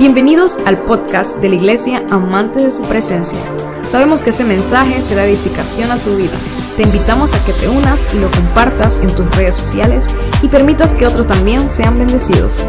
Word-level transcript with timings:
Bienvenidos 0.00 0.56
al 0.66 0.86
podcast 0.86 1.40
de 1.42 1.50
la 1.50 1.56
Iglesia 1.56 2.06
Amante 2.10 2.62
de 2.64 2.70
su 2.70 2.82
Presencia. 2.88 3.38
Sabemos 3.84 4.22
que 4.22 4.30
este 4.30 4.44
mensaje 4.44 5.02
será 5.02 5.26
edificación 5.26 5.90
a 5.90 5.98
tu 5.98 6.16
vida. 6.16 6.32
Te 6.78 6.84
invitamos 6.84 7.34
a 7.34 7.44
que 7.44 7.52
te 7.52 7.68
unas 7.68 8.14
y 8.14 8.18
lo 8.18 8.30
compartas 8.30 8.98
en 9.02 9.14
tus 9.14 9.30
redes 9.36 9.56
sociales 9.56 10.06
y 10.42 10.48
permitas 10.48 10.94
que 10.94 11.06
otros 11.06 11.26
también 11.26 11.68
sean 11.68 11.98
bendecidos. 11.98 12.66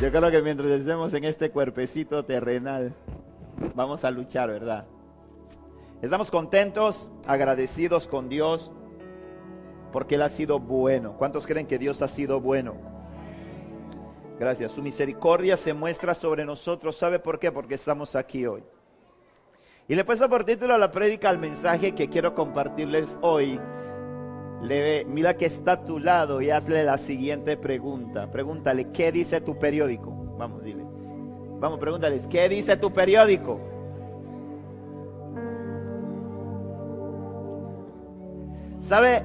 Yo 0.00 0.10
creo 0.10 0.32
que 0.32 0.42
mientras 0.42 0.68
estemos 0.72 1.14
en 1.14 1.22
este 1.22 1.52
cuerpecito 1.52 2.24
terrenal, 2.24 2.92
vamos 3.76 4.04
a 4.04 4.10
luchar, 4.10 4.50
¿verdad? 4.50 4.86
Estamos 6.02 6.32
contentos, 6.32 7.08
agradecidos 7.24 8.08
con 8.08 8.28
Dios, 8.28 8.72
porque 9.92 10.16
Él 10.16 10.22
ha 10.22 10.28
sido 10.28 10.58
bueno. 10.58 11.16
¿Cuántos 11.18 11.46
creen 11.46 11.68
que 11.68 11.78
Dios 11.78 12.02
ha 12.02 12.08
sido 12.08 12.40
bueno? 12.40 12.91
Gracias. 14.38 14.72
Su 14.72 14.82
misericordia 14.82 15.56
se 15.56 15.74
muestra 15.74 16.14
sobre 16.14 16.44
nosotros. 16.44 16.96
¿Sabe 16.96 17.18
por 17.18 17.38
qué? 17.38 17.52
Porque 17.52 17.74
estamos 17.74 18.16
aquí 18.16 18.46
hoy. 18.46 18.62
Y 19.88 19.94
le 19.94 20.04
puesto 20.04 20.28
por 20.28 20.44
título 20.44 20.74
a 20.74 20.78
la 20.78 20.90
prédica 20.90 21.28
al 21.28 21.38
mensaje 21.38 21.94
que 21.94 22.08
quiero 22.08 22.34
compartirles 22.34 23.18
hoy. 23.20 23.60
Le, 24.62 25.04
mira 25.04 25.36
que 25.36 25.46
está 25.46 25.72
a 25.72 25.84
tu 25.84 25.98
lado 25.98 26.40
y 26.40 26.50
hazle 26.50 26.84
la 26.84 26.98
siguiente 26.98 27.56
pregunta. 27.56 28.30
Pregúntale, 28.30 28.92
¿qué 28.92 29.10
dice 29.10 29.40
tu 29.40 29.58
periódico? 29.58 30.10
Vamos, 30.38 30.62
dile. 30.62 30.84
Vamos, 31.58 31.78
pregúntales, 31.78 32.26
¿qué 32.26 32.48
dice 32.48 32.76
tu 32.76 32.92
periódico? 32.92 33.60
¿Sabe? 38.80 39.22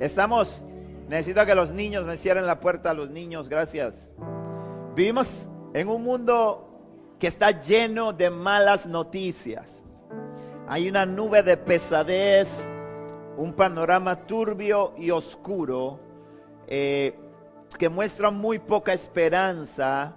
Estamos 0.00 0.62
Necesito 1.14 1.46
que 1.46 1.54
los 1.54 1.70
niños 1.70 2.04
me 2.04 2.16
cierren 2.16 2.44
la 2.44 2.58
puerta 2.58 2.90
a 2.90 2.92
los 2.92 3.08
niños, 3.08 3.48
gracias. 3.48 4.10
Vivimos 4.96 5.48
en 5.72 5.86
un 5.86 6.02
mundo 6.02 7.14
que 7.20 7.28
está 7.28 7.52
lleno 7.52 8.12
de 8.12 8.30
malas 8.30 8.84
noticias. 8.84 9.80
Hay 10.66 10.88
una 10.88 11.06
nube 11.06 11.44
de 11.44 11.56
pesadez, 11.56 12.68
un 13.36 13.52
panorama 13.52 14.26
turbio 14.26 14.92
y 14.96 15.12
oscuro 15.12 16.00
eh, 16.66 17.14
que 17.78 17.88
muestra 17.88 18.32
muy 18.32 18.58
poca 18.58 18.92
esperanza. 18.92 20.16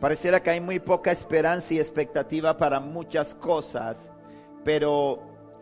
Pareciera 0.00 0.42
que 0.42 0.50
hay 0.50 0.60
muy 0.60 0.80
poca 0.80 1.12
esperanza 1.12 1.74
y 1.74 1.78
expectativa 1.78 2.56
para 2.56 2.80
muchas 2.80 3.32
cosas, 3.32 4.10
pero 4.64 5.20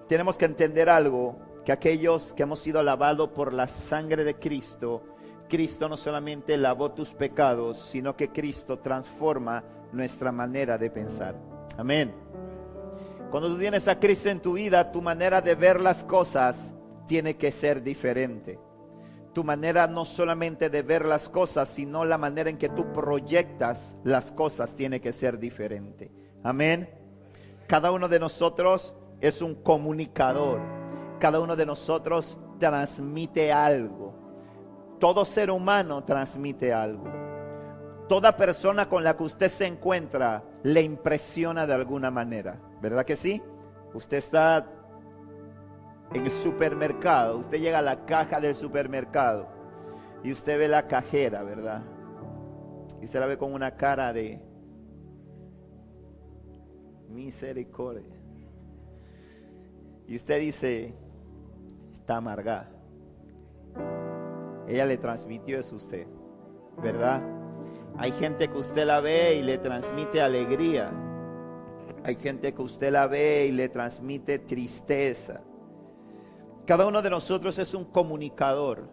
tenemos 0.09 0.39
que 0.39 0.47
entender 0.47 0.89
algo 0.89 1.46
que 1.67 1.73
aquellos 1.73 2.33
que 2.33 2.45
hemos 2.45 2.61
sido 2.61 2.81
lavados 2.81 3.31
por 3.31 3.53
la 3.53 3.67
sangre 3.67 4.23
de 4.23 4.37
Cristo, 4.37 5.03
Cristo 5.49 5.89
no 5.89 5.97
solamente 5.97 6.57
lavó 6.57 6.93
tus 6.93 7.13
pecados, 7.13 7.81
sino 7.81 8.17
que 8.17 8.29
Cristo 8.29 8.79
transforma 8.79 9.65
nuestra 9.91 10.31
manera 10.31 10.79
de 10.79 10.91
pensar. 10.91 11.35
Amén. 11.77 12.15
Cuando 13.33 13.49
tú 13.49 13.59
tienes 13.59 13.89
a 13.89 13.99
Cristo 13.99 14.29
en 14.29 14.39
tu 14.39 14.53
vida, 14.53 14.93
tu 14.93 15.03
manera 15.03 15.41
de 15.41 15.57
ver 15.57 15.81
las 15.81 16.05
cosas 16.05 16.73
tiene 17.09 17.37
que 17.37 17.51
ser 17.51 17.83
diferente. 17.83 18.61
Tu 19.33 19.43
manera 19.43 19.89
no 19.89 20.05
solamente 20.05 20.71
de 20.71 20.83
ver 20.83 21.05
las 21.05 21.29
cosas, 21.29 21.69
sino 21.69 22.05
la 22.05 22.17
manera 22.17 22.49
en 22.49 22.59
que 22.59 22.69
tú 22.69 22.93
proyectas 22.93 23.97
las 24.05 24.31
cosas 24.31 24.77
tiene 24.77 25.01
que 25.01 25.13
ser 25.13 25.41
diferente. 25.41 26.13
Amén. 26.45 26.89
Cada 27.67 27.91
uno 27.91 28.07
de 28.07 28.21
nosotros 28.21 28.95
es 29.21 29.43
un 29.43 29.57
comunicador 29.57 30.76
cada 31.19 31.41
uno 31.41 31.57
de 31.57 31.67
nosotros 31.67 32.39
transmite 32.59 33.53
algo. 33.53 34.15
Todo 34.99 35.25
ser 35.25 35.51
humano 35.51 36.05
transmite 36.05 36.73
algo. 36.73 37.05
Toda 38.09 38.37
persona 38.37 38.89
con 38.89 39.03
la 39.03 39.17
que 39.17 39.25
usted 39.25 39.49
se 39.49 39.67
encuentra 39.67 40.45
le 40.63 40.83
impresiona 40.83 41.67
de 41.67 41.75
alguna 41.75 42.11
manera. 42.11 42.61
¿Verdad 42.81 43.05
que 43.05 43.17
sí? 43.17 43.43
Usted 43.95 44.19
está 44.19 44.67
en 46.13 46.25
el 46.25 46.31
supermercado, 46.31 47.39
usted 47.39 47.59
llega 47.59 47.81
a 47.81 47.83
la 47.83 48.05
caja 48.05 48.41
del 48.41 48.55
supermercado 48.55 49.49
y 50.23 50.33
usted 50.33 50.59
ve 50.59 50.69
la 50.69 50.87
cajera, 50.87 51.43
¿verdad? 51.43 51.83
Y 53.01 53.07
usted 53.07 53.21
la 53.21 53.27
ve 53.27 53.39
con 53.39 53.53
una 53.53 53.73
cara 53.73 54.13
de 54.13 54.41
misericordia. 57.09 58.15
Y 60.07 60.15
usted 60.15 60.41
dice, 60.41 60.95
está. 62.07 62.69
Ella 64.69 64.87
le 64.87 64.97
transmitió 64.97 65.59
eso 65.59 65.75
a 65.75 65.77
usted, 65.77 66.07
¿verdad? 66.83 67.23
Hay 67.99 68.13
gente 68.13 68.49
que 68.49 68.59
usted 68.59 68.87
la 68.87 69.01
ve 69.01 69.37
y 69.37 69.43
le 69.43 69.59
transmite 69.59 70.21
alegría. 70.21 70.91
Hay 72.05 72.17
gente 72.17 72.53
que 72.55 72.63
usted 72.63 72.93
la 72.93 73.07
ve 73.07 73.47
y 73.49 73.53
le 73.53 73.69
transmite 73.69 74.39
tristeza. 74.39 75.41
Cada 76.65 76.87
uno 76.87 77.03
de 77.03 77.11
nosotros 77.11 77.59
es 77.59 77.75
un 77.75 77.85
comunicador, 77.85 78.89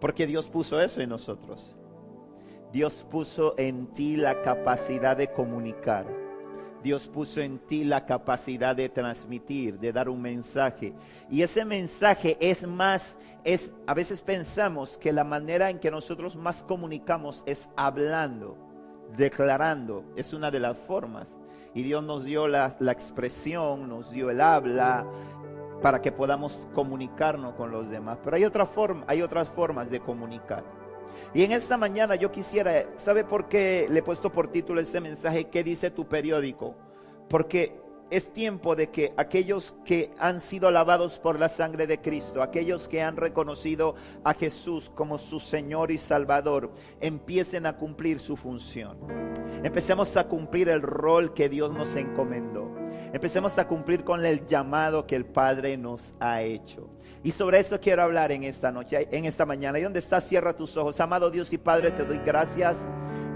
porque 0.00 0.26
Dios 0.26 0.48
puso 0.48 0.80
eso 0.80 1.00
en 1.00 1.10
nosotros. 1.10 1.76
Dios 2.72 3.06
puso 3.10 3.54
en 3.56 3.86
ti 3.88 4.16
la 4.16 4.42
capacidad 4.42 5.16
de 5.16 5.32
comunicar. 5.32 6.06
Dios 6.82 7.08
puso 7.08 7.40
en 7.40 7.58
ti 7.58 7.84
la 7.84 8.06
capacidad 8.06 8.76
de 8.76 8.88
transmitir, 8.88 9.78
de 9.78 9.92
dar 9.92 10.08
un 10.08 10.22
mensaje. 10.22 10.94
Y 11.30 11.42
ese 11.42 11.64
mensaje 11.64 12.36
es 12.40 12.66
más, 12.66 13.16
es, 13.44 13.72
a 13.86 13.94
veces 13.94 14.20
pensamos 14.20 14.96
que 14.96 15.12
la 15.12 15.24
manera 15.24 15.70
en 15.70 15.78
que 15.78 15.90
nosotros 15.90 16.36
más 16.36 16.62
comunicamos 16.62 17.42
es 17.46 17.68
hablando, 17.76 18.56
declarando, 19.16 20.04
es 20.16 20.32
una 20.32 20.50
de 20.50 20.60
las 20.60 20.78
formas. 20.78 21.36
Y 21.74 21.82
Dios 21.82 22.02
nos 22.02 22.24
dio 22.24 22.48
la, 22.48 22.76
la 22.78 22.92
expresión, 22.92 23.88
nos 23.88 24.10
dio 24.10 24.30
el 24.30 24.40
habla, 24.40 25.06
para 25.82 26.00
que 26.00 26.12
podamos 26.12 26.68
comunicarnos 26.74 27.52
con 27.52 27.70
los 27.70 27.88
demás. 27.88 28.18
Pero 28.24 28.36
hay 28.36 28.44
otra 28.44 28.66
forma, 28.66 29.04
hay 29.06 29.22
otras 29.22 29.48
formas 29.48 29.90
de 29.90 30.00
comunicar. 30.00 30.77
Y 31.34 31.42
en 31.42 31.52
esta 31.52 31.76
mañana 31.76 32.14
yo 32.14 32.32
quisiera, 32.32 32.86
¿sabe 32.96 33.22
por 33.22 33.48
qué 33.48 33.86
le 33.90 34.00
he 34.00 34.02
puesto 34.02 34.32
por 34.32 34.48
título 34.48 34.80
este 34.80 35.00
mensaje? 35.00 35.44
¿Qué 35.44 35.62
dice 35.62 35.90
tu 35.90 36.08
periódico? 36.08 36.74
Porque 37.28 37.78
es 38.10 38.32
tiempo 38.32 38.74
de 38.74 38.88
que 38.88 39.12
aquellos 39.18 39.74
que 39.84 40.10
han 40.18 40.40
sido 40.40 40.70
lavados 40.70 41.18
por 41.18 41.38
la 41.38 41.50
sangre 41.50 41.86
de 41.86 42.00
Cristo, 42.00 42.42
aquellos 42.42 42.88
que 42.88 43.02
han 43.02 43.16
reconocido 43.16 43.94
a 44.24 44.32
Jesús 44.32 44.90
como 44.94 45.18
su 45.18 45.40
Señor 45.40 45.90
y 45.90 45.98
Salvador, 45.98 46.72
empiecen 47.00 47.66
a 47.66 47.76
cumplir 47.76 48.18
su 48.18 48.36
función. 48.36 48.96
Empecemos 49.62 50.16
a 50.16 50.26
cumplir 50.26 50.70
el 50.70 50.80
rol 50.80 51.34
que 51.34 51.50
Dios 51.50 51.70
nos 51.72 51.94
encomendó. 51.96 52.74
Empecemos 53.12 53.58
a 53.58 53.68
cumplir 53.68 54.04
con 54.04 54.24
el 54.24 54.46
llamado 54.46 55.06
que 55.06 55.16
el 55.16 55.26
Padre 55.26 55.76
nos 55.76 56.14
ha 56.20 56.40
hecho. 56.42 56.88
Y 57.22 57.32
sobre 57.32 57.58
eso 57.58 57.80
quiero 57.80 58.02
hablar 58.02 58.32
en 58.32 58.44
esta 58.44 58.70
noche, 58.70 59.08
en 59.10 59.24
esta 59.24 59.44
mañana. 59.44 59.78
Y 59.78 59.82
donde 59.82 59.98
estás, 59.98 60.24
cierra 60.24 60.54
tus 60.54 60.76
ojos. 60.76 61.00
Amado 61.00 61.30
Dios 61.30 61.52
y 61.52 61.58
Padre, 61.58 61.90
te 61.90 62.04
doy 62.04 62.20
gracias 62.24 62.86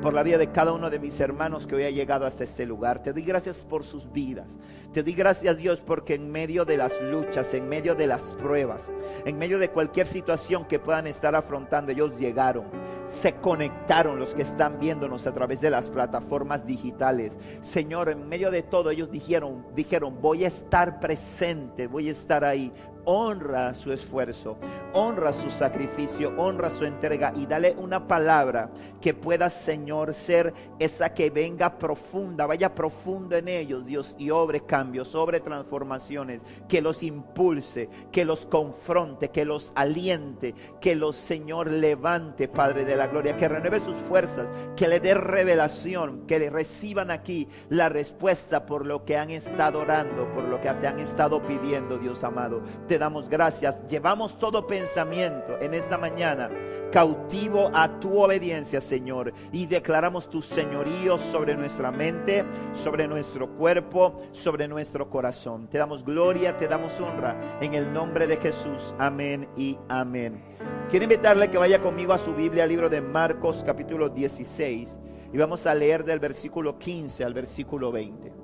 por 0.03 0.13
la 0.13 0.25
vida 0.25 0.37
de 0.37 0.51
cada 0.51 0.73
uno 0.73 0.91
de 0.91 0.99
mis 0.99 1.21
hermanos 1.21 1.67
que 1.67 1.77
hoy 1.77 1.85
ha 1.85 1.91
llegado 1.91 2.27
hasta 2.27 2.43
este 2.43 2.67
lugar. 2.67 3.03
Te 3.03 3.13
doy 3.13 3.23
gracias 3.23 3.63
por 3.63 3.85
sus 3.85 4.13
vidas. 4.13 4.59
Te 4.93 5.03
doy 5.03 5.13
gracias 5.13 5.57
Dios 5.57 5.81
porque 5.81 6.15
en 6.15 6.31
medio 6.31 6.65
de 6.65 6.77
las 6.77 7.01
luchas, 7.01 7.55
en 7.55 7.69
medio 7.69 7.95
de 7.95 8.09
las 8.09 8.35
pruebas, 8.35 8.91
en 9.25 9.39
medio 9.39 9.61
de 9.61 9.71
cualquier 9.71 10.09
situación 10.09 10.67
que 10.67 10.81
puedan 10.81 11.07
estar 11.07 11.37
afrontando, 11.37 11.93
ellos 11.93 12.19
llegaron, 12.19 12.65
se 13.07 13.35
conectaron 13.37 14.19
los 14.19 14.35
que 14.35 14.43
están 14.43 14.81
viéndonos 14.81 15.27
a 15.29 15.33
través 15.33 15.61
de 15.61 15.71
las 15.71 15.89
plataformas 15.89 16.67
digitales. 16.67 17.39
Señor, 17.61 18.09
en 18.09 18.29
medio 18.29 18.51
de 18.51 18.65
todo 18.65 18.91
ellos 18.91 19.11
dijeron, 19.11 19.65
dijeron, 19.77 20.21
voy 20.21 20.45
a 20.45 20.49
estar 20.49 20.99
presente, 20.99 21.87
voy 21.87 22.09
a 22.09 22.13
estar 22.13 22.45
ahí 22.45 22.73
honra 23.05 23.75
su 23.75 23.93
esfuerzo, 23.93 24.57
honra 24.93 25.33
su 25.33 25.51
sacrificio, 25.51 26.33
honra 26.37 26.71
su 26.71 26.85
entrega 26.85 27.33
y 27.37 27.47
dale 27.47 27.75
una 27.79 28.07
palabra 28.07 28.71
que 29.01 29.15
pueda, 29.15 29.51
Señor, 29.51 30.15
ser 30.15 30.53
esa 30.79 31.13
que 31.13 31.31
venga 31.31 31.79
profunda, 31.79 32.47
vaya 32.47 32.75
profundo 32.75 33.37
en 33.37 33.49
ellos, 33.49 33.87
Dios, 33.87 34.15
y 34.19 34.31
obre 34.31 34.61
cambios, 34.61 35.09
sobre 35.09 35.41
transformaciones, 35.41 36.43
que 36.69 36.81
los 36.81 37.03
impulse, 37.03 37.89
que 38.11 38.25
los 38.25 38.47
confronte, 38.47 39.31
que 39.31 39.45
los 39.45 39.73
aliente, 39.75 40.55
que 40.81 40.95
los, 40.95 41.17
Señor, 41.17 41.71
levante, 41.71 42.49
Padre 42.49 42.85
de 42.85 42.97
la 42.97 43.09
gloria, 43.09 43.37
que 43.37 43.49
renueve 43.49 43.81
sus 43.81 43.97
fuerzas, 44.09 44.49
que 44.77 44.89
le 44.89 45.01
dé 45.01 45.15
revelación, 45.15 46.27
que 46.27 46.39
le 46.39 46.51
reciban 46.51 47.11
aquí 47.11 47.49
la 47.69 47.89
respuesta 47.89 48.67
por 48.67 48.87
lo 48.87 49.05
que 49.05 49.17
han 49.17 49.31
estado 49.31 49.81
orando, 49.81 50.33
por 50.33 50.45
lo 50.45 50.61
que 50.61 50.71
te 50.73 50.87
han 50.87 50.99
estado 50.99 51.43
pidiendo, 51.43 51.99
Dios 51.99 52.23
amado 52.25 52.63
te 52.93 52.99
damos 52.99 53.31
gracias. 53.31 53.89
Llevamos 53.89 54.39
todo 54.39 54.67
pensamiento 54.67 55.59
en 55.63 55.73
esta 55.73 55.97
mañana 55.97 56.51
cautivo 56.93 57.71
a 57.73 57.99
tu 57.99 58.21
obediencia, 58.21 58.83
Señor, 58.83 59.33
y 59.51 59.65
declaramos 59.65 60.29
tu 60.29 60.43
señorío 60.43 61.17
sobre 61.17 61.57
nuestra 61.57 61.91
mente, 61.91 62.45
sobre 62.75 63.09
nuestro 63.09 63.57
cuerpo, 63.57 64.21
sobre 64.33 64.69
nuestro 64.69 65.09
corazón. 65.09 65.69
Te 65.69 65.79
damos 65.79 66.05
gloria, 66.05 66.55
te 66.59 66.69
damos 66.69 67.01
honra 67.01 67.35
en 67.63 67.73
el 67.73 67.91
nombre 67.91 68.27
de 68.27 68.37
Jesús. 68.37 68.95
Amén 68.99 69.49
y 69.57 69.79
amén. 69.89 70.45
Quiero 70.91 71.05
invitarle 71.05 71.51
que 71.51 71.57
vaya 71.57 71.81
conmigo 71.81 72.13
a 72.13 72.19
su 72.19 72.35
Biblia, 72.35 72.67
libro 72.67 72.91
de 72.91 73.01
Marcos 73.01 73.63
capítulo 73.65 74.11
16. 74.11 74.99
Y 75.33 75.39
vamos 75.39 75.67
a 75.67 75.75
leer 75.75 76.05
del 76.05 76.19
versículo 76.19 76.79
15 76.79 77.25
al 77.25 77.33
versículo 77.33 77.91
20. 77.91 78.35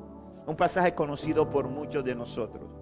Un 0.47 0.57
pasaje 0.57 0.95
conocido 0.95 1.51
por 1.51 1.69
muchos 1.69 2.03
de 2.03 2.15
nosotros. 2.15 2.78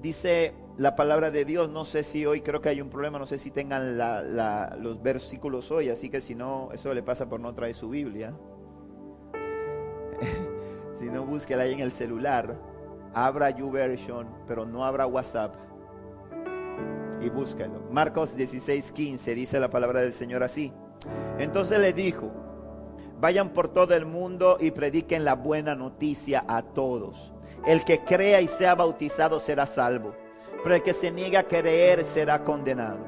Dice 0.00 0.54
la 0.76 0.94
palabra 0.94 1.30
de 1.32 1.44
Dios, 1.44 1.68
no 1.68 1.84
sé 1.84 2.04
si 2.04 2.24
hoy 2.24 2.40
creo 2.40 2.60
que 2.60 2.68
hay 2.68 2.80
un 2.80 2.88
problema, 2.88 3.18
no 3.18 3.26
sé 3.26 3.36
si 3.38 3.50
tengan 3.50 3.98
los 4.80 5.02
versículos 5.02 5.70
hoy, 5.72 5.88
así 5.88 6.08
que 6.08 6.20
si 6.20 6.36
no, 6.36 6.70
eso 6.72 6.94
le 6.94 7.02
pasa 7.02 7.28
por 7.28 7.40
no 7.40 7.52
traer 7.52 7.74
su 7.74 7.88
Biblia. 7.88 8.32
si 10.98 11.06
no, 11.06 11.24
búsquela 11.24 11.64
ahí 11.64 11.72
en 11.72 11.80
el 11.80 11.90
celular. 11.90 12.56
Abra 13.12 13.50
YouVersion, 13.50 14.28
pero 14.46 14.64
no 14.64 14.84
abra 14.84 15.06
WhatsApp. 15.06 15.56
Y 17.20 17.28
búsquelo. 17.28 17.82
Marcos 17.90 18.36
16, 18.36 18.92
15 18.92 19.34
dice 19.34 19.58
la 19.58 19.70
palabra 19.70 20.00
del 20.00 20.12
Señor 20.12 20.44
así. 20.44 20.72
Entonces 21.38 21.80
le 21.80 21.92
dijo, 21.92 22.30
vayan 23.20 23.48
por 23.48 23.68
todo 23.68 23.94
el 23.94 24.06
mundo 24.06 24.58
y 24.60 24.70
prediquen 24.70 25.24
la 25.24 25.34
buena 25.34 25.74
noticia 25.74 26.44
a 26.46 26.62
todos. 26.62 27.32
El 27.68 27.84
que 27.84 28.00
crea 28.00 28.40
y 28.40 28.48
sea 28.48 28.74
bautizado 28.74 29.38
será 29.38 29.66
salvo, 29.66 30.16
pero 30.62 30.74
el 30.74 30.82
que 30.82 30.94
se 30.94 31.10
niega 31.10 31.40
a 31.40 31.48
creer 31.48 32.02
será 32.02 32.42
condenado. 32.42 33.06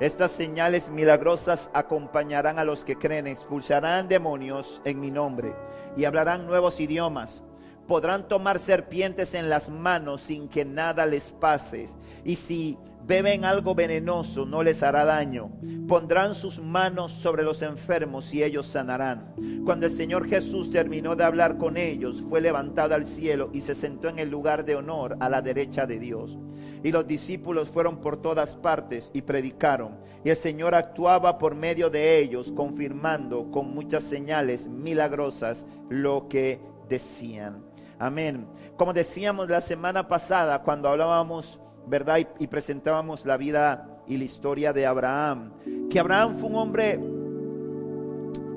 Estas 0.00 0.32
señales 0.32 0.90
milagrosas 0.90 1.70
acompañarán 1.72 2.58
a 2.58 2.64
los 2.64 2.84
que 2.84 2.98
creen, 2.98 3.26
expulsarán 3.26 4.08
demonios 4.08 4.82
en 4.84 5.00
mi 5.00 5.10
nombre 5.10 5.54
y 5.96 6.04
hablarán 6.04 6.46
nuevos 6.46 6.78
idiomas. 6.78 7.42
Podrán 7.88 8.28
tomar 8.28 8.58
serpientes 8.58 9.32
en 9.32 9.48
las 9.48 9.70
manos 9.70 10.20
sin 10.20 10.46
que 10.46 10.66
nada 10.66 11.06
les 11.06 11.30
pase. 11.30 11.88
Y 12.22 12.36
si 12.36 12.76
beben 13.06 13.44
algo 13.44 13.74
venenoso, 13.74 14.46
no 14.46 14.62
les 14.62 14.82
hará 14.82 15.04
daño. 15.04 15.50
Pondrán 15.86 16.34
sus 16.34 16.60
manos 16.60 17.12
sobre 17.12 17.42
los 17.42 17.62
enfermos 17.62 18.32
y 18.32 18.42
ellos 18.42 18.66
sanarán. 18.66 19.34
Cuando 19.64 19.86
el 19.86 19.92
Señor 19.92 20.28
Jesús 20.28 20.70
terminó 20.70 21.16
de 21.16 21.24
hablar 21.24 21.58
con 21.58 21.76
ellos, 21.76 22.22
fue 22.28 22.40
levantado 22.40 22.94
al 22.94 23.04
cielo 23.04 23.50
y 23.52 23.60
se 23.60 23.74
sentó 23.74 24.08
en 24.08 24.18
el 24.18 24.30
lugar 24.30 24.64
de 24.64 24.76
honor 24.76 25.16
a 25.20 25.28
la 25.28 25.42
derecha 25.42 25.86
de 25.86 25.98
Dios. 25.98 26.38
Y 26.82 26.92
los 26.92 27.06
discípulos 27.06 27.68
fueron 27.68 27.98
por 27.98 28.16
todas 28.16 28.56
partes 28.56 29.10
y 29.12 29.22
predicaron. 29.22 29.98
Y 30.24 30.30
el 30.30 30.36
Señor 30.36 30.74
actuaba 30.74 31.38
por 31.38 31.54
medio 31.54 31.90
de 31.90 32.18
ellos, 32.18 32.52
confirmando 32.52 33.50
con 33.50 33.74
muchas 33.74 34.04
señales 34.04 34.66
milagrosas 34.66 35.66
lo 35.88 36.28
que 36.28 36.60
decían. 36.88 37.64
Amén. 37.98 38.46
Como 38.76 38.92
decíamos 38.92 39.48
la 39.48 39.60
semana 39.60 40.08
pasada 40.08 40.62
cuando 40.62 40.88
hablábamos 40.88 41.60
¿verdad? 41.86 42.18
Y, 42.38 42.46
presentábamos 42.46 43.26
la 43.26 43.36
vida 43.36 44.02
y 44.06 44.16
la 44.16 44.24
historia 44.24 44.72
de 44.72 44.86
Abraham. 44.86 45.52
Que 45.90 46.00
Abraham 46.00 46.36
fue 46.38 46.48
un 46.48 46.56
hombre 46.56 47.00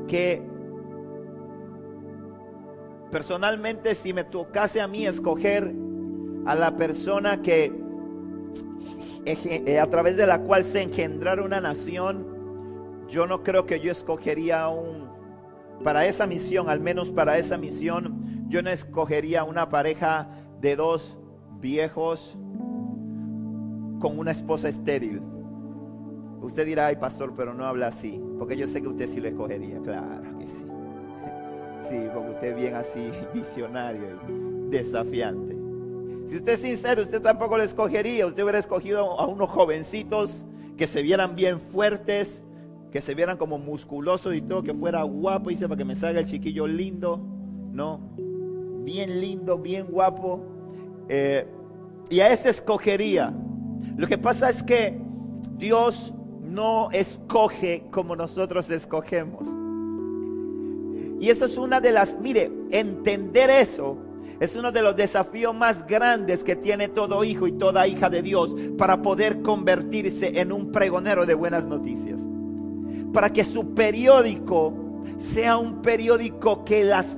que 0.08 0.42
personalmente 3.12 3.96
si 3.96 4.14
me 4.14 4.24
tocase 4.24 4.82
a 4.82 4.88
mí 4.88 5.06
escoger 5.06 5.74
a 6.46 6.56
la 6.56 6.76
persona 6.76 7.42
que 7.42 7.74
eh, 9.26 9.80
a 9.80 9.90
través 9.90 10.18
de 10.18 10.28
la 10.28 10.42
cual 10.42 10.64
se 10.64 10.84
engendrara 10.84 11.42
una 11.42 11.60
nación, 11.60 12.28
yo 13.08 13.26
no 13.26 13.44
creo 13.44 13.66
que 13.66 13.80
yo 13.80 13.92
escogería 13.92 14.68
un, 14.70 15.10
para 15.84 16.06
esa 16.06 16.28
misión, 16.28 16.70
al 16.70 16.80
menos 16.80 17.10
para 17.10 17.38
esa 17.38 17.58
misión, 17.58 18.46
yo 18.50 18.62
no 18.62 18.70
escogería 18.70 19.44
una 19.44 19.70
pareja 19.70 20.30
de 20.62 20.76
dos 20.76 21.18
viejos 21.60 22.38
con 24.00 24.18
una 24.20 24.32
esposa 24.32 24.70
estéril. 24.70 25.22
Usted 26.42 26.66
dirá, 26.66 26.88
ay 26.88 26.98
pastor, 26.98 27.34
pero 27.36 27.54
no 27.54 27.66
habla 27.66 27.88
así, 27.88 28.22
porque 28.38 28.56
yo 28.58 28.68
sé 28.68 28.82
que 28.82 28.88
usted 28.88 29.08
sí 29.08 29.20
lo 29.20 29.28
escogería, 29.28 29.80
claro 29.82 30.38
que 30.38 30.48
sí. 30.48 30.66
Sí, 31.90 32.00
porque 32.16 32.32
usted 32.32 32.48
es 32.48 32.56
bien 32.56 32.74
así, 32.74 33.12
visionario 33.32 34.20
y 34.28 34.70
desafiante. 34.72 35.56
Si 36.26 36.38
usted 36.38 36.54
es 36.54 36.60
sincero, 36.62 37.04
usted 37.04 37.22
tampoco 37.22 37.58
lo 37.58 37.64
escogería, 37.64 38.26
usted 38.26 38.42
hubiera 38.42 38.58
escogido 38.58 39.20
a 39.20 39.28
unos 39.28 39.50
jovencitos 39.50 40.46
que 40.78 40.88
se 40.88 41.04
vieran 41.04 41.36
bien 41.36 41.60
fuertes, 41.60 42.42
que 42.92 43.02
se 43.02 43.14
vieran 43.14 43.38
como 43.38 43.60
musculosos 43.60 44.34
y 44.34 44.42
todo, 44.42 44.64
que 44.64 44.74
fuera 44.74 45.04
guapo, 45.04 45.50
dice, 45.50 45.68
para 45.68 45.78
que 45.78 45.86
me 45.86 45.96
salga 45.96 46.22
el 46.22 46.26
chiquillo 46.26 46.66
lindo, 46.66 47.20
¿no? 47.72 48.00
Bien 48.84 49.22
lindo, 49.22 49.58
bien 49.58 49.86
guapo. 49.88 50.42
Eh, 51.08 51.46
y 52.10 52.20
a 52.22 52.30
ese 52.32 52.50
escogería. 52.50 53.34
Lo 53.98 54.08
que 54.08 54.18
pasa 54.18 54.50
es 54.50 54.64
que 54.64 55.00
Dios 55.58 56.14
no 56.42 56.90
escoge 56.92 57.86
como 57.92 58.16
nosotros 58.16 58.70
escogemos. 58.70 59.48
Y 61.20 61.30
eso 61.30 61.46
es 61.46 61.58
una 61.58 61.80
de 61.80 61.92
las, 61.92 62.20
mire, 62.20 62.52
entender 62.72 63.50
eso 63.50 63.98
es 64.40 64.56
uno 64.56 64.72
de 64.72 64.82
los 64.82 64.96
desafíos 64.96 65.56
más 65.56 65.88
grandes 65.88 66.44
que 66.44 66.56
tiene 66.56 66.90
todo 66.90 67.24
hijo 67.24 67.48
y 67.48 67.54
toda 67.54 67.88
hija 67.88 68.10
de 68.10 68.22
Dios 68.22 68.56
para 68.78 69.02
poder 69.02 69.42
convertirse 69.42 70.40
en 70.40 70.52
un 70.52 70.72
pregonero 70.72 71.26
de 71.26 71.34
buenas 71.34 71.66
noticias. 71.66 72.20
Para 73.14 73.32
que 73.32 73.46
su 73.46 73.74
periódico 73.74 74.74
sea 75.18 75.58
un 75.58 75.82
periódico 75.82 76.66
que 76.66 76.84
las 76.84 77.18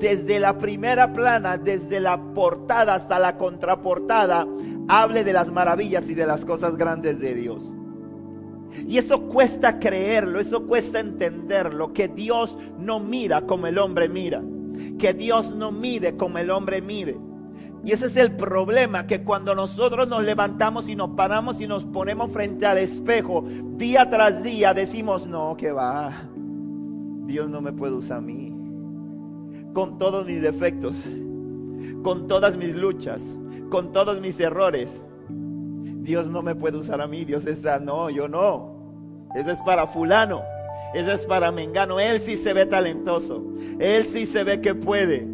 desde 0.00 0.40
la 0.40 0.58
primera 0.58 1.12
plana, 1.12 1.56
desde 1.56 2.00
la 2.00 2.20
portada 2.34 2.94
hasta 2.94 3.18
la 3.18 3.38
contraportada, 3.38 4.46
hable 4.88 5.24
de 5.24 5.32
las 5.32 5.50
maravillas 5.50 6.08
y 6.08 6.14
de 6.14 6.26
las 6.26 6.44
cosas 6.44 6.76
grandes 6.76 7.20
de 7.20 7.34
Dios. 7.34 7.72
Y 8.86 8.98
eso 8.98 9.22
cuesta 9.22 9.78
creerlo, 9.78 10.40
eso 10.40 10.66
cuesta 10.66 11.00
entenderlo, 11.00 11.92
que 11.92 12.08
Dios 12.08 12.58
no 12.78 13.00
mira 13.00 13.42
como 13.42 13.66
el 13.66 13.78
hombre 13.78 14.08
mira, 14.08 14.42
que 14.98 15.14
Dios 15.14 15.54
no 15.54 15.72
mide 15.72 16.16
como 16.16 16.38
el 16.38 16.50
hombre 16.50 16.82
mide. 16.82 17.18
Y 17.84 17.92
ese 17.92 18.06
es 18.06 18.16
el 18.16 18.34
problema, 18.34 19.06
que 19.06 19.22
cuando 19.22 19.54
nosotros 19.54 20.08
nos 20.08 20.24
levantamos 20.24 20.88
y 20.88 20.96
nos 20.96 21.10
paramos 21.10 21.60
y 21.60 21.66
nos 21.66 21.84
ponemos 21.84 22.32
frente 22.32 22.66
al 22.66 22.78
espejo, 22.78 23.44
día 23.76 24.10
tras 24.10 24.42
día 24.42 24.74
decimos, 24.74 25.26
no, 25.26 25.56
que 25.56 25.70
va, 25.70 26.28
Dios 27.26 27.48
no 27.48 27.60
me 27.60 27.72
puede 27.72 27.94
usar 27.94 28.18
a 28.18 28.20
mí 28.20 28.52
con 29.72 29.98
todos 29.98 30.26
mis 30.26 30.40
defectos, 30.40 31.04
con 32.02 32.26
todas 32.26 32.56
mis 32.56 32.74
luchas, 32.74 33.38
con 33.70 33.92
todos 33.92 34.20
mis 34.20 34.38
errores. 34.40 35.02
Dios 35.28 36.28
no 36.28 36.42
me 36.42 36.54
puede 36.54 36.78
usar 36.78 37.00
a 37.00 37.06
mí, 37.06 37.24
Dios 37.24 37.46
está, 37.46 37.78
no, 37.78 38.10
yo 38.10 38.28
no. 38.28 39.28
Ese 39.34 39.52
es 39.52 39.60
para 39.60 39.86
fulano, 39.86 40.42
ese 40.94 41.14
es 41.14 41.26
para 41.26 41.50
Mengano, 41.50 41.98
él 41.98 42.20
sí 42.20 42.36
se 42.36 42.52
ve 42.52 42.64
talentoso, 42.64 43.44
él 43.80 44.06
sí 44.06 44.26
se 44.26 44.44
ve 44.44 44.60
que 44.60 44.74
puede. 44.74 45.26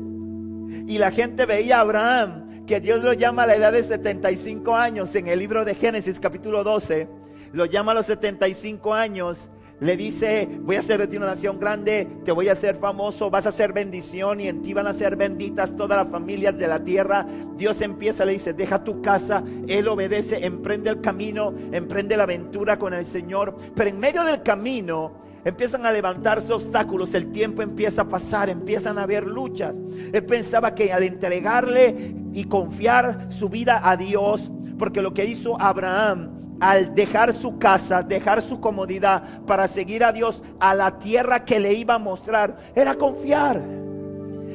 Y 0.89 0.99
la 0.99 1.11
gente 1.11 1.47
veía 1.47 1.79
a 1.79 1.81
Abraham, 1.83 2.65
que 2.67 2.81
Dios 2.81 3.03
lo 3.03 3.13
llama 3.13 3.43
a 3.43 3.47
la 3.47 3.57
edad 3.57 3.73
de 3.73 3.83
75 3.83 4.75
años 4.75 5.15
en 5.15 5.27
el 5.27 5.39
libro 5.39 5.65
de 5.65 5.75
Génesis 5.75 6.19
capítulo 6.19 6.65
12, 6.65 7.09
lo 7.53 7.67
llama 7.67 7.93
a 7.93 7.97
los 7.97 8.07
75 8.07 8.95
años 8.95 9.51
le 9.83 9.97
dice, 9.97 10.49
voy 10.61 10.77
a 10.77 10.79
hacer 10.79 11.01
de 11.01 11.09
ti 11.09 11.17
una 11.17 11.27
nación 11.27 11.59
grande, 11.59 12.07
te 12.25 12.31
voy 12.31 12.49
a 12.49 12.53
hacer 12.53 12.77
famoso, 12.77 13.31
vas 13.31 13.47
a 13.47 13.53
ser 13.53 13.73
bendición 13.73 14.41
y 14.41 14.47
en 14.47 14.63
ti 14.63 14.73
van 14.73 14.87
a 14.87 14.93
ser 14.93 15.17
benditas 15.17 15.77
todas 15.77 15.99
las 15.99 16.09
familias 16.09 16.57
de 16.57 16.69
la 16.69 16.85
tierra. 16.85 17.27
Dios 17.57 17.81
empieza, 17.81 18.25
le 18.25 18.35
dice, 18.35 18.53
deja 18.53 18.85
tu 18.85 19.03
casa, 19.03 19.43
Él 19.67 19.89
obedece, 19.89 20.47
emprende 20.47 20.89
el 20.89 21.01
camino, 21.01 21.53
emprende 21.73 22.17
la 22.17 22.23
aventura 22.23 22.79
con 22.79 22.95
el 22.95 23.05
Señor. 23.05 23.57
Pero 23.75 23.91
en 23.91 23.99
medio 23.99 24.23
del 24.23 24.45
camino 24.45 25.15
empiezan 25.45 25.85
a 25.85 25.91
levantarse 25.91 26.53
obstáculos, 26.53 27.13
el 27.15 27.33
tiempo 27.33 27.61
empieza 27.61 28.03
a 28.03 28.09
pasar, 28.09 28.51
empiezan 28.51 28.99
a 28.99 29.03
haber 29.03 29.27
luchas. 29.27 29.83
Él 30.13 30.25
pensaba 30.25 30.77
que 30.77 30.93
al 30.93 31.03
entregarle 31.03 32.15
y 32.33 32.45
confiar 32.45 33.27
su 33.33 33.49
vida 33.49 33.81
a 33.83 33.97
Dios, 33.97 34.53
porque 34.79 35.03
lo 35.03 35.13
que 35.13 35.25
hizo 35.25 35.61
Abraham 35.61 36.42
al 36.63 36.95
dejar 36.95 37.35
su 37.35 37.59
casa, 37.59 38.05
dejar 38.05 38.41
su 38.41 38.61
comodidad 38.61 39.45
para 39.47 39.67
seguir 39.67 40.05
a 40.05 40.13
Dios 40.13 40.45
a 40.61 40.77
la 40.77 40.97
tierra 41.01 41.45
que 41.45 41.59
le 41.59 41.73
iba 41.73 41.95
a 41.95 41.99
mostrar, 41.99 42.57
era 42.77 42.95
confiar, 42.95 43.61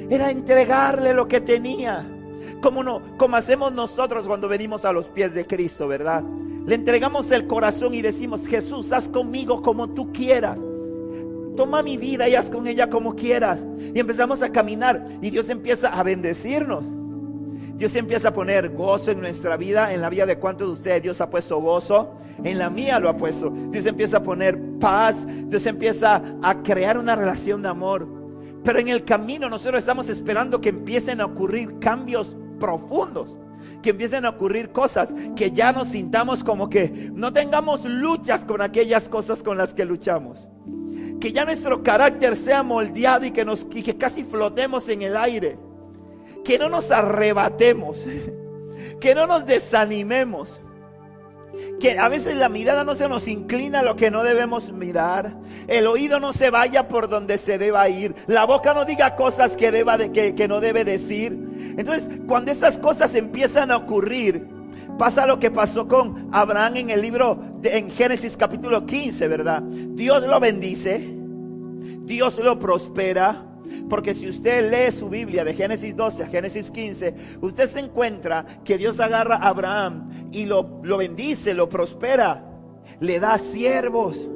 era 0.09 0.31
entregarle 0.31 1.13
lo 1.13 1.27
que 1.27 1.41
tenía. 1.41 2.09
Como 2.61 2.81
no, 2.81 3.01
como 3.17 3.35
hacemos 3.35 3.73
nosotros 3.73 4.25
cuando 4.25 4.47
venimos 4.47 4.85
a 4.85 4.93
los 4.93 5.07
pies 5.07 5.33
de 5.33 5.45
Cristo, 5.45 5.89
¿verdad? 5.89 6.23
Le 6.65 6.75
entregamos 6.75 7.29
el 7.31 7.45
corazón 7.45 7.93
y 7.93 8.01
decimos, 8.01 8.47
Jesús, 8.47 8.93
haz 8.93 9.09
conmigo 9.09 9.61
como 9.61 9.89
tú 9.89 10.13
quieras. 10.13 10.61
Toma 11.57 11.81
mi 11.81 11.97
vida 11.97 12.29
y 12.29 12.35
haz 12.35 12.49
con 12.49 12.67
ella 12.67 12.89
como 12.89 13.17
quieras. 13.17 13.59
Y 13.93 13.99
empezamos 13.99 14.41
a 14.41 14.49
caminar 14.53 15.05
y 15.21 15.29
Dios 15.29 15.49
empieza 15.49 15.89
a 15.89 16.03
bendecirnos. 16.03 16.85
Dios 17.77 17.95
empieza 17.95 18.29
a 18.29 18.33
poner 18.33 18.69
gozo 18.69 19.11
en 19.11 19.19
nuestra 19.19 19.55
vida, 19.55 19.93
en 19.93 20.01
la 20.01 20.09
vida 20.09 20.25
de 20.25 20.39
cuántos 20.39 20.67
de 20.67 20.73
ustedes 20.73 21.03
Dios 21.03 21.21
ha 21.21 21.29
puesto 21.29 21.59
gozo, 21.61 22.15
en 22.43 22.57
la 22.57 22.71
mía 22.71 22.99
lo 22.99 23.07
ha 23.07 23.17
puesto. 23.17 23.51
Dios 23.51 23.85
empieza 23.85 24.17
a 24.17 24.23
poner 24.23 24.59
paz, 24.79 25.27
Dios 25.47 25.63
empieza 25.67 26.23
a 26.41 26.63
crear 26.63 26.97
una 26.97 27.15
relación 27.15 27.61
de 27.61 27.69
amor. 27.69 28.07
Pero 28.63 28.79
en 28.79 28.87
el 28.87 29.05
camino 29.05 29.47
nosotros 29.47 29.79
estamos 29.79 30.09
esperando 30.09 30.59
que 30.59 30.69
empiecen 30.69 31.21
a 31.21 31.25
ocurrir 31.25 31.77
cambios 31.77 32.35
profundos, 32.59 33.37
que 33.83 33.91
empiecen 33.91 34.25
a 34.25 34.29
ocurrir 34.29 34.71
cosas, 34.71 35.13
que 35.35 35.51
ya 35.51 35.71
nos 35.71 35.89
sintamos 35.89 36.43
como 36.43 36.69
que 36.69 37.11
no 37.13 37.31
tengamos 37.31 37.85
luchas 37.85 38.43
con 38.43 38.61
aquellas 38.61 39.07
cosas 39.07 39.43
con 39.43 39.55
las 39.55 39.75
que 39.75 39.85
luchamos. 39.85 40.49
Que 41.21 41.31
ya 41.31 41.45
nuestro 41.45 41.83
carácter 41.83 42.35
sea 42.35 42.63
moldeado 42.63 43.25
y 43.25 43.31
que, 43.31 43.45
nos, 43.45 43.67
y 43.71 43.83
que 43.83 43.97
casi 43.97 44.23
flotemos 44.23 44.89
en 44.89 45.03
el 45.03 45.15
aire. 45.15 45.66
Que 46.47 46.57
no 46.57 46.69
nos 46.69 46.89
arrebatemos. 46.89 47.99
Que 48.99 49.13
no 49.13 49.27
nos 49.27 49.45
desanimemos 49.45 50.61
que 51.79 51.97
a 51.99 52.09
veces 52.09 52.35
la 52.35 52.49
mirada 52.49 52.83
no 52.83 52.95
se 52.95 53.07
nos 53.07 53.27
inclina 53.27 53.79
a 53.79 53.83
lo 53.83 53.95
que 53.95 54.11
no 54.11 54.23
debemos 54.23 54.71
mirar. 54.71 55.37
El 55.67 55.87
oído 55.87 56.19
no 56.19 56.33
se 56.33 56.49
vaya 56.49 56.87
por 56.87 57.09
donde 57.09 57.37
se 57.37 57.57
deba 57.57 57.87
ir. 57.89 58.15
La 58.27 58.45
boca 58.45 58.73
no 58.73 58.85
diga 58.85 59.15
cosas 59.15 59.55
que, 59.55 59.71
deba 59.71 59.97
de, 59.97 60.11
que, 60.11 60.47
no 60.47 60.59
debe 60.59 60.83
decir. 60.83 61.37
Entonces, 61.77 62.09
cuando 62.27 62.51
estas 62.51 62.77
cosas 62.77 63.13
empiezan 63.15 63.71
a 63.71 63.77
ocurrir, 63.77 64.47
pasa 64.97 65.25
lo 65.25 65.39
que 65.39 65.51
pasó 65.51 65.87
con 65.87 66.29
Abraham 66.31 66.77
en 66.77 66.89
el 66.89 67.01
libro 67.01 67.39
de, 67.59 67.77
en 67.77 67.91
Génesis 67.91 68.35
capítulo 68.37 68.85
15, 68.85 69.27
¿verdad? 69.27 69.61
Dios 69.61 70.23
lo 70.23 70.39
bendice, 70.39 71.15
Dios 72.01 72.39
lo 72.39 72.57
prospera, 72.57 73.46
porque 73.89 74.13
si 74.13 74.27
usted 74.29 74.71
lee 74.71 74.91
su 74.91 75.09
Biblia 75.09 75.43
de 75.43 75.53
Génesis 75.53 75.95
12 75.95 76.23
a 76.23 76.27
Génesis 76.27 76.71
15, 76.71 77.15
usted 77.41 77.69
se 77.69 77.79
encuentra 77.79 78.45
que 78.63 78.77
Dios 78.77 78.99
agarra 78.99 79.35
a 79.35 79.49
Abraham 79.49 80.29
y 80.31 80.45
lo, 80.45 80.79
lo 80.83 80.97
bendice, 80.97 81.53
lo 81.53 81.69
prospera, 81.69 82.43
le 82.99 83.19
da 83.19 83.37
siervos. 83.37 84.29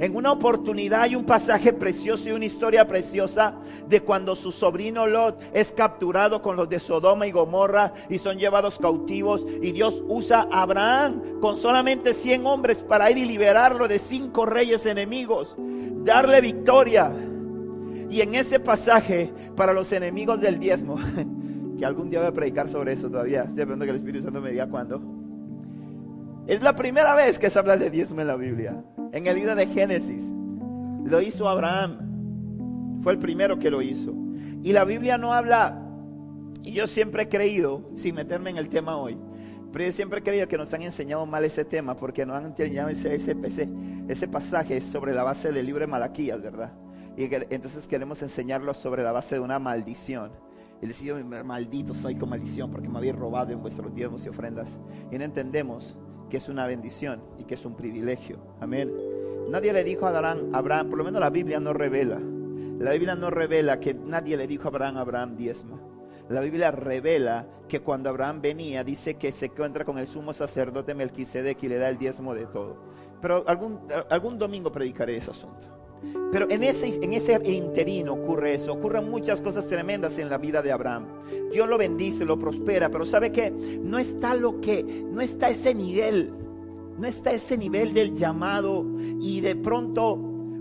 En 0.00 0.16
una 0.16 0.32
oportunidad 0.32 1.02
hay 1.02 1.14
un 1.14 1.26
pasaje 1.26 1.74
precioso 1.74 2.30
y 2.30 2.32
una 2.32 2.46
historia 2.46 2.88
preciosa 2.88 3.56
de 3.86 4.00
cuando 4.00 4.34
su 4.34 4.50
sobrino 4.50 5.06
Lot 5.06 5.42
es 5.52 5.72
capturado 5.72 6.40
con 6.40 6.56
los 6.56 6.70
de 6.70 6.78
Sodoma 6.78 7.26
y 7.26 7.32
Gomorra 7.32 7.92
y 8.08 8.16
son 8.16 8.38
llevados 8.38 8.78
cautivos 8.78 9.46
y 9.60 9.72
Dios 9.72 10.02
usa 10.08 10.48
a 10.50 10.62
Abraham 10.62 11.38
con 11.42 11.58
solamente 11.58 12.14
100 12.14 12.46
hombres 12.46 12.78
para 12.80 13.10
ir 13.10 13.18
y 13.18 13.26
liberarlo 13.26 13.88
de 13.88 13.98
cinco 13.98 14.46
reyes 14.46 14.86
enemigos, 14.86 15.54
darle 15.58 16.40
victoria. 16.40 17.12
Y 18.10 18.20
en 18.20 18.34
ese 18.34 18.58
pasaje, 18.58 19.32
para 19.56 19.72
los 19.72 19.92
enemigos 19.92 20.40
del 20.40 20.58
diezmo, 20.58 20.96
que 21.78 21.86
algún 21.86 22.10
día 22.10 22.18
voy 22.18 22.28
a 22.28 22.32
predicar 22.32 22.68
sobre 22.68 22.92
eso 22.92 23.08
todavía, 23.08 23.44
estoy 23.44 23.60
esperando 23.60 23.84
que 23.84 23.92
el 23.92 23.96
Espíritu 23.98 24.24
Santo 24.24 24.40
me 24.40 24.50
diga 24.50 24.66
cuándo. 24.66 25.00
Es 26.46 26.60
la 26.62 26.74
primera 26.74 27.14
vez 27.14 27.38
que 27.38 27.48
se 27.48 27.58
habla 27.58 27.76
de 27.76 27.90
diezmo 27.90 28.20
en 28.20 28.26
la 28.26 28.36
Biblia. 28.36 28.84
En 29.12 29.26
el 29.26 29.36
libro 29.36 29.54
de 29.54 29.66
Génesis. 29.68 30.24
Lo 31.04 31.20
hizo 31.20 31.48
Abraham. 31.48 33.00
Fue 33.02 33.12
el 33.12 33.18
primero 33.18 33.58
que 33.58 33.70
lo 33.70 33.80
hizo. 33.80 34.12
Y 34.62 34.72
la 34.72 34.84
Biblia 34.84 35.16
no 35.16 35.32
habla, 35.32 35.80
y 36.62 36.72
yo 36.72 36.86
siempre 36.86 37.22
he 37.22 37.28
creído, 37.28 37.90
sin 37.96 38.14
meterme 38.14 38.50
en 38.50 38.56
el 38.56 38.68
tema 38.68 38.96
hoy, 38.96 39.16
pero 39.72 39.84
yo 39.84 39.92
siempre 39.92 40.20
he 40.20 40.22
creído 40.22 40.48
que 40.48 40.58
nos 40.58 40.74
han 40.74 40.82
enseñado 40.82 41.24
mal 41.24 41.44
ese 41.44 41.64
tema, 41.64 41.96
porque 41.96 42.26
nos 42.26 42.36
han 42.36 42.46
enseñado 42.46 42.88
ese, 42.88 43.14
ese, 43.14 43.68
ese, 44.08 44.28
pasaje 44.28 44.80
sobre 44.80 45.14
la 45.14 45.22
base 45.22 45.52
del 45.52 45.64
libro 45.64 45.80
de 45.80 45.86
Malaquías, 45.86 46.42
¿verdad? 46.42 46.72
Y 47.20 47.28
entonces 47.50 47.86
queremos 47.86 48.22
enseñarlo 48.22 48.72
sobre 48.72 49.02
la 49.02 49.12
base 49.12 49.34
de 49.34 49.42
una 49.42 49.58
maldición. 49.58 50.32
Y 50.80 50.86
decía, 50.86 51.14
maldito 51.44 51.92
soy 51.92 52.14
con 52.14 52.30
maldición 52.30 52.70
porque 52.70 52.88
me 52.88 52.96
habéis 52.96 53.14
robado 53.14 53.52
en 53.52 53.60
vuestros 53.60 53.94
diezmos 53.94 54.24
y 54.24 54.30
ofrendas. 54.30 54.80
Y 55.12 55.18
no 55.18 55.24
entendemos 55.24 55.98
que 56.30 56.38
es 56.38 56.48
una 56.48 56.66
bendición 56.66 57.22
y 57.36 57.44
que 57.44 57.56
es 57.56 57.66
un 57.66 57.76
privilegio. 57.76 58.38
Amén. 58.58 58.90
Nadie 59.50 59.70
le 59.74 59.84
dijo 59.84 60.06
a 60.06 60.16
Abraham, 60.16 60.48
Abraham, 60.54 60.88
por 60.88 60.96
lo 60.96 61.04
menos 61.04 61.20
la 61.20 61.28
Biblia 61.28 61.60
no 61.60 61.74
revela. 61.74 62.18
La 62.78 62.92
Biblia 62.92 63.14
no 63.16 63.28
revela 63.28 63.80
que 63.80 63.92
nadie 63.92 64.38
le 64.38 64.46
dijo 64.46 64.64
a 64.64 64.68
Abraham, 64.68 64.96
Abraham 64.96 65.36
diezma. 65.36 65.78
La 66.30 66.40
Biblia 66.40 66.70
revela 66.70 67.46
que 67.68 67.80
cuando 67.80 68.08
Abraham 68.08 68.40
venía, 68.40 68.82
dice 68.82 69.16
que 69.16 69.30
se 69.30 69.46
encuentra 69.46 69.84
con 69.84 69.98
el 69.98 70.06
sumo 70.06 70.32
sacerdote 70.32 70.94
Melquisedec 70.94 71.62
y 71.64 71.68
le 71.68 71.76
da 71.76 71.90
el 71.90 71.98
diezmo 71.98 72.34
de 72.34 72.46
todo. 72.46 72.78
Pero 73.20 73.44
algún, 73.46 73.80
algún 74.08 74.38
domingo 74.38 74.72
predicaré 74.72 75.18
ese 75.18 75.32
asunto. 75.32 75.79
Pero 76.32 76.48
en 76.50 76.62
ese, 76.62 77.02
en 77.02 77.12
ese 77.12 77.40
interino 77.50 78.14
ocurre 78.14 78.54
eso, 78.54 78.72
ocurren 78.72 79.10
muchas 79.10 79.40
cosas 79.40 79.66
tremendas 79.66 80.18
en 80.18 80.28
la 80.28 80.38
vida 80.38 80.62
de 80.62 80.72
Abraham. 80.72 81.06
Dios 81.52 81.68
lo 81.68 81.76
bendice, 81.76 82.24
lo 82.24 82.38
prospera, 82.38 82.88
pero 82.88 83.04
sabe 83.04 83.32
que 83.32 83.50
no 83.50 83.98
está 83.98 84.34
lo 84.34 84.60
que, 84.60 84.82
no 84.82 85.20
está 85.20 85.48
ese 85.48 85.74
nivel, 85.74 86.32
no 86.98 87.06
está 87.06 87.32
ese 87.32 87.58
nivel 87.58 87.92
del 87.94 88.14
llamado. 88.14 88.84
Y 89.20 89.40
de 89.40 89.56
pronto 89.56 90.18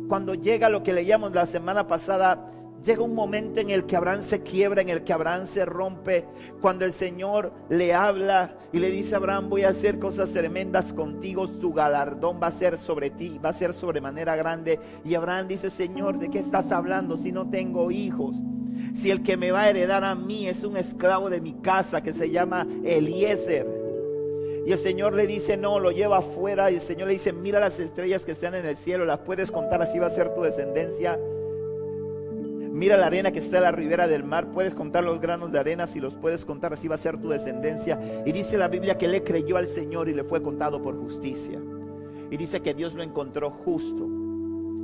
cuando 0.09 0.33
llega 0.33 0.69
lo 0.69 0.81
que 0.81 0.91
leíamos 0.91 1.33
la 1.33 1.45
semana 1.45 1.87
pasada, 1.87 2.51
Llega 2.83 3.03
un 3.03 3.13
momento 3.13 3.59
en 3.59 3.69
el 3.69 3.85
que 3.85 3.97
Abraham 3.97 4.21
se 4.21 4.41
quiebra, 4.41 4.81
en 4.81 4.89
el 4.89 5.03
que 5.03 5.11
Abraham 5.11 5.45
se 5.45 5.65
rompe, 5.65 6.25
cuando 6.61 6.85
el 6.85 6.93
Señor 6.93 7.51
le 7.69 7.93
habla 7.93 8.55
y 8.71 8.79
le 8.79 8.89
dice 8.89 9.15
Abraham, 9.15 9.49
voy 9.49 9.63
a 9.63 9.69
hacer 9.69 9.99
cosas 9.99 10.31
tremendas 10.31 10.93
contigo, 10.93 11.47
tu 11.49 11.73
galardón 11.73 12.39
va 12.41 12.47
a 12.47 12.51
ser 12.51 12.77
sobre 12.77 13.09
ti, 13.09 13.37
va 13.43 13.49
a 13.49 13.53
ser 13.53 13.73
sobremanera 13.73 14.37
grande. 14.37 14.79
Y 15.03 15.15
Abraham 15.15 15.49
dice, 15.49 15.69
Señor, 15.69 16.19
¿de 16.19 16.29
qué 16.29 16.39
estás 16.39 16.71
hablando 16.71 17.17
si 17.17 17.33
no 17.33 17.49
tengo 17.49 17.91
hijos? 17.91 18.37
Si 18.95 19.11
el 19.11 19.23
que 19.23 19.35
me 19.35 19.51
va 19.51 19.63
a 19.63 19.69
heredar 19.69 20.05
a 20.05 20.15
mí 20.15 20.47
es 20.47 20.63
un 20.63 20.77
esclavo 20.77 21.29
de 21.29 21.41
mi 21.41 21.53
casa 21.55 22.01
que 22.01 22.13
se 22.13 22.29
llama 22.29 22.65
Eliezer. 22.85 23.67
Y 24.65 24.71
el 24.71 24.77
Señor 24.77 25.13
le 25.13 25.27
dice, 25.27 25.57
no, 25.57 25.79
lo 25.79 25.91
lleva 25.91 26.19
afuera. 26.19 26.71
Y 26.71 26.75
el 26.75 26.81
Señor 26.81 27.07
le 27.07 27.13
dice, 27.13 27.33
mira 27.33 27.59
las 27.59 27.79
estrellas 27.79 28.23
que 28.23 28.31
están 28.31 28.55
en 28.55 28.65
el 28.65 28.77
cielo, 28.77 29.03
las 29.03 29.19
puedes 29.19 29.51
contar, 29.51 29.81
así 29.81 29.99
va 29.99 30.07
a 30.07 30.11
ser 30.11 30.33
tu 30.33 30.43
descendencia. 30.43 31.19
Mira 32.79 32.95
la 32.95 33.07
arena 33.07 33.33
que 33.33 33.39
está 33.39 33.57
a 33.57 33.61
la 33.61 33.71
ribera 33.73 34.07
del 34.07 34.23
mar. 34.23 34.53
Puedes 34.53 34.73
contar 34.73 35.03
los 35.03 35.19
granos 35.19 35.51
de 35.51 35.59
arena. 35.59 35.85
Si 35.85 35.99
los 35.99 36.15
puedes 36.15 36.45
contar, 36.45 36.71
así 36.71 36.87
va 36.87 36.95
a 36.95 36.97
ser 36.97 37.19
tu 37.19 37.27
descendencia. 37.27 37.99
Y 38.25 38.31
dice 38.31 38.57
la 38.57 38.69
Biblia 38.69 38.97
que 38.97 39.09
le 39.09 39.21
creyó 39.21 39.57
al 39.57 39.67
Señor 39.67 40.07
y 40.07 40.13
le 40.13 40.23
fue 40.23 40.41
contado 40.41 40.81
por 40.81 40.97
justicia. 40.97 41.59
Y 42.31 42.37
dice 42.37 42.61
que 42.61 42.73
Dios 42.73 42.93
lo 42.93 43.03
encontró 43.03 43.51
justo. 43.51 44.07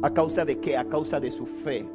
¿A 0.04 0.14
causa 0.14 0.44
de 0.44 0.60
qué? 0.60 0.76
A 0.76 0.84
causa 0.84 1.22
de 1.22 1.32
su 1.32 1.46
fe. 1.46 1.86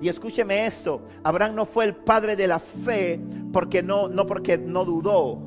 Y 0.00 0.08
escúcheme 0.08 0.66
esto, 0.66 1.02
Abraham 1.24 1.56
no 1.56 1.66
fue 1.66 1.84
el 1.86 1.96
padre 1.96 2.36
de 2.36 2.46
la 2.46 2.60
fe 2.60 3.20
porque 3.52 3.82
no, 3.82 4.08
no 4.08 4.24
porque 4.24 4.56
no 4.56 4.84
dudó, 4.84 5.42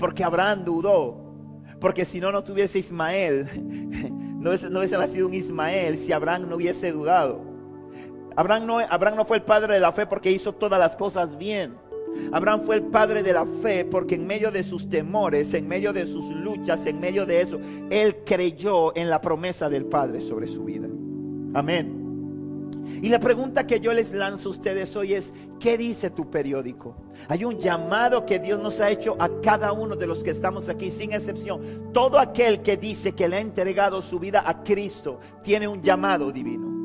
porque 0.00 0.24
Abraham 0.24 0.64
dudó, 0.64 1.32
porque 1.80 2.04
si 2.04 2.18
no, 2.18 2.32
no 2.32 2.42
tuviese 2.42 2.80
Ismael, 2.80 3.46
no 4.40 4.50
hubiese, 4.50 4.68
no 4.68 4.80
hubiese 4.80 4.98
nacido 4.98 5.28
un 5.28 5.34
Ismael 5.34 5.96
si 5.98 6.10
Abraham 6.10 6.48
no 6.48 6.56
hubiese 6.56 6.90
dudado. 6.90 7.45
Abraham 8.36 8.66
no, 9.16 9.24
fue 9.24 9.38
el 9.38 9.42
padre 9.42 9.74
de 9.74 9.80
la 9.80 9.92
fe 9.92 10.06
porque 10.06 10.30
hizo 10.30 10.52
todas 10.52 10.78
las 10.78 10.94
cosas 10.94 11.38
bien. 11.38 11.74
Abraham 12.32 12.62
fue 12.64 12.76
el 12.76 12.82
padre 12.82 13.22
de 13.22 13.32
la 13.32 13.46
fe 13.62 13.84
porque 13.84 14.14
en 14.14 14.26
medio 14.26 14.50
de 14.50 14.62
sus 14.62 14.88
temores, 14.88 15.54
en 15.54 15.66
medio 15.66 15.92
de 15.92 16.06
sus 16.06 16.30
luchas, 16.30 16.84
en 16.86 17.00
medio 17.00 17.24
de 17.24 17.40
eso, 17.40 17.58
él 17.90 18.18
creyó 18.24 18.96
en 18.96 19.10
la 19.10 19.20
promesa 19.20 19.68
del 19.68 19.86
Padre 19.86 20.20
sobre 20.20 20.46
su 20.46 20.64
vida. 20.64 20.88
Amén. 21.54 22.04
Y 23.02 23.08
la 23.08 23.18
pregunta 23.18 23.66
que 23.66 23.80
yo 23.80 23.92
les 23.92 24.12
lanzo 24.12 24.48
a 24.48 24.52
ustedes 24.52 24.94
hoy 24.96 25.14
es, 25.14 25.32
¿qué 25.58 25.76
dice 25.76 26.10
tu 26.10 26.30
periódico? 26.30 26.96
Hay 27.28 27.44
un 27.44 27.58
llamado 27.58 28.24
que 28.24 28.38
Dios 28.38 28.60
nos 28.60 28.80
ha 28.80 28.90
hecho 28.90 29.16
a 29.18 29.28
cada 29.40 29.72
uno 29.72 29.96
de 29.96 30.06
los 30.06 30.22
que 30.22 30.30
estamos 30.30 30.68
aquí, 30.68 30.90
sin 30.90 31.12
excepción. 31.12 31.90
Todo 31.92 32.18
aquel 32.18 32.62
que 32.62 32.76
dice 32.76 33.12
que 33.12 33.28
le 33.28 33.36
ha 33.36 33.40
entregado 33.40 34.00
su 34.00 34.18
vida 34.18 34.42
a 34.46 34.62
Cristo 34.62 35.20
tiene 35.42 35.68
un 35.68 35.82
llamado 35.82 36.30
divino 36.30 36.75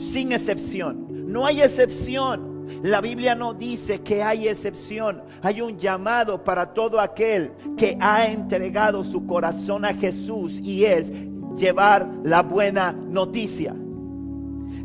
sin 0.00 0.32
excepción. 0.32 1.06
No 1.30 1.46
hay 1.46 1.62
excepción. 1.62 2.66
La 2.82 3.00
Biblia 3.00 3.34
no 3.34 3.54
dice 3.54 4.00
que 4.00 4.22
hay 4.22 4.48
excepción. 4.48 5.22
Hay 5.42 5.60
un 5.60 5.78
llamado 5.78 6.42
para 6.42 6.72
todo 6.72 7.00
aquel 7.00 7.52
que 7.76 7.96
ha 8.00 8.26
entregado 8.26 9.04
su 9.04 9.26
corazón 9.26 9.84
a 9.84 9.94
Jesús 9.94 10.60
y 10.62 10.84
es 10.84 11.12
llevar 11.56 12.08
la 12.24 12.42
buena 12.42 12.92
noticia. 12.92 13.74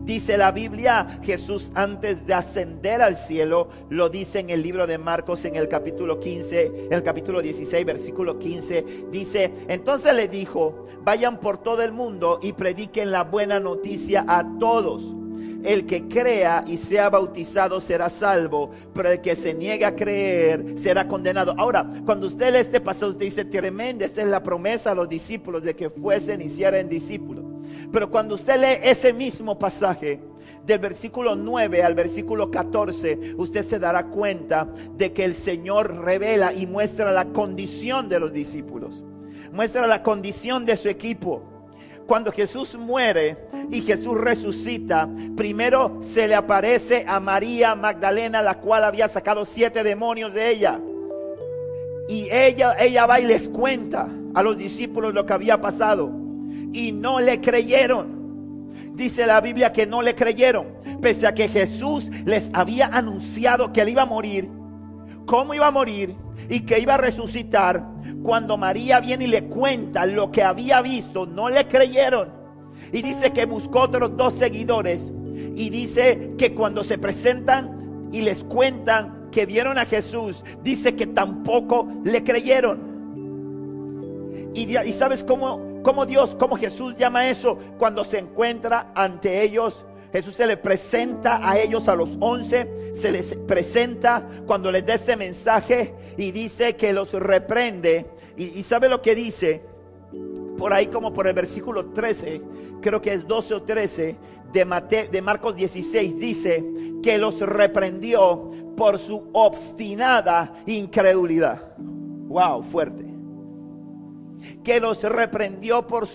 Dice 0.05 0.37
la 0.37 0.51
Biblia, 0.51 1.19
Jesús 1.23 1.71
antes 1.73 2.27
de 2.27 2.35
ascender 2.35 3.01
al 3.01 3.15
cielo, 3.15 3.69
lo 3.89 4.07
dice 4.07 4.37
en 4.37 4.51
el 4.51 4.61
libro 4.61 4.85
de 4.85 4.99
Marcos 4.99 5.45
en 5.45 5.55
el 5.55 5.67
capítulo 5.67 6.19
15, 6.19 6.89
el 6.91 7.01
capítulo 7.01 7.41
16, 7.41 7.83
versículo 7.83 8.37
15, 8.37 8.85
dice, 9.11 9.51
entonces 9.67 10.13
le 10.13 10.27
dijo, 10.27 10.85
vayan 11.03 11.39
por 11.39 11.57
todo 11.57 11.81
el 11.81 11.91
mundo 11.91 12.39
y 12.43 12.53
prediquen 12.53 13.09
la 13.09 13.23
buena 13.23 13.59
noticia 13.59 14.23
a 14.27 14.45
todos. 14.59 15.15
El 15.63 15.87
que 15.87 16.07
crea 16.07 16.63
y 16.67 16.77
sea 16.77 17.09
bautizado 17.09 17.81
será 17.81 18.09
salvo, 18.09 18.69
pero 18.93 19.11
el 19.11 19.21
que 19.21 19.35
se 19.35 19.55
niegue 19.55 19.85
a 19.85 19.95
creer 19.95 20.75
será 20.77 21.07
condenado. 21.07 21.55
Ahora, 21.57 21.83
cuando 22.05 22.27
usted 22.27 22.53
lee 22.53 22.59
este 22.59 22.79
pasaje, 22.79 23.07
usted 23.07 23.25
dice, 23.25 23.45
tremenda, 23.45 24.05
esta 24.05 24.21
es 24.21 24.27
la 24.27 24.43
promesa 24.43 24.91
a 24.91 24.95
los 24.95 25.09
discípulos 25.09 25.63
de 25.63 25.75
que 25.75 25.89
fuesen 25.89 26.43
y 26.43 26.45
hicieran 26.45 26.89
discípulos. 26.89 27.54
Pero 27.91 28.09
cuando 28.09 28.35
usted 28.35 28.59
lee 28.59 28.89
ese 28.89 29.13
mismo 29.13 29.57
pasaje, 29.57 30.19
del 30.65 30.79
versículo 30.79 31.35
9 31.35 31.83
al 31.83 31.93
versículo 31.93 32.49
14, 32.49 33.35
usted 33.37 33.63
se 33.63 33.79
dará 33.79 34.07
cuenta 34.07 34.67
de 34.95 35.13
que 35.13 35.23
el 35.23 35.33
Señor 35.33 36.03
revela 36.03 36.53
y 36.53 36.65
muestra 36.65 37.11
la 37.11 37.25
condición 37.25 38.09
de 38.09 38.19
los 38.19 38.33
discípulos. 38.33 39.03
Muestra 39.51 39.87
la 39.87 40.03
condición 40.03 40.65
de 40.65 40.75
su 40.75 40.89
equipo. 40.89 41.43
Cuando 42.07 42.31
Jesús 42.31 42.77
muere 42.77 43.47
y 43.71 43.81
Jesús 43.81 44.15
resucita, 44.19 45.09
primero 45.35 45.99
se 46.01 46.27
le 46.27 46.35
aparece 46.35 47.05
a 47.07 47.19
María 47.19 47.73
Magdalena, 47.73 48.41
la 48.41 48.59
cual 48.59 48.83
había 48.83 49.07
sacado 49.07 49.45
siete 49.45 49.83
demonios 49.83 50.33
de 50.33 50.51
ella. 50.51 50.79
Y 52.07 52.29
ella, 52.31 52.75
ella 52.79 53.07
va 53.07 53.19
y 53.19 53.25
les 53.25 53.49
cuenta 53.49 54.07
a 54.35 54.43
los 54.43 54.57
discípulos 54.57 55.13
lo 55.13 55.25
que 55.25 55.33
había 55.33 55.59
pasado 55.59 56.24
y 56.75 56.91
no 56.91 57.21
le 57.21 57.39
creyeron. 57.39 58.73
dice 58.95 59.25
la 59.25 59.39
Biblia 59.39 59.71
que 59.71 59.85
no 59.85 60.01
le 60.01 60.13
creyeron, 60.13 60.67
pese 61.01 61.25
a 61.25 61.33
que 61.33 61.47
Jesús 61.47 62.09
les 62.25 62.49
había 62.53 62.87
anunciado 62.87 63.71
que 63.71 63.81
él 63.81 63.89
iba 63.89 64.01
a 64.01 64.05
morir, 64.05 64.49
cómo 65.25 65.53
iba 65.53 65.67
a 65.67 65.71
morir 65.71 66.15
y 66.49 66.61
que 66.61 66.79
iba 66.79 66.95
a 66.95 66.97
resucitar. 66.97 67.85
Cuando 68.23 68.57
María 68.57 68.99
viene 68.99 69.23
y 69.23 69.27
le 69.27 69.45
cuenta 69.45 70.05
lo 70.05 70.31
que 70.31 70.43
había 70.43 70.81
visto, 70.81 71.25
no 71.25 71.49
le 71.49 71.65
creyeron. 71.65 72.29
Y 72.91 73.01
dice 73.01 73.31
que 73.31 73.45
buscó 73.45 73.81
otros 73.81 74.17
dos 74.17 74.33
seguidores. 74.33 75.13
Y 75.55 75.69
dice 75.69 76.33
que 76.37 76.53
cuando 76.53 76.83
se 76.83 76.97
presentan 76.97 78.09
y 78.11 78.21
les 78.21 78.43
cuentan 78.43 79.29
que 79.31 79.45
vieron 79.45 79.77
a 79.77 79.85
Jesús, 79.85 80.43
dice 80.63 80.95
que 80.95 81.07
tampoco 81.07 81.87
le 82.03 82.23
creyeron. 82.23 82.95
Y, 84.53 84.77
y 84.77 84.93
sabes 84.93 85.23
cómo, 85.23 85.74
cómo 85.85 86.05
Dios, 86.05 86.35
cómo 86.37 86.57
Jesús 86.57 86.95
llama 86.95 87.29
eso 87.29 87.57
cuando 87.77 88.03
se 88.03 88.17
encuentra 88.17 88.91
ante 88.95 89.43
ellos 89.43 89.85
Jesús 90.11 90.35
se 90.35 90.47
le 90.47 90.55
presenta 90.55 91.41
a 91.43 91.59
ellos, 91.59 91.89
a 91.89 91.95
los 91.95 92.15
once, 92.21 92.93
se 92.95 93.11
les 93.11 93.35
presenta 93.35 94.25
cuando 94.47 94.71
les 94.71 94.85
da 94.85 94.93
este 94.93 95.17
mensaje 95.17 95.93
y 96.15 96.31
dice 96.31 96.77
que 96.77 96.93
los 96.93 97.11
reprende. 97.11 98.05
Y, 98.37 98.63
sabe 98.63 98.87
lo 98.87 99.01
que 99.01 99.13
dice, 99.13 99.61
por 100.57 100.71
ahí 100.71 100.87
como 100.87 101.11
por 101.13 101.27
el 101.27 101.33
versículo 101.33 101.87
13, 101.87 102.41
creo 102.81 103.01
que 103.01 103.11
es 103.11 103.27
12 103.27 103.55
o 103.55 103.63
13 103.63 104.15
de, 104.53 105.09
de 105.11 105.21
Marcos 105.21 105.53
16, 105.57 106.17
dice 106.17 106.63
que 107.03 107.17
los 107.17 107.41
reprendió 107.41 108.51
por 108.77 108.97
su 108.97 109.29
obstinada 109.33 110.53
incredulidad. 110.65 111.75
Wow, 111.77 112.63
fuerte. 112.63 113.14
Que 114.63 114.79
los 114.79 115.03
reprendió 115.03 115.85
por, 115.87 116.07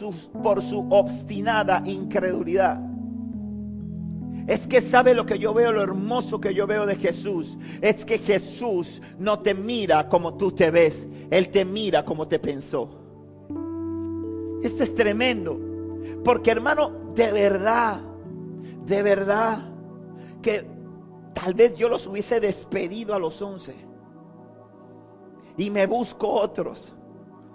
por 0.42 0.62
su 0.62 0.86
obstinada 0.90 1.82
incredulidad. 1.84 2.80
Es 4.46 4.66
que 4.66 4.80
sabe 4.80 5.14
lo 5.14 5.26
que 5.26 5.38
yo 5.38 5.54
veo, 5.54 5.70
lo 5.70 5.82
hermoso 5.82 6.40
que 6.40 6.52
yo 6.54 6.66
veo 6.66 6.84
de 6.84 6.96
Jesús. 6.96 7.56
Es 7.80 8.04
que 8.04 8.18
Jesús 8.18 9.00
no 9.18 9.38
te 9.38 9.54
mira 9.54 10.08
como 10.08 10.34
tú 10.34 10.50
te 10.50 10.70
ves. 10.70 11.06
Él 11.30 11.50
te 11.50 11.64
mira 11.64 12.04
como 12.04 12.26
te 12.26 12.38
pensó. 12.40 12.98
Esto 14.62 14.82
es 14.82 14.94
tremendo. 14.94 15.58
Porque 16.24 16.50
hermano, 16.50 17.12
de 17.14 17.30
verdad, 17.30 18.00
de 18.86 19.02
verdad, 19.02 19.70
que 20.42 20.66
tal 21.32 21.54
vez 21.54 21.74
yo 21.76 21.88
los 21.88 22.06
hubiese 22.06 22.40
despedido 22.40 23.14
a 23.14 23.18
los 23.18 23.40
once. 23.40 23.74
Y 25.56 25.70
me 25.70 25.86
busco 25.86 26.28
otros. 26.28 26.94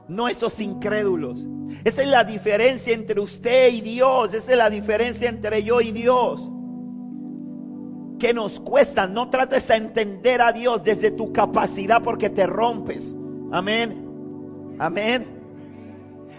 No 0.07 0.27
esos 0.27 0.59
incrédulos. 0.59 1.45
Esa 1.83 2.03
es 2.03 2.07
la 2.07 2.23
diferencia 2.23 2.93
entre 2.93 3.19
usted 3.19 3.73
y 3.73 3.81
Dios. 3.81 4.33
Esa 4.33 4.51
es 4.51 4.57
la 4.57 4.69
diferencia 4.69 5.29
entre 5.29 5.63
yo 5.63 5.81
y 5.81 5.91
Dios 5.91 6.51
que 8.19 8.33
nos 8.33 8.59
cuesta. 8.59 9.07
No 9.07 9.29
trates 9.29 9.67
de 9.67 9.75
entender 9.75 10.41
a 10.41 10.51
Dios 10.51 10.83
desde 10.83 11.11
tu 11.11 11.31
capacidad 11.31 12.01
porque 12.01 12.29
te 12.29 12.47
rompes. 12.47 13.15
Amén. 13.51 14.75
Amén. 14.79 15.27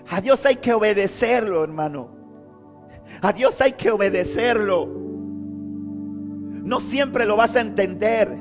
A 0.09 0.21
Dios 0.21 0.45
hay 0.47 0.57
que 0.57 0.73
obedecerlo, 0.73 1.65
hermano. 1.65 2.11
A 3.21 3.33
Dios 3.33 3.61
hay 3.61 3.73
que 3.73 3.91
obedecerlo. 3.91 4.87
No 6.63 6.81
siempre 6.81 7.25
lo 7.25 7.37
vas 7.37 7.57
a 7.57 7.61
entender. 7.61 8.37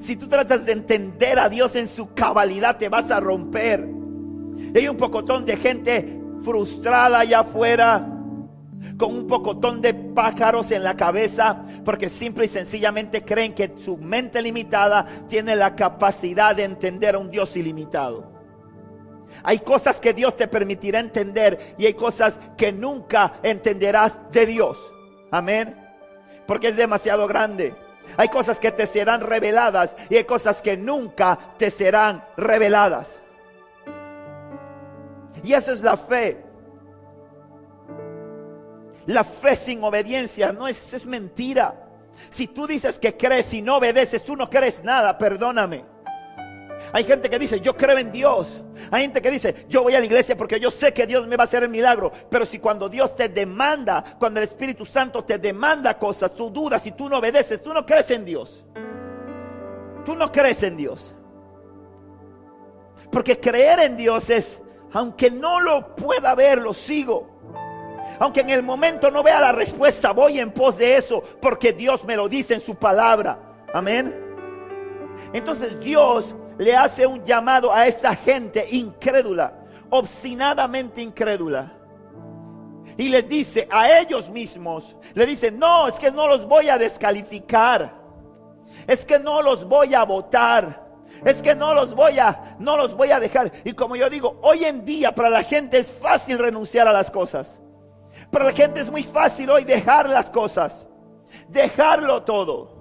Si 0.00 0.16
tú 0.16 0.28
tratas 0.28 0.66
de 0.66 0.72
entender 0.72 1.38
a 1.38 1.48
Dios 1.48 1.76
en 1.76 1.88
su 1.88 2.12
cabalidad, 2.12 2.76
te 2.76 2.88
vas 2.88 3.10
a 3.10 3.20
romper. 3.20 3.99
Hay 4.74 4.88
un 4.88 4.96
pocotón 4.96 5.44
de 5.44 5.56
gente 5.56 6.20
frustrada 6.42 7.20
allá 7.20 7.40
afuera 7.40 8.06
con 8.96 9.14
un 9.14 9.26
pocotón 9.26 9.82
de 9.82 9.94
pájaros 9.94 10.70
en 10.70 10.82
la 10.82 10.96
cabeza 10.96 11.64
porque 11.84 12.08
simple 12.08 12.46
y 12.46 12.48
sencillamente 12.48 13.24
creen 13.24 13.54
que 13.54 13.74
su 13.78 13.96
mente 13.96 14.40
limitada 14.42 15.06
tiene 15.28 15.56
la 15.56 15.74
capacidad 15.74 16.54
de 16.54 16.64
entender 16.64 17.14
a 17.14 17.18
un 17.18 17.30
Dios 17.30 17.56
ilimitado. 17.56 18.32
Hay 19.42 19.60
cosas 19.60 20.00
que 20.00 20.12
Dios 20.12 20.36
te 20.36 20.48
permitirá 20.48 21.00
entender 21.00 21.74
y 21.78 21.86
hay 21.86 21.94
cosas 21.94 22.40
que 22.56 22.72
nunca 22.72 23.34
entenderás 23.42 24.20
de 24.32 24.46
Dios. 24.46 24.78
Amén. 25.30 25.76
Porque 26.46 26.68
es 26.68 26.76
demasiado 26.76 27.26
grande. 27.26 27.74
Hay 28.16 28.28
cosas 28.28 28.58
que 28.58 28.72
te 28.72 28.86
serán 28.86 29.20
reveladas 29.20 29.94
y 30.08 30.16
hay 30.16 30.24
cosas 30.24 30.62
que 30.62 30.76
nunca 30.76 31.38
te 31.58 31.70
serán 31.70 32.24
reveladas. 32.36 33.19
Y 35.42 35.52
eso 35.52 35.72
es 35.72 35.82
la 35.82 35.96
fe. 35.96 36.42
La 39.06 39.24
fe 39.24 39.56
sin 39.56 39.82
obediencia 39.82 40.52
no 40.52 40.68
es, 40.68 40.92
es 40.92 41.06
mentira. 41.06 41.88
Si 42.28 42.46
tú 42.46 42.66
dices 42.66 42.98
que 42.98 43.16
crees 43.16 43.52
y 43.54 43.62
no 43.62 43.76
obedeces, 43.78 44.24
tú 44.24 44.36
no 44.36 44.50
crees 44.50 44.84
nada, 44.84 45.16
perdóname. 45.16 45.84
Hay 46.92 47.04
gente 47.04 47.30
que 47.30 47.38
dice, 47.38 47.60
yo 47.60 47.76
creo 47.76 47.96
en 47.98 48.10
Dios. 48.10 48.62
Hay 48.90 49.02
gente 49.02 49.22
que 49.22 49.30
dice, 49.30 49.66
yo 49.68 49.82
voy 49.82 49.94
a 49.94 50.00
la 50.00 50.06
iglesia 50.06 50.36
porque 50.36 50.58
yo 50.58 50.70
sé 50.70 50.92
que 50.92 51.06
Dios 51.06 51.26
me 51.26 51.36
va 51.36 51.44
a 51.44 51.46
hacer 51.46 51.62
el 51.62 51.68
milagro. 51.68 52.10
Pero 52.28 52.44
si 52.44 52.58
cuando 52.58 52.88
Dios 52.88 53.14
te 53.14 53.28
demanda, 53.28 54.16
cuando 54.18 54.40
el 54.40 54.44
Espíritu 54.44 54.84
Santo 54.84 55.24
te 55.24 55.38
demanda 55.38 55.96
cosas, 55.98 56.34
tú 56.34 56.50
dudas 56.50 56.84
y 56.86 56.92
tú 56.92 57.08
no 57.08 57.18
obedeces, 57.18 57.62
tú 57.62 57.72
no 57.72 57.86
crees 57.86 58.10
en 58.10 58.24
Dios. 58.24 58.64
Tú 60.04 60.16
no 60.16 60.32
crees 60.32 60.62
en 60.62 60.76
Dios. 60.76 61.14
Porque 63.12 63.38
creer 63.38 63.80
en 63.80 63.96
Dios 63.96 64.28
es, 64.30 64.60
aunque 64.92 65.30
no 65.30 65.60
lo 65.60 65.94
pueda 65.94 66.34
ver, 66.34 66.60
lo 66.60 66.74
sigo. 66.74 67.28
Aunque 68.18 68.40
en 68.40 68.50
el 68.50 68.62
momento 68.62 69.10
no 69.10 69.22
vea 69.22 69.40
la 69.40 69.52
respuesta, 69.52 70.12
voy 70.12 70.38
en 70.38 70.52
pos 70.52 70.76
de 70.76 70.96
eso 70.96 71.22
porque 71.40 71.72
Dios 71.72 72.04
me 72.04 72.16
lo 72.16 72.28
dice 72.28 72.54
en 72.54 72.60
su 72.60 72.74
palabra. 72.74 73.38
Amén. 73.72 74.14
Entonces 75.32 75.78
Dios 75.80 76.34
le 76.58 76.76
hace 76.76 77.06
un 77.06 77.24
llamado 77.24 77.72
a 77.72 77.86
esta 77.86 78.14
gente 78.14 78.66
incrédula, 78.70 79.54
obstinadamente 79.88 81.00
incrédula. 81.00 81.72
Y 82.98 83.08
les 83.08 83.26
dice 83.26 83.66
a 83.70 83.98
ellos 83.98 84.28
mismos, 84.28 84.94
le 85.14 85.24
dice, 85.24 85.50
no, 85.50 85.88
es 85.88 85.98
que 85.98 86.10
no 86.10 86.26
los 86.26 86.46
voy 86.46 86.68
a 86.68 86.76
descalificar. 86.76 87.94
Es 88.86 89.06
que 89.06 89.18
no 89.18 89.40
los 89.40 89.64
voy 89.64 89.94
a 89.94 90.04
votar. 90.04 90.79
Es 91.24 91.42
que 91.42 91.54
no 91.54 91.74
los 91.74 91.94
voy 91.94 92.18
a, 92.18 92.56
no 92.58 92.76
los 92.76 92.94
voy 92.94 93.10
a 93.10 93.20
dejar. 93.20 93.52
Y 93.64 93.72
como 93.72 93.96
yo 93.96 94.08
digo, 94.08 94.38
hoy 94.42 94.64
en 94.64 94.84
día 94.84 95.14
para 95.14 95.30
la 95.30 95.42
gente 95.42 95.78
es 95.78 95.90
fácil 95.90 96.38
renunciar 96.38 96.88
a 96.88 96.92
las 96.92 97.10
cosas. 97.10 97.60
Para 98.30 98.46
la 98.46 98.52
gente 98.52 98.80
es 98.80 98.90
muy 98.90 99.02
fácil 99.02 99.50
hoy 99.50 99.64
dejar 99.64 100.08
las 100.08 100.30
cosas, 100.30 100.86
dejarlo 101.48 102.22
todo. 102.22 102.80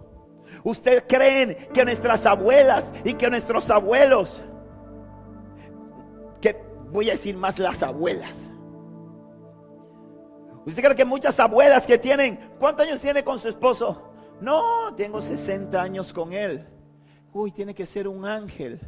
Ustedes 0.64 1.04
creen 1.08 1.56
que 1.74 1.86
nuestras 1.86 2.26
abuelas 2.26 2.92
y 3.04 3.14
que 3.14 3.30
nuestros 3.30 3.70
abuelos, 3.70 4.44
que 6.42 6.62
voy 6.92 7.10
a 7.10 7.14
decir 7.14 7.38
más 7.38 7.60
las 7.60 7.82
abuelas. 7.84 8.52
¿Usted 10.66 10.84
cree 10.84 10.96
que 10.96 11.06
muchas 11.06 11.40
abuelas 11.40 11.86
que 11.86 11.98
tienen, 11.98 12.54
¿cuántos 12.60 12.86
años 12.86 13.02
tiene 13.02 13.24
con 13.24 13.40
su 13.40 13.48
esposo? 13.48 14.12
No, 14.42 14.94
tengo 14.96 15.22
60 15.22 15.82
años 15.82 16.14
con 16.14 16.34
él. 16.34 16.68
Uy, 17.34 17.52
tiene 17.52 17.76
que 17.76 17.86
ser 17.86 18.08
un 18.08 18.26
ángel. 18.26 18.80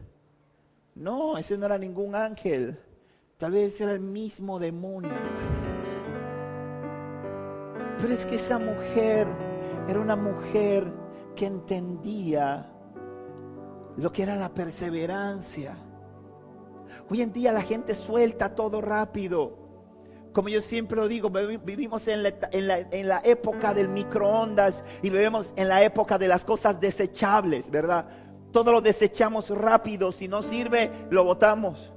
No, 0.96 1.38
ese 1.38 1.58
no 1.58 1.66
era 1.66 1.78
ningún 1.78 2.16
ángel. 2.16 2.80
Tal 3.38 3.52
vez 3.52 3.80
era 3.80 3.94
el 3.94 4.00
mismo 4.00 4.60
demonio. 4.60 5.14
Pero 8.00 8.14
es 8.14 8.26
que 8.26 8.36
esa 8.36 8.58
mujer 8.58 9.28
era 9.88 10.00
una 10.00 10.16
mujer 10.16 10.92
que 11.36 11.46
entendía 11.46 12.72
lo 13.98 14.12
que 14.12 14.24
era 14.24 14.36
la 14.36 14.54
perseverancia. 14.54 15.76
Hoy 17.10 17.22
en 17.22 17.32
día 17.34 17.52
la 17.52 17.62
gente 17.62 17.94
suelta 17.94 18.56
todo 18.56 18.82
rápido. 18.82 19.58
Como 20.34 20.48
yo 20.48 20.62
siempre 20.62 20.96
lo 20.96 21.08
digo, 21.08 21.30
vivimos 21.30 22.08
en 22.08 22.24
la, 22.24 23.22
época 23.24 23.74
del 23.74 23.90
microondas 23.90 24.84
y 25.02 25.10
vivimos 25.10 25.52
en 25.58 25.68
la 25.68 25.84
época 25.84 26.18
de 26.18 26.30
las 26.30 26.46
cosas 26.46 26.80
desechables, 26.80 27.70
¿verdad? 27.70 28.08
Todo 28.52 28.72
lo 28.72 28.82
desechamos 28.82 29.50
rápido, 29.50 30.12
si 30.12 30.28
no 30.28 30.42
sirve, 30.42 30.92
lo 31.10 31.24
botamos 31.24 31.92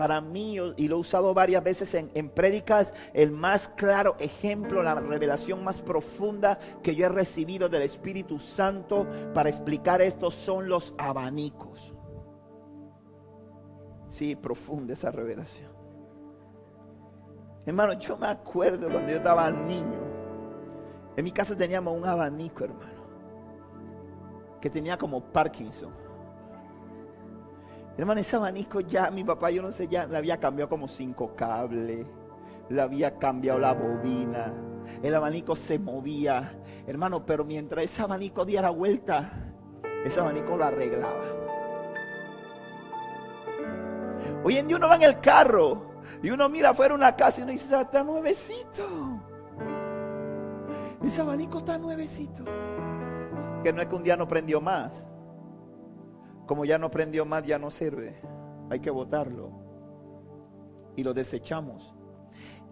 para 0.00 0.22
mí, 0.22 0.56
y 0.78 0.88
lo 0.88 0.96
he 0.96 0.98
usado 0.98 1.34
varias 1.34 1.62
veces 1.62 1.92
en, 1.92 2.30
prédicas, 2.30 2.94
el 3.12 3.32
más 3.32 3.68
claro 3.68 4.16
ejemplo, 4.18 4.82
la 4.82 4.94
revelación 4.94 5.62
más 5.62 5.82
profunda 5.82 6.58
que 6.82 6.94
yo 6.94 7.04
he 7.04 7.10
recibido 7.10 7.68
del 7.68 7.82
Espíritu 7.82 8.38
Santo 8.38 9.06
para 9.34 9.50
explicar 9.50 10.00
esto 10.00 10.30
son 10.30 10.70
los 10.70 10.94
abanicos. 10.96 11.92
Sí, 14.08 14.34
profunda 14.36 14.94
esa 14.94 15.10
revelación. 15.10 15.70
Hermano, 17.66 17.92
yo 17.92 18.16
me 18.16 18.28
acuerdo 18.28 18.88
cuando 18.88 19.10
yo 19.10 19.18
estaba 19.18 19.50
niño. 19.50 20.00
En 21.14 21.24
mi 21.24 21.30
casa 21.30 21.54
teníamos 21.54 21.94
un 21.94 22.06
abanico, 22.06 22.64
hermano, 22.64 22.89
que 24.60 24.70
tenía 24.70 24.96
como 24.96 25.20
Parkinson. 25.20 25.92
Hermano, 27.96 28.20
ese 28.20 28.36
abanico 28.36 28.80
ya, 28.80 29.10
mi 29.10 29.24
papá, 29.24 29.50
yo 29.50 29.62
no 29.62 29.72
sé, 29.72 29.88
ya 29.88 30.06
le 30.06 30.16
había 30.16 30.38
cambiado 30.38 30.68
como 30.68 30.88
cinco 30.88 31.34
cables, 31.34 32.06
le 32.68 32.80
había 32.80 33.18
cambiado 33.18 33.58
la 33.58 33.74
bobina, 33.74 34.52
el 35.02 35.14
abanico 35.14 35.56
se 35.56 35.78
movía. 35.78 36.58
Hermano, 36.86 37.26
pero 37.26 37.44
mientras 37.44 37.84
ese 37.84 38.02
abanico 38.02 38.44
diera 38.44 38.70
vuelta, 38.70 39.30
ese 40.04 40.20
abanico 40.20 40.56
lo 40.56 40.64
arreglaba. 40.64 41.24
Hoy 44.42 44.56
en 44.56 44.68
día 44.68 44.76
uno 44.78 44.88
va 44.88 44.96
en 44.96 45.02
el 45.02 45.20
carro 45.20 45.90
y 46.22 46.30
uno 46.30 46.48
mira 46.48 46.70
afuera 46.70 46.94
una 46.94 47.14
casa 47.14 47.40
y 47.40 47.42
uno 47.42 47.52
dice, 47.52 47.78
está 47.78 48.02
nuevecito. 48.02 49.20
Ese 51.02 51.20
abanico 51.20 51.58
está 51.58 51.76
nuevecito. 51.78 52.44
Que 53.62 53.72
no 53.72 53.82
es 53.82 53.88
que 53.88 53.94
un 53.94 54.02
día 54.02 54.16
no 54.16 54.26
prendió 54.26 54.60
más. 54.60 55.06
Como 56.46 56.64
ya 56.64 56.78
no 56.78 56.90
prendió 56.90 57.24
más, 57.26 57.46
ya 57.46 57.58
no 57.58 57.70
sirve. 57.70 58.20
Hay 58.70 58.80
que 58.80 58.90
botarlo. 58.90 59.50
Y 60.96 61.02
lo 61.02 61.14
desechamos. 61.14 61.94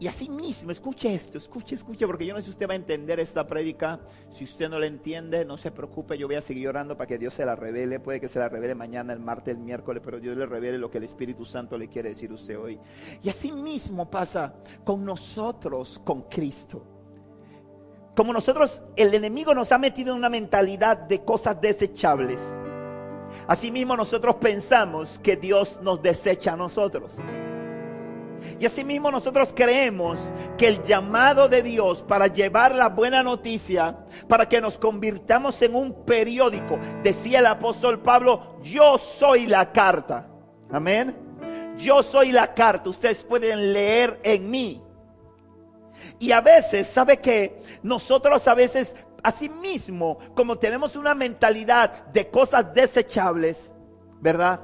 Y 0.00 0.06
así 0.06 0.28
mismo, 0.28 0.70
escuche 0.70 1.12
esto, 1.12 1.38
escuche, 1.38 1.74
escuche, 1.74 2.06
porque 2.06 2.24
yo 2.24 2.32
no 2.32 2.38
sé 2.38 2.44
si 2.44 2.50
usted 2.50 2.68
va 2.68 2.74
a 2.74 2.76
entender 2.76 3.18
esta 3.18 3.46
prédica. 3.48 4.00
Si 4.30 4.44
usted 4.44 4.68
no 4.68 4.78
la 4.78 4.86
entiende, 4.86 5.44
no 5.44 5.56
se 5.56 5.72
preocupe, 5.72 6.16
yo 6.16 6.28
voy 6.28 6.36
a 6.36 6.42
seguir 6.42 6.68
orando 6.68 6.96
para 6.96 7.08
que 7.08 7.18
Dios 7.18 7.34
se 7.34 7.44
la 7.44 7.56
revele. 7.56 7.98
Puede 7.98 8.20
que 8.20 8.28
se 8.28 8.38
la 8.38 8.48
revele 8.48 8.76
mañana, 8.76 9.12
el 9.12 9.18
martes, 9.18 9.54
el 9.54 9.60
miércoles, 9.60 10.00
pero 10.04 10.20
Dios 10.20 10.36
le 10.36 10.46
revele 10.46 10.78
lo 10.78 10.88
que 10.88 10.98
el 10.98 11.04
Espíritu 11.04 11.44
Santo 11.44 11.76
le 11.76 11.88
quiere 11.88 12.10
decir 12.10 12.30
a 12.30 12.34
usted 12.34 12.56
hoy. 12.56 12.78
Y 13.24 13.28
así 13.28 13.50
mismo 13.50 14.08
pasa 14.08 14.54
con 14.84 15.04
nosotros, 15.04 16.00
con 16.04 16.22
Cristo. 16.22 16.97
Como 18.18 18.32
nosotros, 18.32 18.82
el 18.96 19.14
enemigo 19.14 19.54
nos 19.54 19.70
ha 19.70 19.78
metido 19.78 20.10
en 20.10 20.18
una 20.18 20.28
mentalidad 20.28 20.96
de 20.96 21.22
cosas 21.22 21.60
desechables. 21.60 22.52
Asimismo 23.46 23.96
nosotros 23.96 24.34
pensamos 24.40 25.20
que 25.22 25.36
Dios 25.36 25.78
nos 25.84 26.02
desecha 26.02 26.54
a 26.54 26.56
nosotros. 26.56 27.14
Y 28.58 28.66
asimismo 28.66 29.12
nosotros 29.12 29.52
creemos 29.54 30.18
que 30.56 30.66
el 30.66 30.82
llamado 30.82 31.48
de 31.48 31.62
Dios 31.62 32.02
para 32.08 32.26
llevar 32.26 32.74
la 32.74 32.88
buena 32.88 33.22
noticia, 33.22 33.96
para 34.26 34.48
que 34.48 34.60
nos 34.60 34.80
convirtamos 34.80 35.62
en 35.62 35.76
un 35.76 36.04
periódico, 36.04 36.76
decía 37.04 37.38
el 37.38 37.46
apóstol 37.46 38.02
Pablo, 38.02 38.58
yo 38.64 38.98
soy 38.98 39.46
la 39.46 39.70
carta. 39.70 40.28
Amén. 40.72 41.16
Yo 41.76 42.02
soy 42.02 42.32
la 42.32 42.52
carta, 42.52 42.90
ustedes 42.90 43.22
pueden 43.22 43.72
leer 43.72 44.18
en 44.24 44.50
mí. 44.50 44.82
Y 46.18 46.32
a 46.32 46.40
veces, 46.40 46.86
¿sabe 46.86 47.18
que 47.18 47.62
Nosotros 47.82 48.46
a 48.48 48.54
veces, 48.54 48.96
asimismo, 49.22 50.18
como 50.34 50.58
tenemos 50.58 50.96
una 50.96 51.14
mentalidad 51.14 52.06
de 52.08 52.28
cosas 52.28 52.72
desechables, 52.74 53.70
¿verdad? 54.20 54.60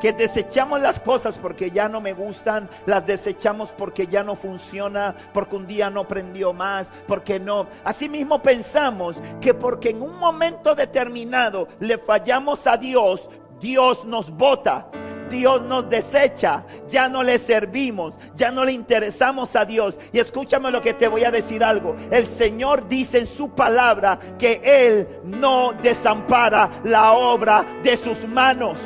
que 0.00 0.12
desechamos 0.12 0.80
las 0.80 1.00
cosas 1.00 1.38
porque 1.38 1.70
ya 1.70 1.88
no 1.88 2.00
me 2.00 2.12
gustan, 2.12 2.68
las 2.86 3.06
desechamos 3.06 3.70
porque 3.70 4.06
ya 4.06 4.22
no 4.22 4.36
funciona, 4.36 5.14
porque 5.32 5.56
un 5.56 5.66
día 5.66 5.90
no 5.90 6.06
prendió 6.06 6.52
más, 6.52 6.92
porque 7.06 7.40
no. 7.40 7.66
Asimismo 7.84 8.42
pensamos 8.42 9.16
que 9.40 9.54
porque 9.54 9.90
en 9.90 10.02
un 10.02 10.18
momento 10.18 10.74
determinado 10.74 11.68
le 11.80 11.98
fallamos 11.98 12.66
a 12.66 12.76
Dios, 12.76 13.30
Dios 13.60 14.04
nos 14.04 14.30
bota. 14.30 14.88
Dios 15.28 15.62
nos 15.62 15.88
desecha, 15.88 16.64
ya 16.88 17.08
no 17.08 17.22
le 17.22 17.38
servimos, 17.38 18.18
ya 18.34 18.50
no 18.50 18.64
le 18.64 18.72
interesamos 18.72 19.56
a 19.56 19.64
Dios. 19.64 19.98
Y 20.12 20.18
escúchame 20.18 20.70
lo 20.70 20.80
que 20.80 20.94
te 20.94 21.08
voy 21.08 21.24
a 21.24 21.30
decir 21.30 21.62
algo. 21.64 21.96
El 22.10 22.26
Señor 22.26 22.88
dice 22.88 23.18
en 23.18 23.26
su 23.26 23.50
palabra 23.50 24.18
que 24.38 24.60
Él 24.64 25.08
no 25.24 25.72
desampara 25.82 26.70
la 26.84 27.12
obra 27.12 27.64
de 27.82 27.96
sus 27.96 28.26
manos. 28.28 28.78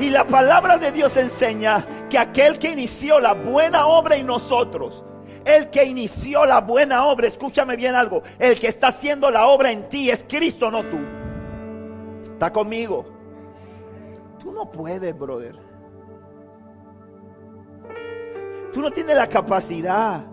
Y 0.00 0.10
la 0.10 0.26
palabra 0.26 0.76
de 0.76 0.90
Dios 0.90 1.16
enseña 1.16 1.86
que 2.10 2.18
aquel 2.18 2.58
que 2.58 2.70
inició 2.70 3.20
la 3.20 3.32
buena 3.32 3.86
obra 3.86 4.16
en 4.16 4.26
nosotros, 4.26 5.04
el 5.44 5.70
que 5.70 5.84
inició 5.84 6.44
la 6.46 6.60
buena 6.60 7.06
obra, 7.06 7.28
escúchame 7.28 7.76
bien 7.76 7.94
algo, 7.94 8.22
el 8.38 8.58
que 8.58 8.68
está 8.68 8.88
haciendo 8.88 9.30
la 9.30 9.46
obra 9.46 9.70
en 9.70 9.88
ti 9.88 10.10
es 10.10 10.24
Cristo, 10.28 10.70
no 10.70 10.82
tú. 10.82 11.23
Está 12.32 12.52
conmigo. 12.52 13.06
Tú 14.38 14.52
no 14.52 14.70
puedes, 14.70 15.16
brother. 15.16 15.56
Tú 18.72 18.80
no 18.80 18.90
tienes 18.90 19.16
la 19.16 19.28
capacidad. 19.28 20.24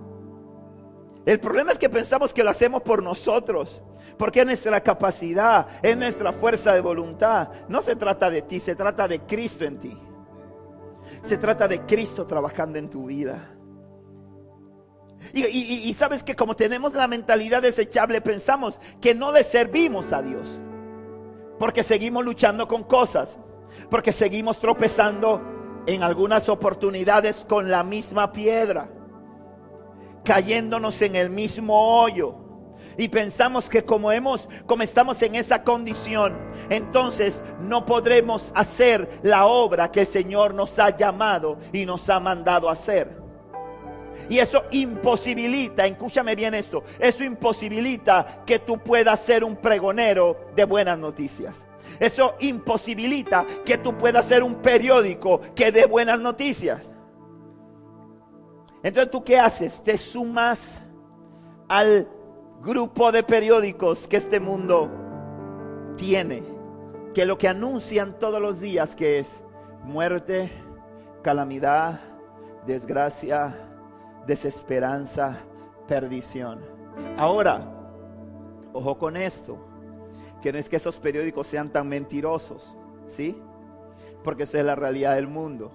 El 1.25 1.39
problema 1.39 1.71
es 1.71 1.77
que 1.77 1.89
pensamos 1.89 2.33
que 2.33 2.43
lo 2.43 2.49
hacemos 2.49 2.81
por 2.81 3.03
nosotros. 3.03 3.81
Porque 4.17 4.41
es 4.41 4.45
nuestra 4.45 4.81
capacidad, 4.81 5.67
es 5.81 5.95
nuestra 5.95 6.33
fuerza 6.33 6.73
de 6.73 6.81
voluntad. 6.81 7.49
No 7.67 7.81
se 7.81 7.95
trata 7.95 8.29
de 8.29 8.41
ti, 8.41 8.59
se 8.59 8.75
trata 8.75 9.07
de 9.07 9.19
Cristo 9.19 9.63
en 9.63 9.77
ti. 9.77 9.97
Se 11.23 11.37
trata 11.37 11.67
de 11.67 11.81
Cristo 11.85 12.25
trabajando 12.25 12.79
en 12.79 12.89
tu 12.89 13.05
vida. 13.05 13.55
Y, 15.33 15.93
sabes 15.93 16.23
que 16.23 16.35
como 16.35 16.55
tenemos 16.55 16.93
la 16.93 17.07
mentalidad 17.07 17.61
desechable, 17.61 18.21
pensamos 18.21 18.79
que 18.99 19.13
no 19.13 19.31
le 19.31 19.43
servimos 19.43 20.13
a 20.13 20.21
Dios. 20.21 20.59
Porque 21.61 21.83
seguimos 21.83 22.25
luchando 22.25 22.67
con 22.67 22.83
cosas. 22.83 23.37
Porque 23.91 24.11
seguimos 24.11 24.57
tropezando 24.57 25.83
en 25.85 26.01
algunas 26.01 26.49
oportunidades 26.49 27.45
con 27.47 27.69
la 27.69 27.83
misma 27.83 28.31
piedra. 28.31 28.89
Cayéndonos 30.23 30.99
en 31.03 31.15
el 31.15 31.29
mismo 31.29 32.01
hoyo 32.01 32.35
y 32.97 33.09
pensamos 33.09 33.69
que 33.69 33.85
como 33.85 34.11
hemos 34.11 34.49
como 34.65 34.81
estamos 34.81 35.21
en 35.21 35.35
esa 35.35 35.63
condición, 35.63 36.35
entonces 36.71 37.45
no 37.59 37.85
podremos 37.85 38.51
hacer 38.55 39.07
la 39.21 39.45
obra 39.45 39.91
que 39.91 40.01
el 40.01 40.07
Señor 40.07 40.55
nos 40.55 40.79
ha 40.79 40.89
llamado 40.97 41.59
y 41.71 41.85
nos 41.85 42.09
ha 42.09 42.19
mandado 42.19 42.71
hacer. 42.71 43.20
Y 44.29 44.39
eso 44.39 44.63
imposibilita, 44.71 45.85
escúchame 45.85 46.35
bien 46.35 46.53
esto, 46.53 46.83
eso 46.99 47.23
imposibilita 47.23 48.43
que 48.45 48.59
tú 48.59 48.77
puedas 48.77 49.19
ser 49.19 49.43
un 49.43 49.55
pregonero 49.55 50.37
de 50.55 50.65
buenas 50.65 50.97
noticias. 50.97 51.65
Eso 51.99 52.35
imposibilita 52.39 53.45
que 53.65 53.77
tú 53.77 53.97
puedas 53.97 54.25
ser 54.25 54.43
un 54.43 54.55
periódico 54.55 55.41
que 55.55 55.71
dé 55.71 55.85
buenas 55.85 56.19
noticias. 56.19 56.89
Entonces 58.83 59.11
tú 59.11 59.23
qué 59.23 59.39
haces? 59.39 59.83
Te 59.83 59.97
sumas 59.97 60.81
al 61.67 62.07
grupo 62.61 63.11
de 63.11 63.23
periódicos 63.23 64.07
que 64.07 64.17
este 64.17 64.39
mundo 64.39 64.89
tiene, 65.97 66.43
que 67.13 67.25
lo 67.25 67.37
que 67.37 67.47
anuncian 67.47 68.17
todos 68.17 68.41
los 68.41 68.59
días 68.59 68.95
que 68.95 69.19
es 69.19 69.43
muerte, 69.83 70.51
calamidad, 71.21 71.99
desgracia, 72.65 73.55
desesperanza, 74.27 75.39
perdición. 75.87 76.59
Ahora, 77.17 77.61
ojo 78.73 78.97
con 78.97 79.17
esto, 79.17 79.57
que 80.41 80.51
no 80.51 80.59
es 80.59 80.69
que 80.69 80.77
esos 80.77 80.99
periódicos 80.99 81.47
sean 81.47 81.69
tan 81.69 81.87
mentirosos, 81.87 82.75
¿sí? 83.07 83.41
Porque 84.23 84.43
esa 84.43 84.59
es 84.59 84.65
la 84.65 84.75
realidad 84.75 85.15
del 85.15 85.27
mundo. 85.27 85.71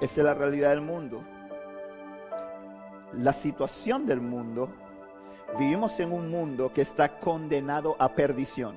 Esa 0.00 0.20
es 0.20 0.24
la 0.24 0.34
realidad 0.34 0.70
del 0.70 0.80
mundo 0.80 1.22
la 3.12 3.32
situación 3.32 4.06
del 4.06 4.20
mundo, 4.20 4.70
vivimos 5.58 5.98
en 6.00 6.12
un 6.12 6.30
mundo 6.30 6.72
que 6.72 6.82
está 6.82 7.18
condenado 7.18 7.96
a 7.98 8.12
perdición. 8.14 8.76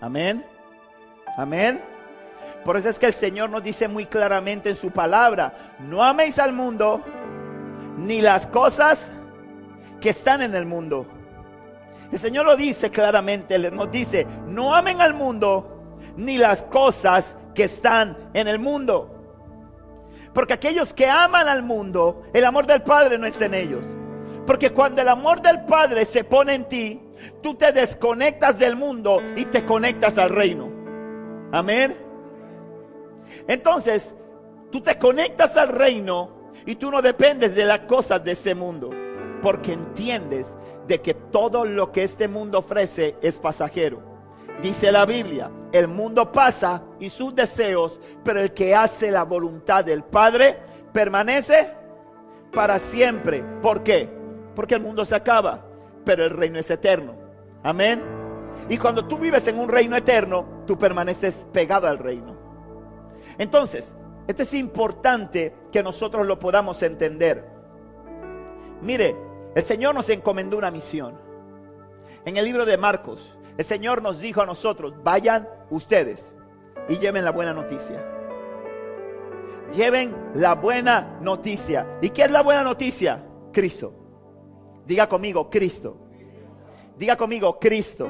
Amén. 0.00 0.44
Amén. 1.36 1.82
Por 2.66 2.76
eso 2.76 2.88
es 2.88 2.98
que 2.98 3.06
el 3.06 3.14
Señor 3.14 3.48
nos 3.48 3.62
dice 3.62 3.86
muy 3.86 4.06
claramente 4.06 4.68
en 4.68 4.74
su 4.74 4.90
palabra, 4.90 5.76
no 5.78 6.02
améis 6.02 6.36
al 6.40 6.52
mundo 6.52 7.00
ni 7.96 8.20
las 8.20 8.48
cosas 8.48 9.12
que 10.00 10.10
están 10.10 10.42
en 10.42 10.52
el 10.52 10.66
mundo. 10.66 11.06
El 12.10 12.18
Señor 12.18 12.44
lo 12.44 12.56
dice 12.56 12.90
claramente, 12.90 13.56
nos 13.70 13.88
dice, 13.92 14.26
no 14.48 14.74
amen 14.74 15.00
al 15.00 15.14
mundo 15.14 15.96
ni 16.16 16.38
las 16.38 16.64
cosas 16.64 17.36
que 17.54 17.62
están 17.62 18.18
en 18.34 18.48
el 18.48 18.58
mundo. 18.58 19.14
Porque 20.34 20.54
aquellos 20.54 20.92
que 20.92 21.08
aman 21.08 21.46
al 21.46 21.62
mundo, 21.62 22.24
el 22.34 22.44
amor 22.44 22.66
del 22.66 22.82
Padre 22.82 23.16
no 23.16 23.26
está 23.26 23.44
en 23.44 23.54
ellos. 23.54 23.86
Porque 24.44 24.72
cuando 24.72 25.02
el 25.02 25.08
amor 25.08 25.40
del 25.40 25.64
Padre 25.66 26.04
se 26.04 26.24
pone 26.24 26.54
en 26.54 26.64
ti, 26.66 27.00
tú 27.44 27.54
te 27.54 27.70
desconectas 27.70 28.58
del 28.58 28.74
mundo 28.74 29.22
y 29.36 29.44
te 29.44 29.64
conectas 29.64 30.18
al 30.18 30.30
reino. 30.30 30.68
Amén. 31.52 32.05
Entonces, 33.48 34.14
tú 34.70 34.80
te 34.80 34.98
conectas 34.98 35.56
al 35.56 35.68
reino 35.68 36.52
y 36.64 36.74
tú 36.76 36.90
no 36.90 37.02
dependes 37.02 37.54
de 37.54 37.64
las 37.64 37.80
cosas 37.80 38.22
de 38.24 38.32
ese 38.32 38.54
mundo. 38.54 38.90
Porque 39.42 39.72
entiendes 39.72 40.56
de 40.88 41.00
que 41.00 41.14
todo 41.14 41.64
lo 41.64 41.92
que 41.92 42.04
este 42.04 42.28
mundo 42.28 42.58
ofrece 42.58 43.16
es 43.22 43.38
pasajero. 43.38 44.02
Dice 44.62 44.90
la 44.90 45.04
Biblia, 45.04 45.50
el 45.72 45.86
mundo 45.88 46.32
pasa 46.32 46.82
y 46.98 47.10
sus 47.10 47.34
deseos, 47.34 48.00
pero 48.24 48.40
el 48.40 48.52
que 48.52 48.74
hace 48.74 49.10
la 49.10 49.24
voluntad 49.24 49.84
del 49.84 50.02
Padre 50.02 50.58
permanece 50.92 51.72
para 52.52 52.78
siempre. 52.78 53.44
¿Por 53.60 53.82
qué? 53.82 54.08
Porque 54.54 54.74
el 54.74 54.80
mundo 54.80 55.04
se 55.04 55.14
acaba, 55.14 55.66
pero 56.04 56.24
el 56.24 56.30
reino 56.30 56.58
es 56.58 56.70
eterno. 56.70 57.14
Amén. 57.62 58.02
Y 58.70 58.78
cuando 58.78 59.06
tú 59.06 59.18
vives 59.18 59.46
en 59.48 59.58
un 59.58 59.68
reino 59.68 59.96
eterno, 59.96 60.62
tú 60.66 60.78
permaneces 60.78 61.46
pegado 61.52 61.86
al 61.86 61.98
reino. 61.98 62.35
Entonces, 63.38 63.94
Esto 64.26 64.42
es 64.42 64.54
importante 64.54 65.54
que 65.70 65.84
nosotros 65.84 66.26
lo 66.26 66.38
podamos 66.40 66.82
entender. 66.82 67.48
Mire, 68.82 69.14
el 69.54 69.62
Señor 69.62 69.94
nos 69.94 70.08
encomendó 70.08 70.58
una 70.58 70.72
misión. 70.72 71.16
En 72.24 72.36
el 72.36 72.44
libro 72.44 72.66
de 72.66 72.76
Marcos, 72.76 73.36
el 73.56 73.64
Señor 73.64 74.02
nos 74.02 74.18
dijo 74.20 74.42
a 74.42 74.46
nosotros, 74.46 74.94
vayan 75.04 75.48
ustedes 75.70 76.34
y 76.88 76.98
lleven 76.98 77.24
la 77.24 77.30
buena 77.30 77.52
noticia. 77.52 78.04
Lleven 79.72 80.14
la 80.34 80.56
buena 80.56 81.18
noticia. 81.20 81.98
¿Y 82.02 82.10
qué 82.10 82.22
es 82.22 82.30
la 82.30 82.42
buena 82.42 82.62
noticia? 82.62 83.24
Cristo. 83.52 83.94
Diga 84.86 85.08
conmigo, 85.08 85.48
Cristo. 85.50 85.96
Diga 86.98 87.16
conmigo, 87.16 87.58
Cristo. 87.58 88.08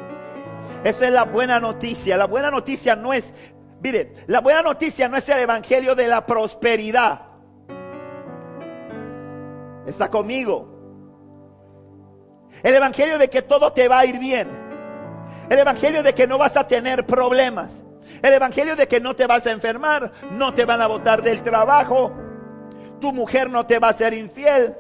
Eso 0.85 1.05
es 1.05 1.11
la 1.11 1.25
buena 1.25 1.61
noticia. 1.61 2.17
La 2.17 2.27
buena 2.27 2.51
noticia 2.51 2.97
no 2.97 3.13
es, 3.13 3.33
mire, 3.81 4.15
la 4.27 4.41
buena 4.41 4.63
noticia 4.63 5.09
no 5.09 5.17
es 5.17 5.29
el 5.29 5.41
evangelio 5.41 5.95
de 5.95 6.09
la 6.09 6.25
prosperidad. 6.27 7.23
Está 9.87 10.11
conmigo. 10.11 10.75
El 12.63 12.75
evangelio 12.75 13.19
de 13.19 13.29
que 13.29 13.43
todo 13.43 13.73
te 13.73 13.89
va 13.89 14.01
a 14.01 14.07
ir 14.07 14.19
bien. 14.19 14.49
El 15.49 15.59
evangelio 15.59 16.03
de 16.03 16.15
que 16.15 16.27
no 16.27 16.39
vas 16.39 16.57
a 16.57 16.67
tener 16.67 17.07
problemas. 17.07 17.83
El 18.23 18.33
evangelio 18.33 18.77
de 18.77 18.89
que 18.89 19.01
no 19.01 19.15
te 19.15 19.27
vas 19.27 19.47
a 19.47 19.51
enfermar, 19.51 20.13
no 20.33 20.55
te 20.55 20.65
van 20.65 20.81
a 20.81 20.87
botar 20.87 21.23
del 21.23 21.43
trabajo, 21.43 22.13
tu 23.01 23.13
mujer 23.13 23.51
no 23.51 23.67
te 23.67 23.79
va 23.79 23.89
a 23.89 23.93
ser 23.93 24.15
infiel, 24.15 24.75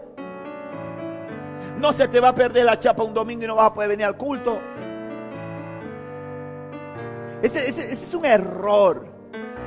no 1.78 1.92
se 1.92 2.08
te 2.08 2.20
va 2.20 2.28
a 2.28 2.34
perder 2.34 2.64
la 2.64 2.78
chapa 2.78 3.02
un 3.02 3.12
domingo 3.12 3.44
y 3.44 3.46
no 3.46 3.56
vas 3.56 3.66
a 3.66 3.74
poder 3.74 3.90
venir 3.90 4.06
al 4.06 4.16
culto. 4.16 4.60
Ese, 7.46 7.68
ese 7.68 7.92
es 7.92 8.12
un 8.12 8.24
error. 8.24 9.06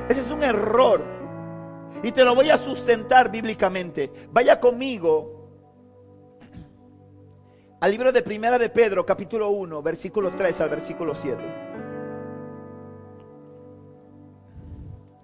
Ese 0.08 0.20
es 0.20 0.30
un 0.30 0.42
error. 0.42 1.02
Y 2.02 2.12
te 2.12 2.24
lo 2.24 2.34
voy 2.34 2.50
a 2.50 2.58
sustentar 2.58 3.30
bíblicamente. 3.30 4.12
Vaya 4.30 4.60
conmigo 4.60 5.48
al 7.80 7.90
libro 7.90 8.12
de 8.12 8.20
Primera 8.22 8.58
de 8.58 8.68
Pedro, 8.68 9.06
capítulo 9.06 9.48
1, 9.48 9.82
versículo 9.82 10.30
3 10.30 10.60
al 10.60 10.68
versículo 10.68 11.14
7. 11.14 11.42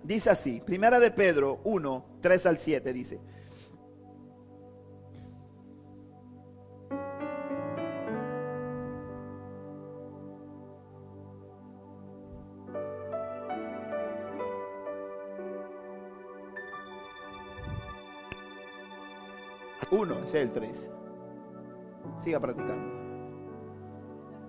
Dice 0.03 0.31
así, 0.31 0.63
Primera 0.65 0.99
de 0.99 1.11
Pedro 1.11 1.61
1, 1.65 2.07
3 2.23 2.47
al 2.47 2.57
7 2.57 2.93
dice. 2.95 3.21
Uno, 19.97 20.15
ese 20.19 20.27
es 20.27 20.35
el 20.35 20.53
3. 20.53 20.91
Siga 22.23 22.39
practicando. 22.39 22.93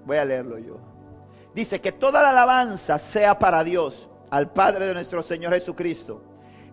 Voy 0.06 0.18
a 0.18 0.26
leerlo 0.26 0.58
yo. 0.58 0.78
Dice 1.56 1.80
que 1.80 1.94
toda 1.94 2.22
la 2.22 2.32
alabanza 2.32 3.00
sea 3.00 3.40
para 3.40 3.64
Dios 3.64 4.10
al 4.30 4.52
Padre 4.52 4.88
de 4.88 4.94
nuestro 4.94 5.24
Señor 5.24 5.54
Jesucristo. 5.54 6.22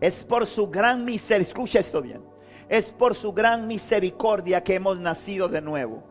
Es 0.00 0.24
por 0.24 0.44
su 0.44 0.68
gran 0.68 1.04
misericordia, 1.04 1.48
escucha 1.48 1.78
esto 1.78 2.02
bien, 2.02 2.22
es 2.68 2.86
por 2.86 3.14
su 3.14 3.32
gran 3.32 3.68
misericordia 3.68 4.62
que 4.64 4.74
hemos 4.74 4.98
nacido 4.98 5.48
de 5.48 5.60
nuevo. 5.60 6.02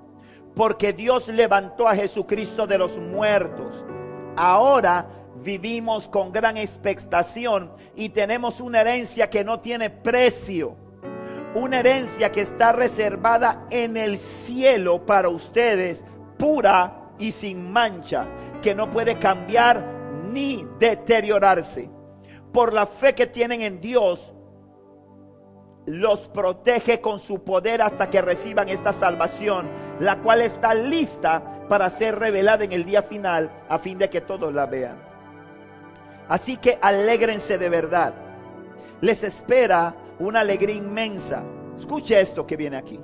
Porque 0.56 0.94
Dios 0.94 1.28
levantó 1.28 1.88
a 1.88 1.96
Jesucristo 1.96 2.66
de 2.66 2.78
los 2.78 2.98
muertos. 2.98 3.84
Ahora 4.38 5.08
vivimos 5.44 6.08
con 6.08 6.32
gran 6.32 6.56
expectación 6.56 7.74
y 7.96 8.10
tenemos 8.10 8.62
una 8.62 8.82
herencia 8.82 9.30
que 9.30 9.44
no 9.44 9.60
tiene 9.60 9.90
precio. 9.90 10.83
Una 11.56 11.80
herencia 11.80 12.32
que 12.32 12.42
está 12.42 12.72
reservada 12.72 13.68
en 13.70 13.96
el 13.96 14.18
cielo 14.18 15.06
para 15.06 15.30
ustedes, 15.30 16.04
pura 16.38 17.12
y 17.20 17.32
sin 17.32 17.72
mancha, 17.72 18.26
que 18.62 18.74
no 18.74 18.90
puede 18.90 19.20
cambiar 19.20 19.86
ni 20.32 20.68
deteriorarse. 20.80 21.90
Por 22.52 22.74
la 22.74 22.88
fe 22.88 23.14
que 23.14 23.28
tienen 23.28 23.62
en 23.62 23.80
Dios, 23.80 24.34
los 25.86 26.28
protege 26.30 27.02
con 27.02 27.20
su 27.20 27.44
poder 27.44 27.82
hasta 27.82 28.10
que 28.10 28.22
reciban 28.22 28.70
esta 28.70 28.94
salvación, 28.94 29.68
la 30.00 30.20
cual 30.22 30.42
está 30.42 30.74
lista 30.74 31.66
para 31.68 31.90
ser 31.90 32.18
revelada 32.18 32.64
en 32.64 32.72
el 32.72 32.86
día 32.86 33.04
final 33.04 33.52
a 33.70 33.78
fin 33.80 33.98
de 33.98 34.10
que 34.10 34.22
todos 34.22 34.54
la 34.54 34.66
vean. 34.66 34.98
Así 36.30 36.58
que 36.58 36.80
alégrense 36.82 37.58
de 37.58 37.70
verdad. 37.70 38.14
Les 39.02 39.24
espera 39.24 39.94
una 40.24 40.42
alegría 40.42 40.76
inmensa. 40.76 41.44
Escuche 41.78 42.20
esto 42.20 42.46
que 42.46 42.58
viene 42.58 42.78
aquí. 42.78 43.00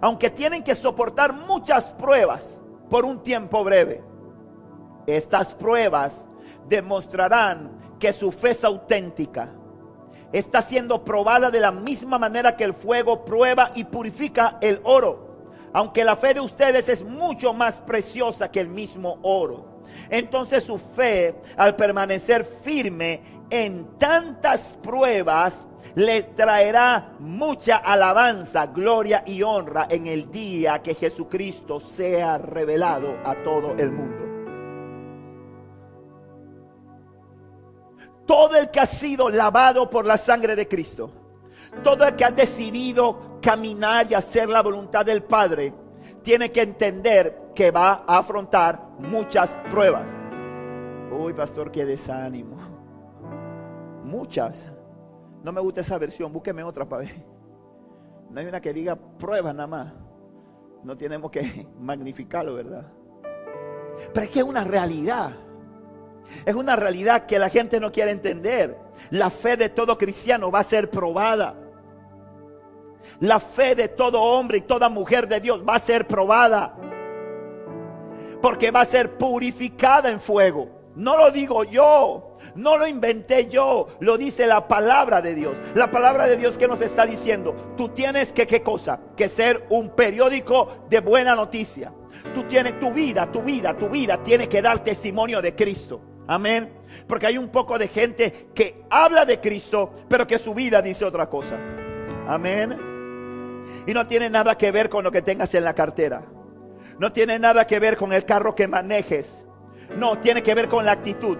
Aunque 0.00 0.30
tienen 0.30 0.62
que 0.62 0.74
soportar 0.74 1.32
muchas 1.32 1.90
pruebas 1.94 2.60
por 2.88 3.04
un 3.04 3.22
tiempo 3.22 3.62
breve, 3.64 4.02
estas 5.06 5.54
pruebas 5.54 6.26
demostrarán 6.68 7.96
que 7.98 8.12
su 8.12 8.32
fe 8.32 8.50
es 8.50 8.64
auténtica. 8.64 9.50
Está 10.32 10.62
siendo 10.62 11.04
probada 11.04 11.50
de 11.50 11.60
la 11.60 11.72
misma 11.72 12.18
manera 12.18 12.56
que 12.56 12.64
el 12.64 12.74
fuego 12.74 13.24
prueba 13.24 13.72
y 13.74 13.84
purifica 13.84 14.58
el 14.60 14.80
oro. 14.84 15.28
Aunque 15.72 16.04
la 16.04 16.16
fe 16.16 16.34
de 16.34 16.40
ustedes 16.40 16.88
es 16.88 17.04
mucho 17.04 17.52
más 17.52 17.76
preciosa 17.76 18.50
que 18.50 18.60
el 18.60 18.68
mismo 18.68 19.18
oro. 19.22 19.82
Entonces 20.08 20.64
su 20.64 20.78
fe, 20.78 21.34
al 21.56 21.76
permanecer 21.76 22.44
firme 22.44 23.22
en 23.50 23.98
tantas 23.98 24.74
pruebas, 24.82 25.66
les 25.94 26.34
traerá 26.34 27.14
mucha 27.18 27.76
alabanza, 27.76 28.66
gloria 28.66 29.22
y 29.26 29.42
honra 29.42 29.86
en 29.90 30.06
el 30.06 30.30
día 30.30 30.80
que 30.82 30.94
Jesucristo 30.94 31.80
sea 31.80 32.38
revelado 32.38 33.16
a 33.24 33.34
todo 33.42 33.74
el 33.76 33.92
mundo. 33.92 34.30
todo 38.30 38.56
el 38.56 38.70
que 38.70 38.78
ha 38.78 38.86
sido 38.86 39.28
lavado 39.28 39.90
por 39.90 40.06
la 40.06 40.16
sangre 40.16 40.54
de 40.54 40.68
Cristo, 40.68 41.10
todo 41.82 42.06
el 42.06 42.14
que 42.14 42.24
ha 42.24 42.30
decidido 42.30 43.40
caminar 43.42 44.06
y 44.08 44.14
hacer 44.14 44.48
la 44.48 44.62
voluntad 44.62 45.04
del 45.04 45.24
Padre, 45.24 45.74
tiene 46.22 46.52
que 46.52 46.62
entender 46.62 47.50
que 47.56 47.72
va 47.72 48.04
a 48.06 48.18
afrontar 48.18 48.90
muchas 49.00 49.50
pruebas. 49.68 50.08
Uy, 51.10 51.34
pastor, 51.34 51.72
qué 51.72 51.84
desánimo. 51.84 52.56
Muchas. 54.04 54.68
No 55.42 55.52
me 55.52 55.60
gusta 55.60 55.80
esa 55.80 55.98
versión, 55.98 56.32
búsqueme 56.32 56.62
otra 56.62 56.88
para 56.88 57.04
ver. 57.04 57.24
No 58.30 58.40
hay 58.40 58.46
una 58.46 58.60
que 58.60 58.72
diga 58.72 58.96
pruebas 58.96 59.54
nada 59.54 59.66
más. 59.66 59.92
No 60.84 60.96
tenemos 60.96 61.30
que 61.30 61.66
magnificarlo, 61.78 62.54
¿verdad? 62.54 62.92
Pero 64.12 64.24
es 64.24 64.30
que 64.30 64.38
es 64.40 64.44
una 64.44 64.64
realidad. 64.64 65.32
Es 66.44 66.54
una 66.54 66.76
realidad 66.76 67.26
que 67.26 67.38
la 67.38 67.48
gente 67.48 67.80
no 67.80 67.90
quiere 67.90 68.12
entender. 68.12 68.78
La 69.10 69.30
fe 69.30 69.56
de 69.56 69.68
todo 69.68 69.98
cristiano 69.98 70.50
va 70.50 70.60
a 70.60 70.64
ser 70.64 70.90
probada. 70.90 71.56
La 73.18 73.40
fe 73.40 73.74
de 73.74 73.88
todo 73.88 74.22
hombre 74.22 74.58
y 74.58 74.62
toda 74.62 74.88
mujer 74.88 75.26
de 75.26 75.40
Dios 75.40 75.62
va 75.68 75.76
a 75.76 75.80
ser 75.80 76.06
probada. 76.06 76.76
Porque 78.40 78.70
va 78.70 78.82
a 78.82 78.86
ser 78.86 79.18
purificada 79.18 80.10
en 80.10 80.20
fuego. 80.20 80.68
No 80.94 81.16
lo 81.16 81.30
digo 81.30 81.64
yo. 81.64 82.29
No 82.54 82.76
lo 82.76 82.86
inventé 82.86 83.48
yo, 83.48 83.88
lo 84.00 84.16
dice 84.16 84.46
la 84.46 84.68
palabra 84.68 85.22
de 85.22 85.34
Dios. 85.34 85.56
La 85.74 85.90
palabra 85.90 86.26
de 86.26 86.36
Dios 86.36 86.58
que 86.58 86.68
nos 86.68 86.80
está 86.80 87.06
diciendo, 87.06 87.74
tú 87.76 87.88
tienes 87.88 88.32
que 88.32 88.46
qué 88.46 88.62
cosa? 88.62 89.00
Que 89.16 89.28
ser 89.28 89.66
un 89.70 89.90
periódico 89.90 90.86
de 90.88 91.00
buena 91.00 91.34
noticia. 91.34 91.92
Tú 92.34 92.44
tienes 92.44 92.78
tu 92.78 92.92
vida, 92.92 93.30
tu 93.30 93.42
vida, 93.42 93.76
tu 93.76 93.88
vida 93.88 94.22
tiene 94.22 94.48
que 94.48 94.62
dar 94.62 94.84
testimonio 94.84 95.40
de 95.40 95.54
Cristo. 95.54 96.00
Amén. 96.26 96.72
Porque 97.06 97.26
hay 97.26 97.38
un 97.38 97.48
poco 97.48 97.78
de 97.78 97.88
gente 97.88 98.48
que 98.54 98.84
habla 98.90 99.24
de 99.24 99.40
Cristo, 99.40 99.92
pero 100.08 100.26
que 100.26 100.38
su 100.38 100.54
vida 100.54 100.80
dice 100.82 101.04
otra 101.04 101.28
cosa. 101.28 101.56
Amén. 102.28 102.78
Y 103.86 103.94
no 103.94 104.06
tiene 104.06 104.30
nada 104.30 104.56
que 104.56 104.70
ver 104.70 104.88
con 104.88 105.02
lo 105.02 105.10
que 105.10 105.22
tengas 105.22 105.54
en 105.54 105.64
la 105.64 105.74
cartera. 105.74 106.22
No 106.98 107.12
tiene 107.12 107.38
nada 107.38 107.66
que 107.66 107.80
ver 107.80 107.96
con 107.96 108.12
el 108.12 108.24
carro 108.24 108.54
que 108.54 108.68
manejes. 108.68 109.44
No, 109.96 110.18
tiene 110.18 110.42
que 110.42 110.54
ver 110.54 110.68
con 110.68 110.84
la 110.84 110.92
actitud. 110.92 111.38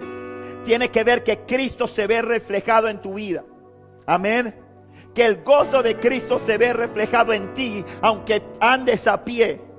Tiene 0.64 0.90
que 0.90 1.04
ver 1.04 1.22
que 1.22 1.40
Cristo 1.40 1.88
se 1.88 2.06
ve 2.06 2.22
reflejado 2.22 2.88
en 2.88 3.00
tu 3.00 3.14
vida. 3.14 3.44
Amén. 4.06 4.54
Que 5.14 5.26
el 5.26 5.42
gozo 5.42 5.82
de 5.82 5.96
Cristo 5.96 6.38
se 6.38 6.58
ve 6.58 6.72
reflejado 6.72 7.32
en 7.32 7.52
ti, 7.54 7.84
aunque 8.00 8.42
andes 8.60 9.06
a 9.06 9.24
pie 9.24 9.70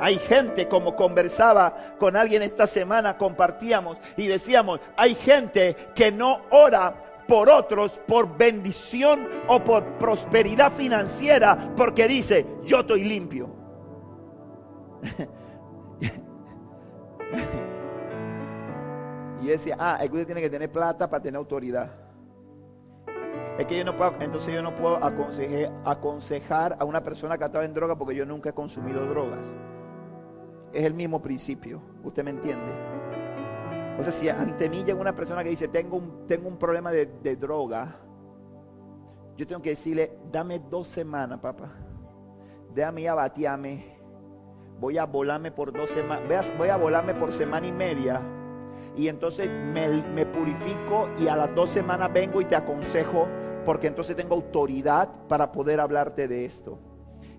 hay 0.00 0.16
gente, 0.16 0.68
como 0.68 0.96
conversaba 0.96 1.96
con 1.98 2.16
alguien 2.16 2.42
esta 2.42 2.66
semana, 2.66 3.16
compartíamos 3.16 3.98
y 4.16 4.26
decíamos, 4.26 4.80
hay 4.96 5.14
gente 5.14 5.76
que 5.94 6.10
no 6.10 6.40
ora 6.50 7.22
por 7.28 7.48
otros, 7.48 8.00
por 8.06 8.36
bendición 8.36 9.28
o 9.48 9.62
por 9.62 9.84
prosperidad 9.98 10.72
financiera, 10.72 11.72
porque 11.76 12.06
dice, 12.06 12.46
yo 12.64 12.80
estoy 12.80 13.04
limpio. 13.04 13.54
y 19.44 19.48
decía, 19.48 19.76
ah, 19.78 19.98
el 20.00 20.10
que 20.10 20.24
tiene 20.24 20.40
que 20.40 20.48
tener 20.48 20.72
plata 20.72 21.08
para 21.08 21.22
tener 21.22 21.36
autoridad. 21.36 21.90
Es 23.58 23.66
que 23.66 23.76
yo 23.76 23.84
no 23.84 23.94
puedo, 23.94 24.14
entonces 24.20 24.54
yo 24.54 24.62
no 24.62 24.74
puedo 24.74 24.96
aconsejar 25.84 26.76
a 26.78 26.84
una 26.84 27.02
persona 27.02 27.36
que 27.36 27.44
estaba 27.44 27.64
en 27.64 27.74
droga 27.74 27.96
porque 27.96 28.14
yo 28.14 28.24
nunca 28.24 28.50
he 28.50 28.52
consumido 28.54 29.04
drogas. 29.04 29.46
Es 30.72 30.84
el 30.84 30.94
mismo 30.94 31.20
principio, 31.20 31.80
¿usted 32.02 32.24
me 32.24 32.30
entiende? 32.30 32.64
O 33.98 34.02
sea, 34.02 34.12
si 34.12 34.28
ante 34.30 34.68
mí 34.70 34.82
llega 34.82 34.98
una 34.98 35.14
persona 35.14 35.44
que 35.44 35.50
dice, 35.50 35.68
tengo 35.68 35.98
un, 35.98 36.26
tengo 36.26 36.48
un 36.48 36.56
problema 36.56 36.90
de, 36.90 37.36
droga, 37.36 37.96
yo 39.36 39.46
tengo 39.46 39.60
que 39.60 39.70
decirle, 39.70 40.18
dame 40.32 40.58
dos 40.58 40.88
semanas, 40.88 41.38
papá. 41.38 41.70
Déjame 42.74 43.08
abatearme. 43.08 43.98
Voy 44.80 44.96
a 44.96 45.04
volarme 45.04 45.52
por 45.52 45.72
dos 45.72 45.90
semanas. 45.90 46.50
Voy 46.56 46.70
a 46.70 46.76
volarme 46.76 47.14
por 47.14 47.30
semana 47.30 47.66
y 47.66 47.72
media 47.72 48.20
y 48.96 49.08
entonces 49.08 49.48
me, 49.48 50.26
purifico 50.26 51.08
y 51.18 51.28
a 51.28 51.36
las 51.36 51.54
dos 51.54 51.70
semanas 51.70 52.12
vengo 52.12 52.40
y 52.40 52.44
te 52.44 52.56
aconsejo 52.56 53.26
porque 53.64 53.86
entonces 53.86 54.16
tengo 54.16 54.34
autoridad 54.34 55.08
para 55.28 55.50
poder 55.50 55.80
hablarte 55.80 56.28
de 56.28 56.44
esto. 56.44 56.78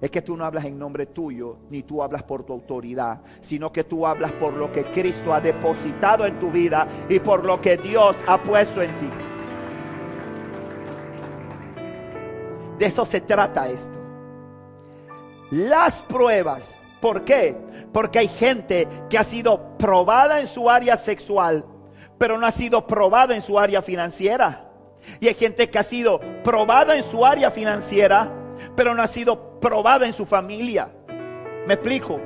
Es 0.02 0.12
que 0.12 0.22
tú 0.22 0.36
no 0.36 0.44
hablas 0.44 0.66
en 0.66 0.78
nombre 0.78 1.06
tuyo, 1.06 1.58
ni 1.70 1.84
tú 1.84 2.04
hablas 2.04 2.24
por 2.24 2.44
tu 2.44 2.52
autoridad, 2.52 3.22
sino 3.40 3.72
que 3.72 3.86
tú 3.86 4.06
hablas 4.06 4.32
por 4.34 4.54
lo 4.54 4.72
que 4.72 4.84
Cristo 4.84 5.34
ha 5.34 5.40
depositado 5.40 6.26
en 6.26 6.38
tu 6.40 6.52
vida 6.52 6.88
y 7.08 7.20
por 7.20 7.46
lo 7.46 7.62
que 7.62 7.78
Dios 7.78 8.18
ha 8.28 8.42
puesto 8.42 8.82
en 8.82 8.92
ti. 8.98 9.10
De 12.78 12.88
eso 12.88 13.06
se 13.06 13.22
trata 13.22 13.70
esto. 13.70 13.98
Las 15.52 16.02
pruebas 16.02 16.76
¿Por 17.06 17.24
qué? 17.24 17.56
Porque 17.94 18.18
hay 18.18 18.28
gente 18.28 18.88
que 19.12 19.20
ha 19.20 19.24
sido 19.24 19.78
probada 19.78 20.40
en 20.40 20.48
su 20.48 20.72
área 20.72 20.98
sexual, 20.98 21.64
pero 22.18 22.40
no 22.40 22.48
ha 22.48 22.52
sido 22.52 22.88
probada 22.88 23.36
en 23.36 23.44
su 23.44 23.60
área 23.60 23.84
financiera. 23.84 24.72
Y 25.20 25.28
hay 25.28 25.36
gente 25.36 25.70
que 25.70 25.78
ha 25.78 25.84
sido 25.84 26.20
probada 26.44 26.96
en 26.96 27.04
su 27.04 27.24
área 27.24 27.52
financiera, 27.52 28.34
pero 28.76 28.96
no 28.96 29.04
ha 29.04 29.08
sido 29.08 29.60
probada 29.60 30.08
en 30.08 30.14
su 30.14 30.26
familia. 30.26 30.90
¿Me 31.68 31.76
explico? 31.76 32.20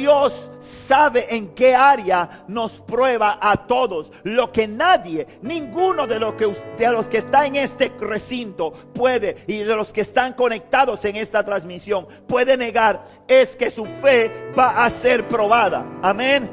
Dios 0.00 0.50
sabe 0.58 1.34
en 1.34 1.48
qué 1.48 1.74
área 1.74 2.44
nos 2.48 2.72
prueba 2.80 3.38
a 3.40 3.66
todos. 3.66 4.12
Lo 4.24 4.52
que 4.52 4.68
nadie, 4.68 5.26
ninguno 5.42 6.06
de 6.06 6.20
los 6.20 6.34
que, 6.34 6.46
de 6.76 6.92
los 6.92 7.06
que 7.06 7.18
está 7.18 7.46
en 7.46 7.56
este 7.56 7.92
recinto 7.98 8.72
puede 8.72 9.36
y 9.46 9.58
de 9.58 9.74
los 9.74 9.92
que 9.92 10.02
están 10.02 10.34
conectados 10.34 11.04
en 11.04 11.16
esta 11.16 11.44
transmisión 11.44 12.06
puede 12.26 12.56
negar 12.56 13.06
es 13.26 13.56
que 13.56 13.70
su 13.70 13.84
fe 13.84 14.52
va 14.56 14.84
a 14.84 14.90
ser 14.90 15.26
probada. 15.28 15.86
Amén. 16.02 16.50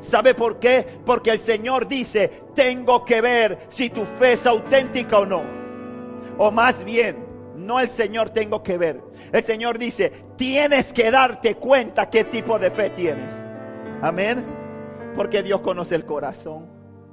¿Sabe 0.00 0.34
por 0.34 0.58
qué? 0.58 0.86
Porque 1.04 1.30
el 1.30 1.38
Señor 1.38 1.88
dice, 1.88 2.28
tengo 2.54 3.04
que 3.04 3.20
ver 3.20 3.66
si 3.68 3.90
tu 3.90 4.04
fe 4.18 4.32
es 4.32 4.46
auténtica 4.46 5.18
o 5.18 5.26
no. 5.26 5.42
O 6.38 6.50
más 6.50 6.84
bien, 6.84 7.25
no 7.56 7.80
el 7.80 7.88
Señor 7.88 8.30
tengo 8.30 8.62
que 8.62 8.78
ver. 8.78 9.02
El 9.32 9.44
Señor 9.44 9.78
dice, 9.78 10.10
tienes 10.36 10.92
que 10.92 11.10
darte 11.10 11.56
cuenta 11.56 12.10
qué 12.10 12.24
tipo 12.24 12.58
de 12.58 12.70
fe 12.70 12.90
tienes. 12.90 13.32
Amén. 14.02 14.44
Porque 15.14 15.42
Dios 15.42 15.60
conoce 15.60 15.94
el 15.94 16.04
corazón, 16.04 16.68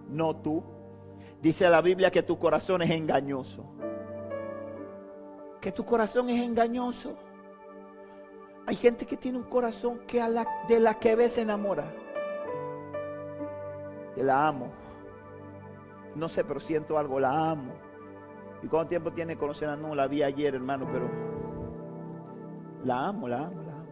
no 0.10 0.36
tú. 0.36 0.64
Dice 1.42 1.70
la 1.70 1.82
Biblia 1.82 2.12
que 2.12 2.24
tu 2.24 2.38
corazón 2.38 2.82
es 2.82 2.92
engañoso. 2.92 3.66
Que 5.62 5.72
tu 5.72 5.86
corazón 5.86 6.30
es 6.30 6.42
engañoso. 6.42 7.16
Hay 8.66 8.76
gente 8.76 9.06
que 9.06 9.18
tiene 9.18 9.38
un 9.38 9.44
corazón 9.46 10.00
que 10.08 10.22
de 10.68 10.80
la 10.80 11.00
que 11.00 11.16
ve 11.16 11.30
se 11.30 11.42
enamora. 11.42 11.94
Que 14.16 14.24
la 14.24 14.48
amo. 14.48 14.72
No 16.16 16.28
sé, 16.28 16.44
pero 16.44 16.60
siento 16.60 16.98
algo, 16.98 17.20
la 17.20 17.52
amo. 17.52 17.74
¿Y 18.64 18.68
cuánto 18.68 18.90
tiempo 18.90 19.12
tiene 19.12 19.38
conocerla? 19.38 19.76
No, 19.76 19.94
la 19.94 20.08
vi 20.08 20.24
ayer, 20.24 20.56
hermano, 20.56 20.88
pero 20.90 21.12
la 22.86 23.08
amo, 23.08 23.28
la 23.28 23.40
amo, 23.40 23.62
la 23.62 23.74
amo. 23.74 23.84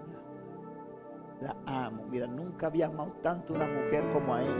La, 1.41 1.57
amo. 1.65 2.05
Mira, 2.07 2.25
nunca 2.25 2.67
había 2.67 2.85
amado 2.87 3.11
tanto 3.21 3.53
una 3.53 3.67
mujer 3.67 4.09
como 4.13 4.33
a 4.33 4.41
ella. 4.41 4.55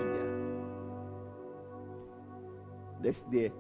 Desde, 3.00 3.54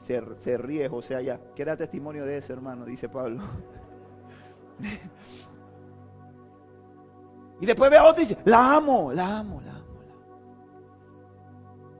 se, 0.00 0.22
se 0.38 0.56
ríe 0.56 0.88
José 0.88 1.16
allá. 1.16 1.40
¿Qué 1.56 1.64
da 1.64 1.76
testimonio 1.76 2.24
de 2.24 2.38
eso, 2.38 2.52
hermano? 2.52 2.84
Dice 2.84 3.08
Pablo. 3.08 3.42
y 7.60 7.66
después 7.66 7.90
ve 7.90 7.96
a 7.96 8.04
otro 8.04 8.22
y 8.22 8.26
dice, 8.26 8.40
la 8.44 8.76
amo, 8.76 9.10
la 9.12 9.40
amo, 9.40 9.60
la 9.60 9.72
amo. 9.72 9.96
La 9.96 10.02
amo. 10.02 10.12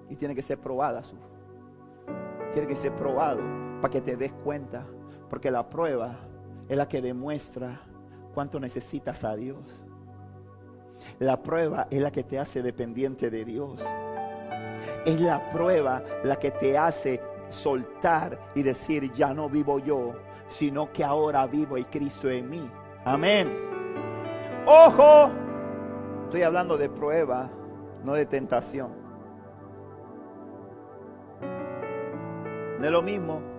Y 0.08 0.14
tiene 0.14 0.36
que 0.36 0.42
ser 0.42 0.58
probada 0.58 1.02
su. 1.02 1.16
Tiene 2.52 2.68
que 2.68 2.76
ser 2.76 2.94
probado 2.94 3.71
para 3.82 3.90
que 3.90 4.00
te 4.00 4.16
des 4.16 4.32
cuenta, 4.32 4.86
porque 5.28 5.50
la 5.50 5.68
prueba 5.68 6.16
es 6.68 6.76
la 6.76 6.86
que 6.86 7.02
demuestra 7.02 7.82
cuánto 8.32 8.60
necesitas 8.60 9.24
a 9.24 9.34
Dios. 9.34 9.84
La 11.18 11.42
prueba 11.42 11.88
es 11.90 12.00
la 12.00 12.12
que 12.12 12.22
te 12.22 12.38
hace 12.38 12.62
dependiente 12.62 13.28
de 13.28 13.44
Dios. 13.44 13.84
Es 15.04 15.20
la 15.20 15.50
prueba 15.50 16.00
la 16.22 16.36
que 16.36 16.52
te 16.52 16.78
hace 16.78 17.20
soltar 17.48 18.38
y 18.54 18.62
decir, 18.62 19.12
ya 19.12 19.34
no 19.34 19.48
vivo 19.48 19.80
yo, 19.80 20.14
sino 20.46 20.92
que 20.92 21.02
ahora 21.02 21.44
vivo 21.48 21.76
y 21.76 21.82
Cristo 21.82 22.30
en 22.30 22.48
mí. 22.48 22.70
Amén. 23.04 23.52
Ojo, 24.64 25.28
estoy 26.26 26.42
hablando 26.42 26.78
de 26.78 26.88
prueba, 26.88 27.50
no 28.04 28.12
de 28.12 28.26
tentación. 28.26 28.92
No 32.78 32.86
es 32.86 32.92
lo 32.92 33.02
mismo 33.02 33.51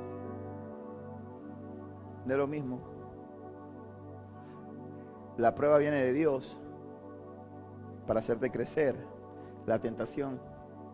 de 2.25 2.38
lo 2.38 2.47
mismo. 2.47 2.79
La 5.38 5.55
prueba 5.55 5.77
viene 5.77 6.03
de 6.03 6.13
Dios 6.13 6.57
para 8.07 8.19
hacerte 8.19 8.51
crecer. 8.51 8.95
La 9.65 9.79
tentación 9.79 10.39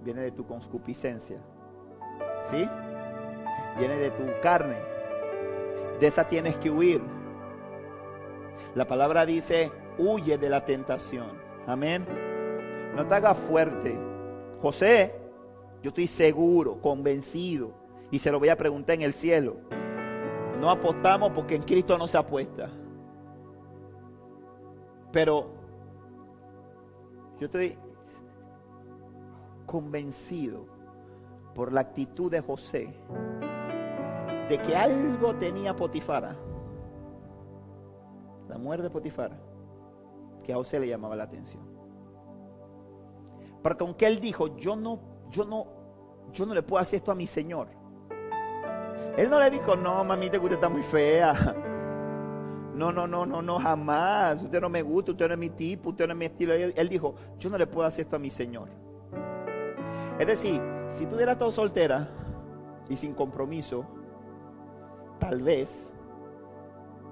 viene 0.02 0.22
de 0.22 0.32
tu 0.32 0.46
concupiscencia. 0.46 1.38
¿Sí? 2.50 2.70
Viene 3.78 3.98
de 3.98 4.12
tu 4.12 4.24
carne. 4.42 4.78
De 6.00 6.08
esa 6.08 6.28
tienes 6.28 6.58
que 6.58 6.72
huir. 6.72 7.02
La 8.76 8.86
palabra 8.86 9.26
dice, 9.26 9.72
huye 9.98 10.38
de 10.38 10.50
la 10.50 10.64
tentación. 10.64 11.32
Amén. 11.68 12.06
No 12.96 13.06
te 13.08 13.16
hagas 13.16 13.38
fuerte. 13.38 13.98
José, 14.62 15.16
yo 15.82 15.90
estoy 15.90 16.08
seguro, 16.08 16.82
convencido, 16.82 17.72
y 18.12 18.20
se 18.20 18.32
lo 18.32 18.40
voy 18.40 18.50
a 18.50 18.58
preguntar 18.58 18.96
en 18.96 19.02
el 19.04 19.14
cielo. 19.14 19.58
No 20.60 20.70
apostamos 20.70 21.32
porque 21.32 21.56
en 21.56 21.64
Cristo 21.64 21.98
no 21.98 22.08
se 22.08 22.18
apuesta. 22.18 22.70
Pero 25.12 25.54
yo 27.40 27.46
estoy 27.46 27.78
convencido 29.66 30.66
por 31.56 31.72
la 31.72 31.82
actitud 31.82 32.30
de 32.30 32.42
José 32.42 32.94
de 34.50 34.58
que 34.62 34.76
algo 34.76 35.36
tenía 35.36 35.76
Potifara, 35.76 36.36
la 38.48 38.58
muerte 38.58 38.84
de 38.84 38.90
Potifara, 38.90 39.40
que 40.44 40.52
a 40.52 40.56
José 40.56 40.80
le 40.80 40.88
llamaba 40.88 41.16
la 41.16 41.24
atención. 41.24 41.64
Porque 43.62 43.84
aunque 43.84 44.08
él 44.08 44.20
dijo, 44.20 44.58
yo 44.58 44.76
no, 44.76 45.00
yo 45.30 45.46
no, 45.46 45.68
yo 46.34 46.46
no 46.46 46.54
le 46.54 46.64
puedo 46.64 46.82
hacer 46.82 46.98
esto 46.98 47.12
a 47.12 47.16
mi 47.16 47.28
Señor. 47.28 47.79
Él 49.18 49.30
no 49.30 49.40
le 49.40 49.50
dijo, 49.50 49.76
no, 49.76 50.04
mamita, 50.04 50.38
que 50.38 50.44
usted 50.44 50.56
está 50.56 50.70
muy 50.70 50.84
fea. 50.84 51.56
No, 52.80 52.94
no, 52.94 53.06
no, 53.08 53.26
no, 53.26 53.42
no, 53.42 53.60
jamás. 53.60 54.42
Usted 54.42 54.62
no 54.62 54.70
me 54.70 54.82
gusta, 54.82 55.12
usted 55.12 55.28
no 55.28 55.34
es 55.34 55.40
mi 55.40 55.50
tipo, 55.50 55.90
usted 55.90 56.08
no 56.08 56.14
es 56.14 56.18
mi 56.18 56.26
estilo. 56.26 56.54
Él, 56.54 56.88
dijo, 56.88 57.14
yo 57.38 57.50
no 57.50 57.58
le 57.58 57.68
puedo 57.68 57.86
hacer 57.86 58.06
esto 58.06 58.16
a 58.16 58.20
mi 58.20 58.30
Señor. 58.30 58.70
Es 60.18 60.26
decir, 60.26 60.62
si 60.88 61.06
tú 61.06 61.16
hubieras 61.16 61.38
todo 61.38 61.52
soltera 61.52 62.08
y 62.88 62.96
sin 62.96 63.14
compromiso, 63.14 63.86
tal 65.20 65.42
vez 65.42 65.94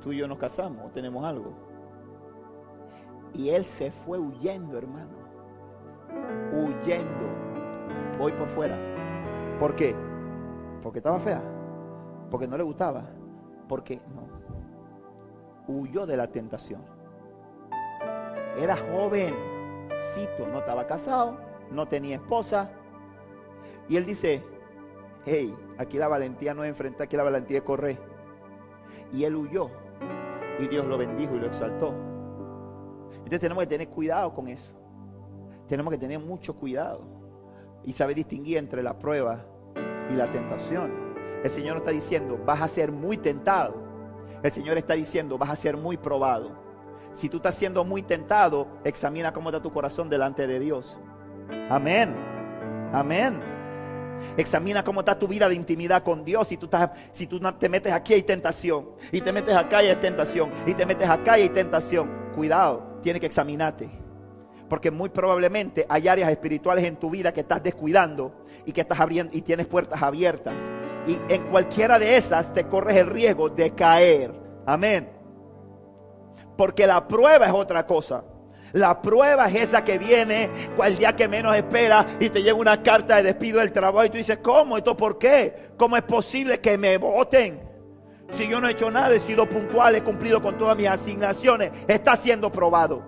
tú 0.01 0.13
y 0.13 0.17
yo 0.19 0.27
nos 0.29 0.37
casamos 0.37 0.85
o 0.85 0.89
tenemos 0.89 1.25
algo. 1.25 1.51
Y 3.33 3.49
él 3.49 3.65
se 3.65 3.91
fue 3.91 4.17
huyendo, 4.17 4.77
hermano. 4.77 5.17
Huyendo. 6.53 8.17
Voy 8.17 8.31
por 8.31 8.47
fuera. 8.47 8.77
¿Por 9.59 9.75
qué? 9.75 9.93
Porque 10.81 10.99
estaba 10.99 11.19
fea 11.19 11.56
porque 12.29 12.47
no 12.47 12.57
le 12.57 12.63
gustaba, 12.63 13.03
porque 13.67 14.01
no. 14.15 14.27
Huyó 15.67 16.05
de 16.05 16.17
la 16.17 16.27
tentación. 16.27 16.81
Era 18.57 18.77
jovencito, 18.77 20.47
no 20.51 20.59
estaba 20.59 20.87
casado, 20.87 21.37
no 21.71 21.87
tenía 21.87 22.15
esposa. 22.15 22.71
Y 23.89 23.97
él 23.97 24.05
dice, 24.05 24.43
hey, 25.25 25.55
aquí 25.77 25.97
la 25.97 26.07
valentía 26.07 26.53
no 26.53 26.63
es 26.63 26.69
enfrentar, 26.69 27.03
aquí 27.03 27.17
la 27.17 27.23
valentía 27.23 27.57
es 27.57 27.63
correr. 27.63 27.99
Y 29.13 29.23
él 29.23 29.35
huyó. 29.35 29.69
Y 30.59 30.67
Dios 30.67 30.85
lo 30.85 30.97
bendijo 30.97 31.35
y 31.35 31.39
lo 31.39 31.47
exaltó. 31.47 31.93
Entonces 33.13 33.39
tenemos 33.39 33.63
que 33.63 33.69
tener 33.69 33.89
cuidado 33.89 34.33
con 34.33 34.47
eso. 34.47 34.73
Tenemos 35.67 35.91
que 35.91 35.99
tener 35.99 36.19
mucho 36.19 36.55
cuidado. 36.55 37.01
Y 37.83 37.93
saber 37.93 38.15
distinguir 38.15 38.57
entre 38.57 38.81
la 38.81 38.97
prueba 38.97 39.45
y 40.09 40.15
la 40.15 40.31
tentación. 40.31 41.06
El 41.43 41.49
Señor 41.49 41.75
no 41.75 41.79
está 41.79 41.91
diciendo, 41.91 42.39
vas 42.45 42.61
a 42.61 42.67
ser 42.67 42.91
muy 42.91 43.17
tentado. 43.17 43.75
El 44.43 44.51
Señor 44.51 44.77
está 44.77 44.93
diciendo, 44.93 45.37
vas 45.37 45.49
a 45.49 45.55
ser 45.55 45.77
muy 45.77 45.97
probado. 45.97 46.51
Si 47.13 47.29
tú 47.29 47.37
estás 47.37 47.55
siendo 47.55 47.83
muy 47.83 48.03
tentado, 48.03 48.67
examina 48.83 49.33
cómo 49.33 49.49
está 49.49 49.61
tu 49.61 49.71
corazón 49.71 50.09
delante 50.09 50.45
de 50.45 50.59
Dios. 50.59 50.99
Amén. 51.69 52.15
Amén. 52.93 53.41
Examina 54.35 54.83
cómo 54.83 55.01
está 55.01 55.17
tu 55.17 55.27
vida 55.27 55.49
de 55.49 55.55
intimidad 55.55 56.03
con 56.03 56.23
Dios. 56.23 56.47
Si 56.47 56.57
tú, 56.57 56.65
estás, 56.65 56.91
si 57.11 57.27
tú 57.27 57.39
te 57.39 57.69
metes 57.69 57.93
aquí 57.93 58.13
hay 58.13 58.23
tentación. 58.23 58.89
Y 59.11 59.21
te 59.21 59.31
metes 59.31 59.55
acá 59.55 59.83
y 59.83 59.87
hay 59.87 59.95
tentación. 59.95 60.51
Y 60.65 60.73
te 60.73 60.85
metes 60.85 61.09
acá 61.09 61.39
y 61.39 61.43
hay 61.43 61.49
tentación. 61.49 62.09
Cuidado, 62.35 62.99
tienes 63.01 63.19
que 63.19 63.27
examinarte. 63.27 63.89
Porque 64.69 64.91
muy 64.91 65.09
probablemente 65.09 65.85
hay 65.89 66.07
áreas 66.07 66.29
espirituales 66.29 66.85
en 66.85 66.97
tu 66.97 67.09
vida 67.09 67.33
que 67.33 67.39
estás 67.39 67.63
descuidando 67.63 68.43
y 68.65 68.73
que 68.73 68.81
estás 68.81 68.99
abriendo 68.99 69.35
y 69.35 69.41
tienes 69.41 69.65
puertas 69.65 70.01
abiertas. 70.01 70.59
Y 71.07 71.17
en 71.29 71.43
cualquiera 71.49 71.97
de 71.97 72.17
esas 72.17 72.53
te 72.53 72.65
corres 72.65 72.97
el 72.97 73.07
riesgo 73.07 73.49
de 73.49 73.71
caer. 73.71 74.33
Amén. 74.65 75.09
Porque 76.57 76.85
la 76.85 77.07
prueba 77.07 77.45
es 77.45 77.53
otra 77.53 77.87
cosa. 77.87 78.23
La 78.73 79.01
prueba 79.01 79.47
es 79.47 79.55
esa 79.55 79.83
que 79.83 79.97
viene 79.97 80.49
el 80.83 80.97
día 80.97 81.15
que 81.15 81.27
menos 81.27 81.55
espera 81.55 82.05
y 82.19 82.29
te 82.29 82.43
llega 82.43 82.55
una 82.55 82.83
carta 82.83 83.15
de 83.15 83.23
despido 83.23 83.59
del 83.59 83.71
trabajo 83.71 84.05
y 84.05 84.09
tú 84.09 84.17
dices, 84.17 84.39
¿cómo? 84.43 84.77
¿Esto 84.77 84.95
por 84.97 85.17
qué? 85.17 85.71
¿Cómo 85.77 85.95
es 85.95 86.03
posible 86.03 86.59
que 86.59 86.77
me 86.77 86.97
voten? 86.97 87.61
Si 88.31 88.45
yo 88.47 88.59
no 88.59 88.67
he 88.67 88.71
hecho 88.71 88.91
nada, 88.91 89.15
he 89.15 89.19
sido 89.19 89.47
puntual, 89.47 89.95
he 89.95 90.03
cumplido 90.03 90.41
con 90.41 90.57
todas 90.57 90.75
mis 90.75 90.87
asignaciones, 90.87 91.71
está 91.87 92.17
siendo 92.17 92.51
probado. 92.51 93.01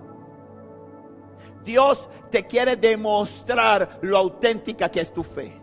Dios 1.65 2.09
te 2.31 2.47
quiere 2.47 2.77
demostrar 2.77 3.99
lo 4.01 4.17
auténtica 4.17 4.89
que 4.89 5.01
es 5.01 5.13
tu 5.13 5.23
fe. 5.23 5.58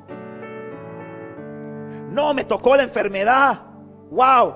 No, 2.16 2.32
me 2.32 2.44
tocó 2.44 2.74
la 2.74 2.84
enfermedad. 2.84 3.60
Wow. 4.10 4.54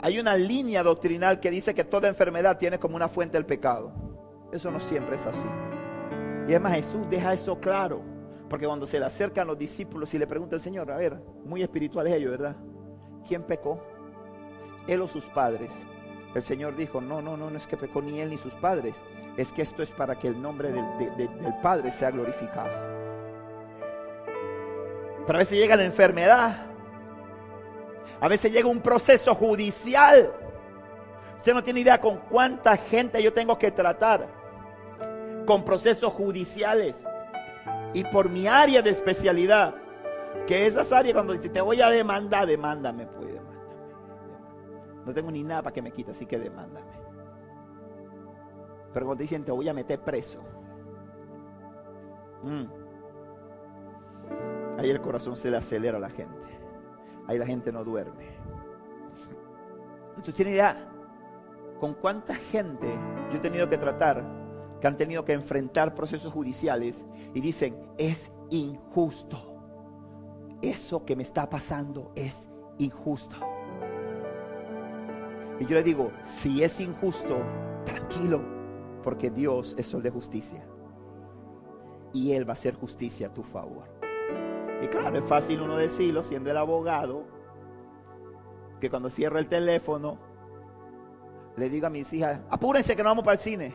Hay 0.00 0.18
una 0.18 0.36
línea 0.36 0.82
doctrinal 0.82 1.38
que 1.38 1.48
dice 1.48 1.76
que 1.76 1.84
toda 1.84 2.08
enfermedad 2.08 2.58
tiene 2.58 2.80
como 2.80 2.96
una 2.96 3.08
fuente 3.08 3.38
el 3.38 3.46
pecado. 3.46 3.92
Eso 4.52 4.72
no 4.72 4.80
siempre 4.80 5.14
es 5.14 5.24
así. 5.24 5.46
Y 6.48 6.50
además 6.50 6.74
Jesús 6.74 7.08
deja 7.08 7.32
eso 7.32 7.60
claro. 7.60 8.02
Porque 8.50 8.66
cuando 8.66 8.84
se 8.84 8.98
le 8.98 9.04
acercan 9.04 9.46
los 9.46 9.56
discípulos 9.56 10.12
y 10.12 10.18
le 10.18 10.26
pregunta 10.26 10.56
al 10.56 10.60
Señor, 10.60 10.90
a 10.90 10.96
ver, 10.96 11.16
muy 11.44 11.62
espirituales 11.62 12.14
ellos, 12.14 12.32
¿verdad? 12.32 12.56
¿Quién 13.28 13.44
pecó? 13.44 13.80
¿Él 14.88 15.02
o 15.02 15.06
sus 15.06 15.26
padres? 15.26 15.70
El 16.34 16.42
Señor 16.42 16.74
dijo, 16.74 17.00
no, 17.00 17.22
no, 17.22 17.36
no, 17.36 17.48
no 17.48 17.56
es 17.56 17.68
que 17.68 17.76
pecó 17.76 18.02
ni 18.02 18.18
él 18.18 18.30
ni 18.30 18.38
sus 18.38 18.54
padres. 18.56 18.96
Es 19.36 19.52
que 19.52 19.62
esto 19.62 19.84
es 19.84 19.92
para 19.92 20.16
que 20.16 20.26
el 20.26 20.42
nombre 20.42 20.72
del, 20.72 21.16
del 21.16 21.54
Padre 21.62 21.92
sea 21.92 22.10
glorificado. 22.10 23.01
Pero 25.26 25.38
a 25.38 25.40
veces 25.40 25.58
llega 25.58 25.76
la 25.76 25.84
enfermedad 25.84 26.72
a 28.22 28.28
veces 28.28 28.52
llega 28.52 28.68
un 28.68 28.80
proceso 28.80 29.34
judicial. 29.34 30.32
Usted 31.38 31.54
no 31.54 31.64
tiene 31.64 31.80
idea 31.80 32.00
con 32.00 32.18
cuánta 32.18 32.76
gente 32.76 33.20
yo 33.20 33.32
tengo 33.32 33.58
que 33.58 33.72
tratar 33.72 34.28
con 35.44 35.64
procesos 35.64 36.12
judiciales. 36.12 37.02
Y 37.92 38.04
por 38.04 38.28
mi 38.28 38.46
área 38.46 38.80
de 38.80 38.90
especialidad, 38.90 39.74
que 40.46 40.66
esas 40.66 40.92
áreas 40.92 41.14
cuando 41.14 41.32
dice 41.32 41.48
te 41.48 41.60
voy 41.60 41.80
a 41.80 41.90
demandar, 41.90 42.46
demándame, 42.46 43.08
pues, 43.08 43.26
demándame. 43.26 43.74
No 45.04 45.12
tengo 45.12 45.32
ni 45.32 45.42
nada 45.42 45.62
para 45.62 45.74
que 45.74 45.82
me 45.82 45.90
quite, 45.90 46.12
así 46.12 46.24
que 46.24 46.38
demándame. 46.38 46.92
Pero 48.94 49.04
cuando 49.04 49.16
te 49.16 49.24
dicen 49.24 49.44
te 49.44 49.50
voy 49.50 49.68
a 49.68 49.74
meter 49.74 49.98
preso, 49.98 50.38
mm, 52.44 52.81
ahí 54.78 54.90
el 54.90 55.00
corazón 55.00 55.36
se 55.36 55.50
le 55.50 55.56
acelera 55.56 55.98
a 55.98 56.00
la 56.00 56.10
gente 56.10 56.62
ahí 57.26 57.38
la 57.38 57.46
gente 57.46 57.72
no 57.72 57.84
duerme. 57.84 58.26
¿Tú 60.24 60.32
tienes 60.32 60.54
idea 60.54 60.88
con 61.80 61.94
cuánta 61.94 62.34
gente 62.34 62.88
yo 63.30 63.38
he 63.38 63.40
tenido 63.40 63.68
que 63.68 63.78
tratar 63.78 64.24
que 64.80 64.86
han 64.86 64.96
tenido 64.96 65.24
que 65.24 65.32
enfrentar 65.32 65.94
procesos 65.94 66.32
judiciales 66.32 67.04
y 67.34 67.40
dicen, 67.40 67.76
es 67.98 68.32
injusto. 68.50 69.38
Eso 70.60 71.04
que 71.04 71.14
me 71.14 71.22
está 71.22 71.48
pasando 71.48 72.12
es 72.16 72.48
injusto. 72.78 73.36
Y 75.60 75.66
yo 75.66 75.76
le 75.76 75.84
digo, 75.84 76.10
si 76.24 76.64
es 76.64 76.80
injusto, 76.80 77.38
tranquilo, 77.84 78.40
porque 79.04 79.30
Dios 79.30 79.76
es 79.78 79.86
sol 79.86 80.02
de 80.02 80.10
justicia. 80.10 80.66
Y 82.12 82.32
Él 82.32 82.48
va 82.48 82.50
a 82.50 82.54
hacer 82.54 82.74
justicia 82.74 83.28
a 83.28 83.34
tu 83.34 83.44
favor. 83.44 84.01
Y 84.82 84.88
claro, 84.88 85.16
es 85.16 85.24
fácil 85.24 85.62
uno 85.62 85.76
decirlo 85.76 86.24
siendo 86.24 86.50
el 86.50 86.56
abogado, 86.56 87.24
que 88.80 88.90
cuando 88.90 89.10
cierro 89.10 89.38
el 89.38 89.46
teléfono, 89.48 90.18
le 91.56 91.68
digo 91.68 91.86
a 91.86 91.90
mis 91.90 92.12
hijas, 92.12 92.40
apúrense 92.50 92.96
que 92.96 93.02
no 93.04 93.10
vamos 93.10 93.24
para 93.24 93.34
el 93.34 93.40
cine. 93.40 93.72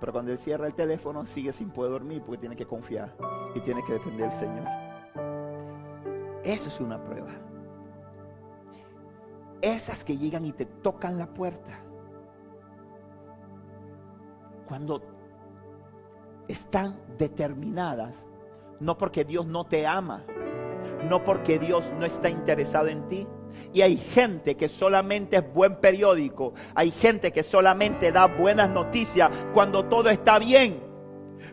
Pero 0.00 0.12
cuando 0.12 0.32
él 0.32 0.38
cierra 0.38 0.66
el 0.66 0.74
teléfono, 0.74 1.26
sigue 1.26 1.52
sin 1.52 1.68
poder 1.70 1.92
dormir 1.92 2.22
porque 2.22 2.38
tiene 2.38 2.56
que 2.56 2.66
confiar 2.66 3.14
y 3.54 3.60
tiene 3.60 3.84
que 3.84 3.92
depender 3.92 4.30
del 4.30 4.32
Señor. 4.32 4.66
Eso 6.42 6.68
es 6.68 6.80
una 6.80 7.04
prueba. 7.04 7.32
Esas 9.60 10.02
que 10.02 10.16
llegan 10.16 10.46
y 10.46 10.52
te 10.52 10.64
tocan 10.64 11.18
la 11.18 11.26
puerta. 11.26 11.78
Cuando 14.66 15.02
están 16.48 16.98
determinadas 17.18 18.26
no 18.80 18.96
porque 18.98 19.24
Dios 19.24 19.46
no 19.46 19.64
te 19.64 19.86
ama, 19.86 20.24
no 21.08 21.22
porque 21.22 21.58
Dios 21.58 21.92
no 21.98 22.04
está 22.04 22.28
interesado 22.28 22.88
en 22.88 23.06
ti. 23.08 23.28
Y 23.72 23.82
hay 23.82 23.96
gente 23.96 24.56
que 24.56 24.68
solamente 24.68 25.36
es 25.36 25.52
buen 25.52 25.76
periódico, 25.76 26.54
hay 26.74 26.90
gente 26.90 27.32
que 27.32 27.42
solamente 27.42 28.12
da 28.12 28.26
buenas 28.26 28.70
noticias 28.70 29.30
cuando 29.52 29.84
todo 29.84 30.08
está 30.10 30.38
bien. 30.38 30.90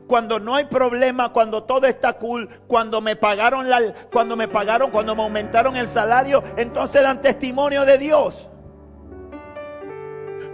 Cuando 0.05 0.39
no 0.39 0.55
hay 0.55 0.65
problema, 0.65 1.33
cuando 1.33 1.63
todo 1.63 1.85
está 1.85 2.13
cool, 2.13 2.47
cuando 2.67 3.01
me 3.01 3.17
pagaron 3.17 3.69
la, 3.69 3.93
cuando 4.11 4.37
me 4.37 4.47
pagaron, 4.47 4.89
cuando 4.89 5.15
me 5.15 5.23
aumentaron 5.23 5.75
el 5.75 5.89
salario, 5.89 6.43
entonces 6.55 7.03
dan 7.03 7.21
testimonio 7.21 7.83
de 7.83 7.97
Dios. 7.97 8.49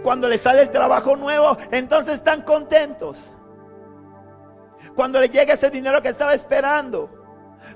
Cuando 0.02 0.28
le 0.28 0.38
sale 0.38 0.62
el 0.62 0.70
trabajo 0.70 1.16
nuevo, 1.16 1.56
entonces 1.70 2.14
están 2.14 2.42
contentos. 2.42 3.33
Cuando 4.94 5.20
le 5.20 5.28
llega 5.28 5.54
ese 5.54 5.70
dinero 5.70 6.00
que 6.02 6.08
estaba 6.08 6.34
esperando 6.34 7.10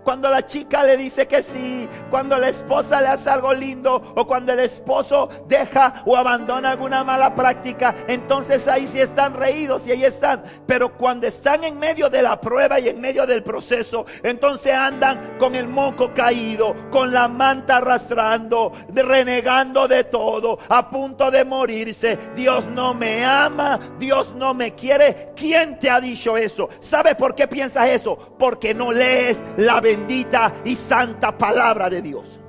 cuando 0.08 0.30
la 0.30 0.46
chica 0.46 0.84
le 0.84 0.96
dice 0.96 1.28
que 1.28 1.42
sí, 1.42 1.86
cuando 2.08 2.38
la 2.38 2.48
esposa 2.48 3.02
le 3.02 3.08
hace 3.08 3.28
algo 3.28 3.52
lindo 3.52 4.14
o 4.16 4.26
cuando 4.26 4.54
el 4.54 4.60
esposo 4.60 5.28
deja 5.46 6.02
o 6.06 6.16
abandona 6.16 6.70
alguna 6.70 7.04
mala 7.04 7.34
práctica, 7.34 7.94
entonces 8.06 8.66
ahí 8.68 8.86
sí 8.86 9.00
están 9.00 9.34
reídos 9.34 9.86
y 9.86 9.90
ahí 9.90 10.04
están. 10.04 10.44
Pero 10.66 10.96
cuando 10.96 11.26
están 11.26 11.62
en 11.62 11.78
medio 11.78 12.08
de 12.08 12.22
la 12.22 12.40
prueba 12.40 12.80
y 12.80 12.88
en 12.88 13.02
medio 13.02 13.26
del 13.26 13.42
proceso, 13.42 14.06
entonces 14.22 14.72
andan 14.72 15.36
con 15.38 15.54
el 15.54 15.68
moco 15.68 16.14
caído, 16.14 16.74
con 16.90 17.12
la 17.12 17.28
manta 17.28 17.76
arrastrando, 17.76 18.72
renegando 18.88 19.86
de 19.88 20.04
todo, 20.04 20.58
a 20.70 20.88
punto 20.88 21.30
de 21.30 21.44
morirse. 21.44 22.18
Dios 22.34 22.66
no 22.68 22.94
me 22.94 23.26
ama, 23.26 23.78
Dios 23.98 24.34
no 24.34 24.54
me 24.54 24.74
quiere. 24.74 25.32
¿Quién 25.36 25.78
te 25.78 25.90
ha 25.90 26.00
dicho 26.00 26.38
eso? 26.38 26.70
¿Sabes 26.80 27.14
por 27.14 27.34
qué 27.34 27.46
piensas 27.46 27.88
eso? 27.88 28.16
Porque 28.38 28.72
no 28.72 28.90
lees 28.90 29.36
la 29.58 29.82
bendita 29.98 30.52
y 30.64 30.76
santa 30.76 31.36
palabra 31.36 31.90
de 31.90 32.02
Dios. 32.02 32.40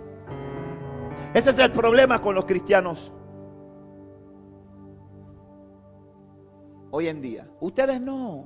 Ese 1.33 1.51
es 1.51 1.59
el 1.59 1.71
problema 1.71 2.21
con 2.21 2.35
los 2.35 2.45
cristianos. 2.45 3.11
Hoy 6.91 7.07
en 7.07 7.21
día. 7.21 7.47
Ustedes 7.59 8.01
no. 8.01 8.45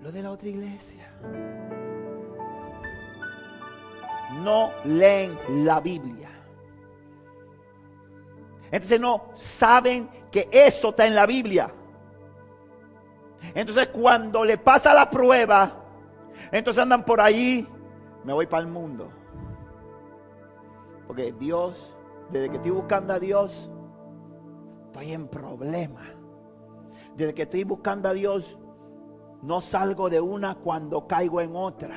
Lo 0.00 0.12
de 0.12 0.22
la 0.22 0.30
otra 0.30 0.48
iglesia. 0.48 1.10
No 4.42 4.70
leen 4.84 5.36
la 5.64 5.80
Biblia. 5.80 6.30
Entonces 8.70 9.00
no 9.00 9.30
saben 9.34 10.08
que 10.30 10.48
eso 10.52 10.90
está 10.90 11.06
en 11.06 11.14
la 11.14 11.26
Biblia. 11.26 11.72
Entonces 13.54 13.88
cuando 13.88 14.44
le 14.44 14.58
pasa 14.58 14.94
la 14.94 15.10
prueba, 15.10 15.82
entonces 16.52 16.82
andan 16.82 17.04
por 17.04 17.20
ahí 17.20 17.66
me 18.24 18.32
voy 18.32 18.46
para 18.46 18.62
el 18.62 18.68
mundo. 18.68 19.10
Porque 21.06 21.32
Dios, 21.32 21.94
desde 22.30 22.50
que 22.50 22.56
estoy 22.56 22.70
buscando 22.70 23.12
a 23.12 23.18
Dios, 23.18 23.70
estoy 24.86 25.12
en 25.12 25.28
problema. 25.28 26.02
Desde 27.16 27.34
que 27.34 27.42
estoy 27.42 27.64
buscando 27.64 28.08
a 28.08 28.12
Dios, 28.12 28.58
no 29.42 29.60
salgo 29.60 30.10
de 30.10 30.20
una 30.20 30.54
cuando 30.54 31.06
caigo 31.06 31.40
en 31.40 31.56
otra. 31.56 31.96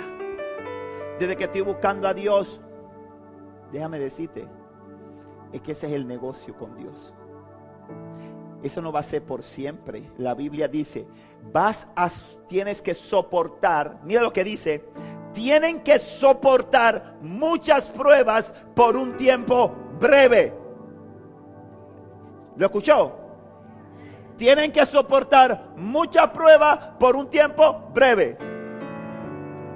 Desde 1.19 1.36
que 1.36 1.43
estoy 1.43 1.61
buscando 1.61 2.07
a 2.07 2.13
Dios, 2.13 2.61
déjame 3.71 3.99
decirte, 3.99 4.47
es 5.51 5.61
que 5.61 5.74
ese 5.74 5.88
es 5.88 5.93
el 5.93 6.07
negocio 6.07 6.57
con 6.57 6.76
Dios. 6.76 7.13
Eso 8.63 8.82
no 8.82 8.91
va 8.91 9.01
a 9.01 9.03
ser 9.03 9.24
por 9.24 9.43
siempre. 9.43 10.09
La 10.17 10.34
Biblia 10.34 10.67
dice, 10.67 11.05
vas 11.51 11.88
a, 11.95 12.09
tienes 12.47 12.82
que 12.82 12.93
soportar, 12.93 13.99
mira 14.03 14.21
lo 14.21 14.32
que 14.32 14.43
dice, 14.43 14.86
tienen 15.34 15.81
que 15.81 15.99
soportar 15.99 17.17
muchas 17.21 17.86
pruebas 17.86 18.53
por 18.75 18.95
un 18.95 19.17
tiempo 19.17 19.75
breve. 19.99 20.53
¿Lo 22.55 22.65
escuchó? 22.65 23.19
Tienen 24.38 24.71
que 24.71 24.86
soportar 24.86 25.73
muchas 25.75 26.29
pruebas 26.29 26.77
por 26.99 27.15
un 27.15 27.29
tiempo 27.29 27.89
breve. 27.93 28.38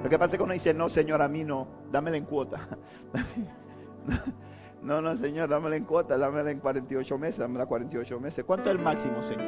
Lo 0.03 0.09
que 0.09 0.17
pasa 0.17 0.33
es 0.33 0.37
que 0.37 0.43
uno 0.43 0.53
dice, 0.53 0.73
no, 0.73 0.89
Señor, 0.89 1.21
a 1.21 1.27
mí 1.27 1.43
no, 1.43 1.67
dámela 1.91 2.17
en 2.17 2.25
cuota. 2.25 2.67
No, 4.79 5.01
no, 5.01 5.17
Señor, 5.17 5.49
dámela 5.49 5.75
en 5.75 5.83
cuota, 5.83 6.17
dámela 6.17 6.49
en 6.51 6.59
48 6.59 7.17
meses, 7.17 7.39
dámela 7.39 7.65
48 7.65 8.19
meses. 8.21 8.45
¿Cuánto 8.45 8.69
es 8.69 8.75
el 8.75 8.81
máximo, 8.81 9.21
Señor? 9.21 9.45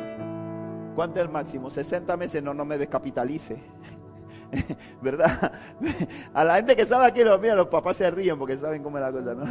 ¿Cuánto 0.95 1.20
es 1.20 1.26
el 1.26 1.32
máximo? 1.32 1.70
60 1.70 2.18
meses, 2.18 2.43
no, 2.43 2.53
no 2.53 2.66
me 2.66 2.78
descapitalice. 2.78 3.57
¿Verdad? 5.02 5.52
A 6.34 6.43
la 6.43 6.56
gente 6.56 6.76
que 6.76 6.86
sabe 6.86 7.06
aquí, 7.06 7.24
los, 7.24 7.39
mira, 7.39 7.56
los 7.56 7.68
papás 7.68 7.97
se 7.97 8.10
ríen 8.10 8.38
porque 8.38 8.58
saben 8.58 8.84
cómo 8.84 8.97
es 8.97 9.04
la 9.04 9.12
cosa. 9.12 9.36
¿no? 9.36 9.45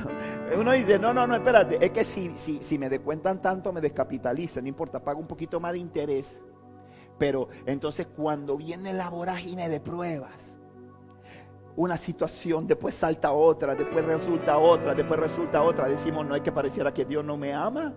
Uno 0.61 0.72
dice, 0.72 0.99
no, 0.99 1.14
no, 1.14 1.26
no, 1.26 1.34
espérate, 1.34 1.84
es 1.84 1.90
que 1.90 2.05
si, 2.05 2.34
si, 2.34 2.62
si 2.62 2.78
me 2.78 2.88
descuentan 2.88 3.40
tanto, 3.40 3.72
me 3.72 3.80
descapitaliza, 3.80 4.61
no 4.61 4.68
importa, 4.68 5.03
pago 5.03 5.20
un 5.20 5.26
poquito 5.26 5.61
más 5.61 5.72
de 5.72 5.78
interés. 5.78 6.42
Pero 7.18 7.49
entonces 7.66 8.07
cuando 8.07 8.57
viene 8.57 8.92
la 8.92 9.09
vorágine 9.11 9.68
de 9.68 9.80
pruebas, 9.80 10.57
una 11.74 11.96
situación, 11.96 12.66
después 12.66 12.94
salta 12.94 13.32
otra, 13.32 13.74
después 13.74 14.05
resulta 14.05 14.59
otra, 14.59 14.94
después 14.94 15.20
resulta 15.20 15.62
otra, 15.62 15.88
decimos, 15.88 16.26
no 16.26 16.34
es 16.34 16.42
que 16.42 16.51
pareciera 16.51 16.92
que 16.92 17.05
Dios 17.05 17.24
no 17.24 17.36
me 17.36 17.55
ama. 17.55 17.94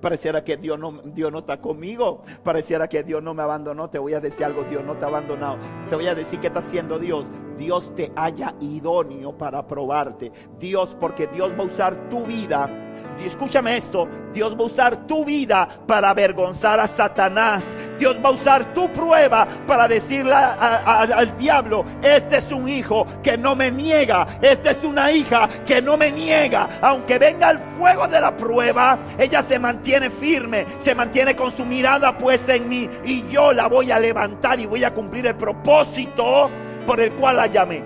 Pareciera 0.00 0.44
que 0.44 0.56
Dios 0.56 0.78
no, 0.78 1.00
Dios 1.04 1.32
no 1.32 1.40
está 1.40 1.60
conmigo. 1.60 2.22
Pareciera 2.42 2.88
que 2.88 3.02
Dios 3.02 3.22
no 3.22 3.34
me 3.34 3.42
abandonó. 3.42 3.90
Te 3.90 3.98
voy 3.98 4.14
a 4.14 4.20
decir 4.20 4.44
algo, 4.44 4.64
Dios 4.64 4.84
no 4.84 4.94
te 4.94 5.04
ha 5.04 5.08
abandonado. 5.08 5.58
Te 5.88 5.96
voy 5.96 6.06
a 6.06 6.14
decir 6.14 6.40
que 6.40 6.48
está 6.48 6.60
haciendo 6.60 6.98
Dios. 6.98 7.26
Dios 7.58 7.94
te 7.94 8.12
haya 8.16 8.54
idóneo 8.60 9.36
para 9.36 9.66
probarte. 9.66 10.32
Dios, 10.58 10.96
porque 10.98 11.26
Dios 11.28 11.52
va 11.52 11.62
a 11.62 11.66
usar 11.66 12.08
tu 12.08 12.24
vida 12.24 12.83
escúchame 13.22 13.76
esto, 13.76 14.08
Dios 14.32 14.54
va 14.54 14.62
a 14.62 14.66
usar 14.66 15.06
tu 15.06 15.24
vida 15.24 15.68
para 15.86 16.10
avergonzar 16.10 16.80
a 16.80 16.88
Satanás. 16.88 17.62
Dios 17.98 18.16
va 18.22 18.30
a 18.30 18.32
usar 18.32 18.74
tu 18.74 18.92
prueba 18.92 19.46
para 19.66 19.86
decirle 19.86 20.34
al 20.34 21.36
diablo, 21.38 21.84
este 22.02 22.38
es 22.38 22.50
un 22.50 22.68
hijo 22.68 23.06
que 23.22 23.38
no 23.38 23.54
me 23.54 23.70
niega, 23.70 24.38
esta 24.42 24.72
es 24.72 24.82
una 24.82 25.12
hija 25.12 25.48
que 25.64 25.80
no 25.80 25.96
me 25.96 26.10
niega. 26.10 26.80
Aunque 26.82 27.18
venga 27.18 27.50
el 27.50 27.58
fuego 27.78 28.08
de 28.08 28.20
la 28.20 28.36
prueba, 28.36 28.98
ella 29.18 29.42
se 29.42 29.58
mantiene 29.58 30.10
firme, 30.10 30.66
se 30.78 30.94
mantiene 30.94 31.36
con 31.36 31.52
su 31.52 31.64
mirada 31.64 32.18
puesta 32.18 32.54
en 32.54 32.68
mí 32.68 32.90
y 33.04 33.26
yo 33.28 33.52
la 33.52 33.68
voy 33.68 33.90
a 33.90 33.98
levantar 33.98 34.58
y 34.58 34.66
voy 34.66 34.84
a 34.84 34.92
cumplir 34.92 35.26
el 35.26 35.36
propósito 35.36 36.50
por 36.86 37.00
el 37.00 37.12
cual 37.12 37.36
la 37.36 37.46
llamé. 37.46 37.84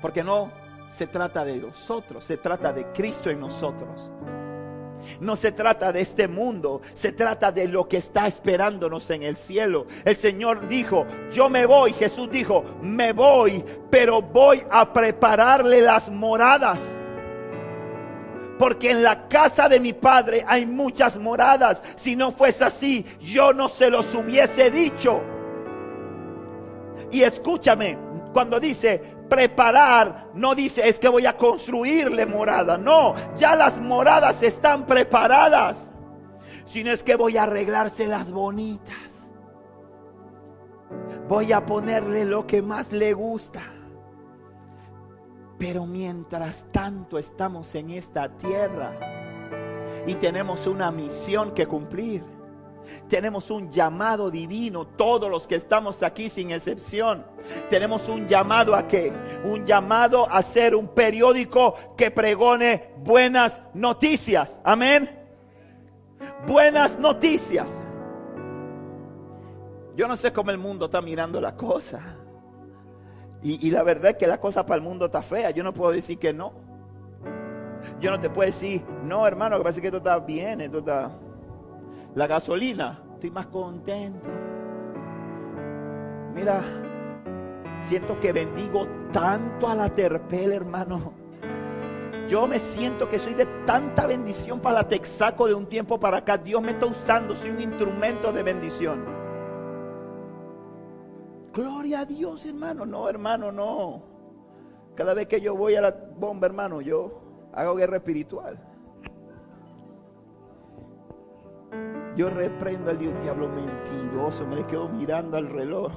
Porque 0.00 0.22
no 0.22 0.57
se 0.90 1.06
trata 1.06 1.44
de 1.44 1.56
nosotros, 1.58 2.24
se 2.24 2.36
trata 2.36 2.72
de 2.72 2.86
Cristo 2.92 3.30
en 3.30 3.40
nosotros. 3.40 4.10
No 5.20 5.36
se 5.36 5.52
trata 5.52 5.92
de 5.92 6.00
este 6.00 6.28
mundo, 6.28 6.82
se 6.94 7.12
trata 7.12 7.52
de 7.52 7.68
lo 7.68 7.88
que 7.88 7.98
está 7.98 8.26
esperándonos 8.26 9.08
en 9.10 9.22
el 9.22 9.36
cielo. 9.36 9.86
El 10.04 10.16
Señor 10.16 10.68
dijo, 10.68 11.06
yo 11.30 11.48
me 11.48 11.66
voy, 11.66 11.92
Jesús 11.92 12.28
dijo, 12.30 12.64
me 12.82 13.12
voy, 13.12 13.64
pero 13.90 14.22
voy 14.22 14.62
a 14.70 14.92
prepararle 14.92 15.80
las 15.82 16.10
moradas. 16.10 16.80
Porque 18.58 18.90
en 18.90 19.04
la 19.04 19.28
casa 19.28 19.68
de 19.68 19.78
mi 19.78 19.92
padre 19.92 20.44
hay 20.46 20.66
muchas 20.66 21.16
moradas. 21.16 21.80
Si 21.94 22.16
no 22.16 22.32
fuese 22.32 22.64
así, 22.64 23.06
yo 23.20 23.52
no 23.52 23.68
se 23.68 23.88
los 23.88 24.12
hubiese 24.14 24.70
dicho. 24.70 25.22
Y 27.12 27.22
escúchame, 27.22 27.96
cuando 28.32 28.58
dice, 28.58 29.17
preparar 29.28 30.30
no 30.34 30.54
dice 30.54 30.88
es 30.88 30.98
que 30.98 31.08
voy 31.08 31.26
a 31.26 31.36
construirle 31.36 32.26
morada. 32.26 32.78
No, 32.78 33.14
ya 33.36 33.56
las 33.56 33.80
moradas 33.80 34.42
están 34.42 34.86
preparadas. 34.86 35.90
Sino 36.66 36.90
es 36.90 37.02
que 37.02 37.16
voy 37.16 37.36
a 37.36 37.44
arreglárselas 37.44 38.30
bonitas. 38.30 38.96
Voy 41.28 41.52
a 41.52 41.64
ponerle 41.64 42.24
lo 42.24 42.46
que 42.46 42.62
más 42.62 42.92
le 42.92 43.12
gusta. 43.12 43.62
Pero 45.58 45.86
mientras 45.86 46.66
tanto 46.72 47.18
estamos 47.18 47.74
en 47.74 47.90
esta 47.90 48.28
tierra 48.36 48.92
y 50.06 50.14
tenemos 50.14 50.66
una 50.66 50.90
misión 50.90 51.52
que 51.52 51.66
cumplir 51.66 52.37
tenemos 53.08 53.50
un 53.50 53.70
llamado 53.70 54.30
divino, 54.30 54.86
todos 54.86 55.30
los 55.30 55.46
que 55.46 55.56
estamos 55.56 56.02
aquí 56.02 56.28
sin 56.28 56.50
excepción. 56.50 57.24
Tenemos 57.70 58.08
un 58.08 58.26
llamado 58.26 58.74
a 58.74 58.86
qué? 58.86 59.12
Un 59.44 59.64
llamado 59.64 60.30
a 60.30 60.42
ser 60.42 60.74
un 60.74 60.88
periódico 60.88 61.74
que 61.96 62.10
pregone 62.10 62.94
buenas 62.98 63.62
noticias. 63.74 64.60
Amén. 64.64 65.18
Buenas 66.46 66.98
noticias. 66.98 67.80
Yo 69.96 70.06
no 70.06 70.16
sé 70.16 70.32
cómo 70.32 70.50
el 70.50 70.58
mundo 70.58 70.86
está 70.86 71.02
mirando 71.02 71.40
la 71.40 71.56
cosa. 71.56 72.16
Y, 73.42 73.70
la 73.70 73.84
verdad 73.84 74.10
es 74.10 74.16
que 74.16 74.26
la 74.26 74.40
cosa 74.40 74.66
para 74.66 74.76
el 74.76 74.82
mundo 74.82 75.06
está 75.06 75.22
fea. 75.22 75.50
Yo 75.50 75.62
no 75.62 75.72
puedo 75.72 75.92
decir 75.92 76.18
que 76.18 76.32
no. 76.32 76.52
Yo 78.00 78.10
no 78.10 78.20
te 78.20 78.30
puedo 78.30 78.46
decir, 78.46 78.84
no 79.04 79.26
hermano, 79.26 79.56
que 79.56 79.62
parece 79.62 79.80
que 79.80 79.88
esto 79.88 79.98
está 79.98 80.18
bien, 80.20 80.60
esto 80.60 80.78
está 80.78 81.10
la 82.14 82.26
gasolina, 82.26 83.02
estoy 83.14 83.30
más 83.30 83.46
contento. 83.46 84.28
Mira, 86.34 86.62
siento 87.80 88.18
que 88.20 88.32
bendigo 88.32 88.86
tanto 89.12 89.68
a 89.68 89.74
la 89.74 89.88
Terpel, 89.88 90.52
hermano. 90.52 91.12
Yo 92.28 92.46
me 92.46 92.58
siento 92.58 93.08
que 93.08 93.18
soy 93.18 93.34
de 93.34 93.46
tanta 93.64 94.06
bendición 94.06 94.60
para 94.60 94.76
la 94.82 94.88
Texaco 94.88 95.46
de 95.46 95.54
un 95.54 95.66
tiempo 95.66 95.98
para 95.98 96.18
acá. 96.18 96.36
Dios 96.36 96.60
me 96.60 96.72
está 96.72 96.86
usando, 96.86 97.34
soy 97.34 97.50
un 97.50 97.60
instrumento 97.60 98.32
de 98.32 98.42
bendición. 98.42 99.04
Gloria 101.54 102.00
a 102.00 102.04
Dios, 102.04 102.44
hermano. 102.44 102.84
No, 102.84 103.08
hermano, 103.08 103.50
no. 103.50 104.02
Cada 104.94 105.14
vez 105.14 105.26
que 105.26 105.40
yo 105.40 105.56
voy 105.56 105.74
a 105.74 105.80
la 105.80 105.90
bomba, 105.90 106.46
hermano, 106.46 106.82
yo 106.82 107.20
hago 107.54 107.74
guerra 107.74 107.96
espiritual. 107.96 108.58
Yo 112.18 112.28
reprendo 112.28 112.90
al 112.90 112.98
diablo 112.98 113.48
mentiroso. 113.48 114.44
Me 114.44 114.56
le 114.56 114.66
quedo 114.66 114.88
mirando 114.88 115.36
al 115.36 115.48
reloj. 115.48 115.92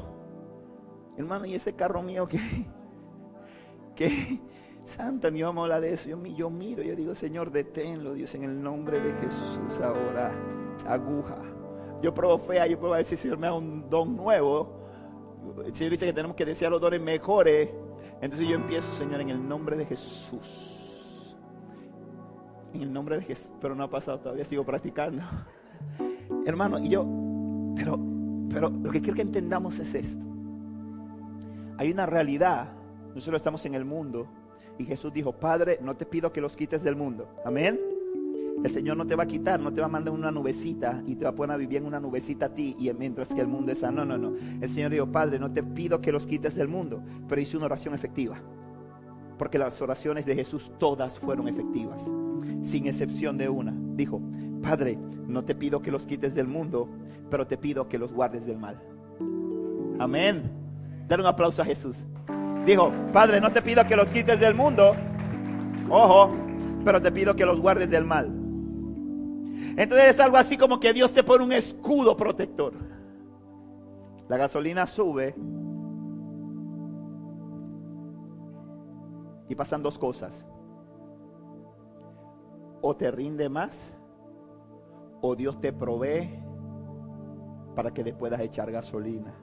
Hermano, 1.18 1.48
y 1.48 1.56
ese 1.56 1.74
carro 1.74 2.04
mío 2.04 2.28
que, 2.28 2.38
que, 3.96 4.40
Santa, 4.86 5.32
ni 5.32 5.42
vamos 5.42 5.62
a 5.62 5.64
hablar 5.64 5.82
de 5.82 5.96
eso. 5.96 6.08
Yo, 6.08 6.24
yo 6.24 6.52
miro, 6.52 6.84
yo 6.84 6.96
digo, 6.96 7.16
Señor, 7.16 7.50
deténlo, 7.50 8.14
Dios, 8.14 8.36
en 8.36 8.44
el 8.44 8.62
nombre 8.62 9.02
de 9.02 9.14
Jesús 9.14 9.82
ahora. 9.82 10.32
Aguja. 10.88 11.42
Yo 12.04 12.14
pruebo 12.14 12.38
fea, 12.38 12.68
yo 12.68 12.80
puedo 12.80 12.94
decir, 12.94 13.18
Señor, 13.18 13.40
me 13.40 13.48
da 13.48 13.54
un 13.54 13.90
don 13.90 14.16
nuevo. 14.16 14.80
El 15.66 15.74
Señor 15.74 15.90
dice 15.90 16.06
que 16.06 16.14
tenemos 16.14 16.38
que 16.38 16.46
desear 16.46 16.72
los 16.72 16.80
dones 16.80 17.02
mejores. 17.02 17.68
Entonces 18.22 18.48
yo 18.48 18.54
empiezo, 18.54 18.94
Señor, 18.94 19.22
en 19.22 19.32
el 19.32 19.50
nombre 19.50 19.76
de 19.76 19.88
Jesús. 19.88 21.36
En 22.76 22.84
el 22.84 22.94
nombre 22.94 23.18
de 23.18 23.24
Jesús. 23.24 23.52
Pero 23.60 23.74
no 23.74 23.86
ha 23.86 23.90
pasado 23.90 24.20
todavía, 24.20 24.46
sigo 24.46 24.64
practicando. 24.64 25.24
Hermano, 26.46 26.80
y 26.80 26.90
yo, 26.90 27.06
pero, 27.76 28.00
pero 28.50 28.70
lo 28.70 28.92
que 28.92 29.02
quiero 29.02 29.16
que 29.16 29.22
entendamos 29.22 29.80
es 29.80 29.94
esto. 29.94 30.26
Hay 31.78 31.92
una 31.92 32.06
realidad. 32.06 32.70
Nosotros 33.16 33.40
estamos 33.40 33.66
en 33.66 33.74
el 33.74 33.86
mundo. 33.86 34.28
Y 34.78 34.86
Jesús 34.86 35.12
dijo, 35.14 35.34
Padre, 35.34 35.80
no 35.82 35.96
te 35.96 36.06
pido 36.06 36.32
que 36.32 36.42
los 36.42 36.56
quites 36.56 36.84
del 36.84 36.96
mundo. 36.96 37.28
Amén. 37.46 37.80
El 38.64 38.70
Señor 38.70 38.96
no 38.96 39.08
te 39.08 39.16
va 39.16 39.24
a 39.24 39.28
quitar, 39.28 39.60
no 39.60 39.74
te 39.74 39.82
va 39.82 39.88
a 39.88 39.90
mandar 39.90 40.14
una 40.14 40.30
nubecita 40.30 41.02
y 41.08 41.16
te 41.16 41.24
va 41.24 41.32
a 41.32 41.36
poner 41.36 41.56
a 41.56 41.58
vivir 41.58 41.80
en 41.80 41.86
una 41.86 42.00
nubecita 42.00 42.48
a 42.48 42.54
ti 42.54 42.76
y 42.78 42.92
mientras 42.94 43.30
que 43.30 43.42
el 43.42 43.48
mundo 43.48 43.72
está. 43.72 43.92
No, 43.92 44.06
no, 44.06 44.18
no. 44.18 44.34
El 44.62 44.70
Señor 44.70 44.92
dijo, 44.92 45.12
Padre, 45.12 45.40
no 45.40 45.52
te 45.52 45.64
pido 45.64 46.00
que 46.00 46.12
los 46.12 46.28
quites 46.28 46.56
del 46.56 46.68
mundo, 46.68 47.02
pero 47.28 47.42
hice 47.42 47.58
una 47.58 47.66
oración 47.66 47.96
efectiva. 47.96 48.38
Porque 49.40 49.58
las 49.58 49.82
oraciones 49.82 50.28
de 50.28 50.36
Jesús 50.36 50.72
todas 50.78 51.18
fueron 51.18 51.48
efectivas, 51.48 52.04
sin 52.62 52.86
excepción 52.86 53.40
de 53.40 53.50
una. 53.50 53.74
Dijo, 53.96 54.22
Padre, 54.62 54.98
no 55.28 55.44
te 55.44 55.56
pido 55.56 55.82
que 55.82 55.92
los 55.92 56.06
quites 56.06 56.36
del 56.36 56.48
mundo, 56.48 56.88
pero 57.30 57.48
te 57.48 57.58
pido 57.58 57.88
que 57.88 57.98
los 57.98 58.14
guardes 58.14 58.46
del 58.46 58.58
mal. 58.58 58.82
Amén. 60.00 60.52
Dale 61.08 61.24
un 61.24 61.28
aplauso 61.28 61.62
a 61.62 61.66
Jesús. 61.66 62.06
Dijo, 62.66 62.92
Padre, 63.12 63.42
no 63.42 63.52
te 63.52 63.62
pido 63.62 63.86
que 63.88 63.96
los 63.96 64.10
quites 64.10 64.40
del 64.40 64.54
mundo, 64.54 64.96
ojo, 65.90 66.32
pero 66.86 67.02
te 67.02 67.12
pido 67.12 67.36
que 67.36 67.46
los 67.46 67.60
guardes 67.60 67.90
del 67.90 68.06
mal. 68.06 68.28
Entonces 69.78 70.10
es 70.10 70.20
algo 70.20 70.38
así 70.38 70.58
como 70.58 70.80
que 70.80 70.94
Dios 70.94 71.12
te 71.14 71.24
pone 71.24 71.44
un 71.44 71.54
escudo 71.54 72.16
protector. 72.16 72.74
La 74.28 74.38
gasolina 74.38 74.86
sube 74.86 75.36
y 79.50 79.56
pasan 79.56 79.82
dos 79.82 79.98
cosas. 79.98 80.48
O 82.82 82.96
te 82.96 83.12
rinde 83.12 83.50
más 83.50 83.94
o 85.22 85.36
Dios 85.36 85.60
te 85.62 85.72
provee 85.72 86.30
para 87.76 87.92
que 87.92 88.04
le 88.04 88.14
puedas 88.14 88.42
echar 88.42 88.72
gasolina. 88.72 89.34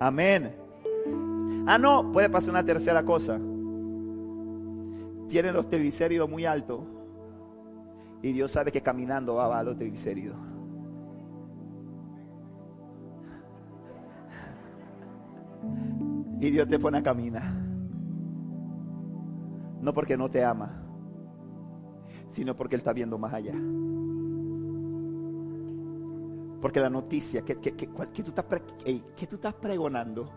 Amén. 0.00 0.54
Ah, 1.66 1.78
no, 1.78 2.10
puede 2.10 2.28
pasar 2.28 2.50
una 2.50 2.64
tercera 2.64 3.04
cosa. 3.04 3.38
Tiene 5.28 5.52
los 5.52 5.68
triglicéridos 5.68 6.28
muy 6.28 6.44
altos. 6.44 6.80
Y 8.22 8.32
Dios 8.32 8.50
sabe 8.50 8.72
que 8.72 8.82
caminando 8.82 9.34
va 9.34 9.58
a 9.58 9.62
los 9.62 9.76
triglicéridos. 9.76 10.36
Y 16.40 16.50
Dios 16.50 16.68
te 16.68 16.78
pone 16.78 16.98
a 16.98 17.02
caminar. 17.02 17.54
No 19.80 19.92
porque 19.92 20.16
no 20.16 20.30
te 20.30 20.42
ama, 20.42 20.82
sino 22.28 22.56
porque 22.56 22.76
Él 22.76 22.80
está 22.80 22.92
viendo 22.94 23.18
más 23.18 23.34
allá. 23.34 23.54
Porque 26.64 26.80
la 26.80 26.88
noticia, 26.88 27.42
que, 27.42 27.56
tú 27.56 27.68
estás, 28.30 28.46
que 29.14 29.26
tú 29.26 29.34
estás 29.34 29.52
pregonando? 29.52 30.32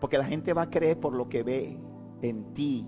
Porque 0.00 0.16
la 0.16 0.24
gente 0.24 0.54
va 0.54 0.62
a 0.62 0.70
creer 0.70 0.98
por 0.98 1.12
lo 1.12 1.28
que 1.28 1.42
ve 1.42 1.76
en 2.22 2.54
ti. 2.54 2.86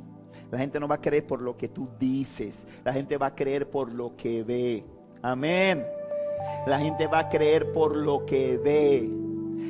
La 0.51 0.57
gente 0.57 0.81
no 0.81 0.89
va 0.89 0.95
a 0.95 1.01
creer 1.03 1.27
por 1.27 1.43
lo 1.43 1.59
que 1.59 1.69
tú 1.69 1.91
dices. 2.01 2.67
La 2.87 2.95
gente 2.95 3.19
va 3.19 3.27
a 3.27 3.35
creer 3.35 3.69
por 3.69 3.93
lo 3.93 4.17
que 4.17 4.43
ve. 4.45 4.87
Amén. 5.21 5.85
La 6.67 6.81
gente 6.81 7.07
va 7.07 7.19
a 7.19 7.29
creer 7.29 7.71
por 7.73 7.95
lo 7.95 8.25
que 8.25 8.57
ve. 8.57 9.11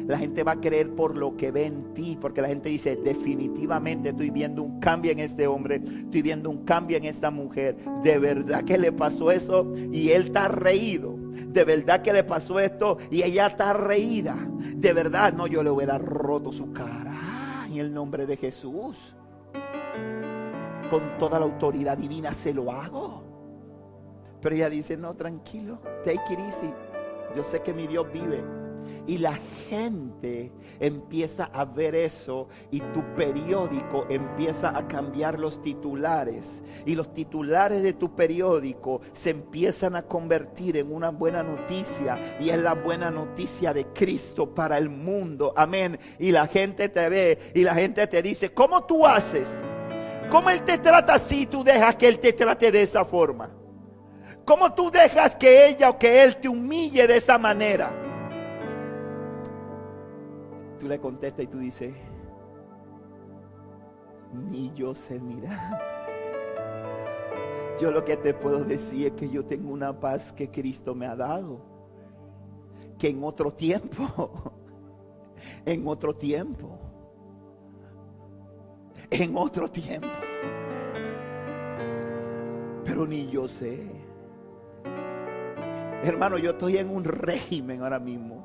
La 0.07 0.17
gente 0.17 0.45
va 0.45 0.53
a 0.53 0.61
creer 0.61 0.95
por 0.95 1.17
lo 1.17 1.37
que 1.37 1.51
ve 1.51 1.67
en 1.67 1.95
ti, 1.95 2.17
porque 2.21 2.43
la 2.43 2.49
gente 2.49 2.69
dice, 2.69 2.95
definitivamente 2.95 4.11
estoy 4.11 4.31
viendo 4.31 4.63
un 4.63 4.79
cambio 4.79 5.11
en 5.11 5.19
este 5.19 5.49
hombre, 5.49 5.83
estoy 5.85 6.23
viendo 6.23 6.49
un 6.49 6.65
cambio 6.65 6.97
en 6.97 7.07
esta 7.07 7.33
mujer. 7.33 7.77
De 8.05 8.21
verdad 8.21 8.63
que 8.63 8.79
le 8.79 8.93
pasó 8.93 9.33
eso 9.33 9.67
y 9.91 10.11
él 10.11 10.27
está 10.27 10.47
reído. 10.47 11.16
De 11.49 11.65
verdad 11.65 12.03
que 12.03 12.13
le 12.13 12.25
pasó 12.25 12.59
esto 12.59 12.99
y 13.11 13.23
ella 13.23 13.47
está 13.49 13.73
reída. 13.73 14.37
De 14.75 14.93
verdad, 14.93 15.33
no, 15.33 15.47
yo 15.47 15.63
le 15.63 15.71
hubiera 15.71 15.99
roto 15.99 16.53
su 16.53 16.73
cara 16.73 17.67
en 17.69 17.77
el 17.77 17.93
nombre 17.93 18.27
de 18.27 18.37
Jesús. 18.37 19.15
Con 20.91 21.19
toda 21.19 21.39
la 21.39 21.47
autoridad 21.47 21.99
divina 21.99 22.33
se 22.33 22.55
lo 22.55 22.71
hago. 22.73 23.25
Pero 24.41 24.55
ella 24.55 24.71
dice, 24.71 24.97
no, 24.97 25.15
tranquilo, 25.15 25.81
take 26.05 26.33
it 26.33 26.39
easy. 26.39 26.73
Yo 27.35 27.43
sé 27.43 27.61
que 27.61 27.75
mi 27.75 27.87
Dios 27.87 28.07
vive. 28.13 28.56
Y 29.07 29.19
la 29.19 29.39
gente 29.69 30.53
empieza 30.81 31.45
a 31.53 31.65
ver 31.65 31.95
eso 31.95 32.49
y 32.71 32.81
tu 32.81 33.03
periódico 33.15 34.07
empieza 34.09 34.77
a 34.77 34.87
cambiar 34.89 35.39
los 35.39 35.63
titulares. 35.63 36.63
Y 36.85 36.95
los 36.95 37.15
titulares 37.15 37.83
de 37.83 37.93
tu 37.93 38.15
periódico 38.15 39.01
se 39.13 39.31
empiezan 39.31 39.97
a 39.97 40.03
convertir 40.03 40.77
en 40.77 40.93
una 40.93 41.11
buena 41.11 41.43
noticia. 41.43 42.37
Y 42.41 42.51
es 42.51 42.61
la 42.61 42.75
buena 42.75 43.11
noticia 43.11 43.73
de 43.73 43.87
Cristo 43.87 44.55
para 44.55 44.79
el 44.79 44.89
mundo. 44.89 45.53
Amén. 45.57 45.99
Y 46.19 46.33
la 46.33 46.47
gente 46.47 46.89
te 46.89 47.09
ve 47.09 47.53
y 47.55 47.63
la 47.63 47.75
gente 47.75 48.07
te 48.07 48.23
dice, 48.23 48.53
¿cómo 48.53 48.85
tú 48.85 49.07
haces? 49.07 49.61
¿Cómo 50.31 50.51
Él 50.51 50.65
te 50.65 50.79
trata 50.79 51.15
así? 51.15 51.47
Tú 51.47 51.63
dejas 51.63 51.97
que 51.97 52.09
Él 52.09 52.19
te 52.19 52.33
trate 52.33 52.73
de 52.73 52.83
esa 52.83 53.05
forma. 53.05 53.51
¿Cómo 54.45 54.73
tú 54.75 54.91
dejas 54.91 55.35
que 55.35 55.69
ella 55.69 55.91
o 55.91 55.99
que 55.99 56.23
Él 56.23 56.37
te 56.37 56.49
humille 56.49 57.07
de 57.07 57.17
esa 57.17 57.39
manera? 57.39 58.06
Tú 60.77 60.89
le 60.89 61.01
contestas 61.01 61.45
y 61.45 61.49
tú 61.49 61.59
dices, 61.59 61.95
ni 64.51 64.73
yo 64.75 64.95
sé 64.95 65.19
mirar. 65.19 65.81
Yo 67.81 67.91
lo 67.91 68.05
que 68.05 68.17
te 68.17 68.33
puedo 68.33 68.65
decir 68.65 69.09
es 69.09 69.13
que 69.13 69.29
yo 69.29 69.45
tengo 69.45 69.71
una 69.71 69.99
paz 69.99 70.33
que 70.33 70.51
Cristo 70.51 70.95
me 70.95 71.07
ha 71.07 71.15
dado. 71.15 71.61
Que 72.99 73.09
en 73.09 73.23
otro 73.23 73.53
tiempo, 73.53 74.53
en 75.67 75.87
otro 75.87 76.15
tiempo, 76.17 76.79
en 79.11 79.37
otro 79.37 79.71
tiempo. 79.71 80.09
Pero 82.85 83.07
ni 83.07 83.29
yo 83.29 83.47
sé. 83.47 83.87
Hermano, 86.03 86.39
yo 86.39 86.53
estoy 86.53 86.79
en 86.79 86.89
un 86.89 87.05
régimen 87.05 87.83
ahora 87.83 87.99
mismo 87.99 88.36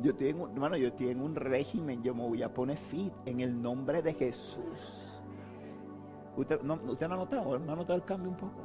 yo 0.00 0.12
en, 0.18 0.40
hermano, 0.40 0.76
yo 0.76 0.90
en 0.98 1.20
un 1.20 1.34
régimen, 1.34 2.02
yo 2.02 2.14
me 2.14 2.22
voy 2.22 2.42
a 2.42 2.52
poner 2.52 2.76
fit 2.76 3.12
en 3.24 3.40
el 3.40 3.60
nombre 3.60 4.02
de 4.02 4.14
Jesús. 4.14 5.22
¿Usted 6.36 6.60
no, 6.62 6.74
ha 6.74 7.08
notado? 7.08 7.58
¿No 7.58 7.72
ha 7.72 7.76
notado 7.76 7.96
el 7.96 8.04
cambio 8.04 8.30
un 8.30 8.36
poco? 8.36 8.60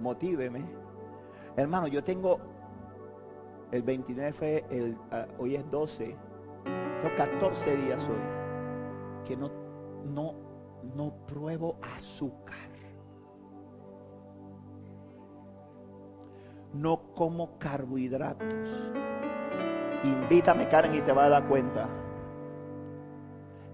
Motíveme. 0.00 0.64
Hermano, 1.56 1.88
yo 1.88 2.02
tengo 2.02 2.38
el 3.70 3.82
29, 3.82 4.64
el, 4.70 4.96
ah, 5.10 5.26
hoy 5.38 5.56
es 5.56 5.70
12, 5.70 6.16
tengo 6.64 7.16
14 7.16 7.76
días 7.76 8.02
hoy 8.08 8.38
que 9.26 9.36
no, 9.36 9.50
no, 10.04 10.34
no 10.96 11.12
pruebo 11.26 11.76
azúcar. 11.82 12.56
No 16.72 17.12
como 17.14 17.58
carbohidratos. 17.58 18.90
Invítame, 20.04 20.68
Karen, 20.68 20.94
y 20.94 21.00
te 21.00 21.12
vas 21.12 21.26
a 21.26 21.30
dar 21.30 21.48
cuenta. 21.48 21.88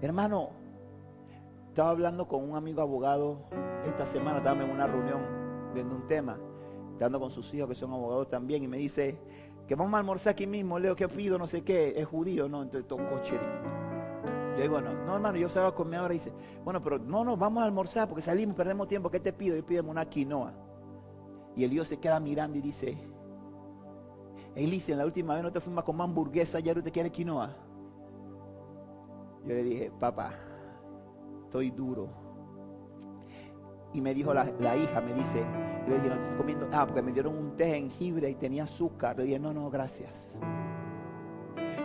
Hermano, 0.01 0.49
estaba 1.67 1.91
hablando 1.91 2.27
con 2.27 2.49
un 2.49 2.55
amigo 2.55 2.81
abogado 2.81 3.37
esta 3.85 4.05
semana, 4.05 4.37
estaba 4.37 4.63
en 4.63 4.71
una 4.71 4.87
reunión 4.87 5.21
viendo 5.73 5.95
un 5.95 6.07
tema, 6.07 6.37
estando 6.93 7.19
con 7.19 7.29
sus 7.29 7.53
hijos 7.53 7.69
que 7.69 7.75
son 7.75 7.93
abogados 7.93 8.29
también, 8.29 8.63
y 8.63 8.67
me 8.67 8.77
dice 8.77 9.19
que 9.67 9.75
vamos 9.75 9.93
a 9.93 9.99
almorzar 9.99 10.31
aquí 10.31 10.47
mismo, 10.47 10.79
Leo, 10.79 10.95
¿qué 10.95 11.07
pido? 11.07 11.37
No 11.37 11.47
sé 11.47 11.63
qué, 11.63 11.93
es 11.97 12.07
judío, 12.07 12.49
¿no? 12.49 12.63
Entonces 12.63 12.87
tocó. 12.87 13.21
Yo 13.23 14.61
digo, 14.61 14.81
no, 14.81 14.93
no, 14.93 15.15
hermano, 15.15 15.37
yo 15.37 15.49
salgo 15.49 15.69
a 15.69 15.75
comer 15.75 15.99
ahora 15.99 16.13
y 16.13 16.17
dice, 16.17 16.31
bueno, 16.63 16.81
pero 16.81 16.97
no, 16.97 17.23
no, 17.23 17.37
vamos 17.37 17.61
a 17.61 17.65
almorzar 17.65 18.07
porque 18.07 18.21
salimos, 18.21 18.55
perdemos 18.55 18.87
tiempo, 18.87 19.11
¿qué 19.11 19.19
te 19.19 19.33
pido? 19.33 19.57
Y 19.57 19.61
pídeme 19.61 19.89
una 19.89 20.05
quinoa. 20.05 20.53
Y 21.55 21.63
el 21.63 21.69
Dios 21.69 21.87
se 21.87 21.97
queda 21.97 22.19
mirando 22.19 22.57
y 22.57 22.61
dice, 22.61 22.97
Elise, 24.55 24.95
la 24.95 25.05
última 25.05 25.33
vez 25.33 25.43
no 25.43 25.51
te 25.51 25.59
fuimos 25.59 25.81
a 25.81 25.85
comer 25.85 26.03
hamburguesa, 26.03 26.59
ya 26.59 26.73
no 26.73 26.81
te 26.81 26.91
quieres 26.91 27.11
quinoa. 27.11 27.53
Yo 29.43 29.53
le 29.53 29.63
dije, 29.63 29.91
papá, 29.99 30.33
estoy 31.43 31.71
duro. 31.71 32.09
Y 33.93 34.01
me 34.01 34.13
dijo 34.13 34.33
la, 34.33 34.45
hija, 34.45 35.01
me 35.01 35.13
dice, 35.13 35.43
le 35.87 35.95
dije, 35.95 36.09
no 36.09 36.15
estoy 36.15 36.37
comiendo, 36.37 36.69
ah, 36.71 36.85
porque 36.85 37.01
me 37.01 37.11
dieron 37.11 37.37
un 37.37 37.55
té 37.55 37.65
de 37.65 37.75
jengibre 37.75 38.29
y 38.29 38.35
tenía 38.35 38.63
azúcar. 38.63 39.17
Le 39.17 39.25
dije, 39.25 39.39
no, 39.39 39.53
no, 39.53 39.69
gracias. 39.69 40.37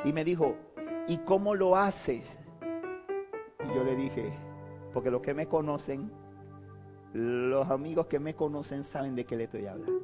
Y 0.05 0.13
me 0.13 0.25
dijo, 0.25 0.57
¿y 1.09 1.19
cómo 1.19 1.55
lo 1.55 1.77
haces? 1.77 2.39
Y 3.65 3.75
yo 3.75 3.85
le 3.85 3.97
dije, 3.97 4.33
porque 4.93 5.11
los 5.11 5.21
que 5.21 5.35
me 5.35 5.47
conocen, 5.47 6.11
los 7.13 7.69
amigos 7.71 8.07
que 8.07 8.19
me 8.19 8.35
conocen 8.35 8.85
saben 8.85 9.15
de 9.15 9.25
qué 9.25 9.37
le 9.37 9.45
estoy 9.45 9.67
hablando. 9.67 10.01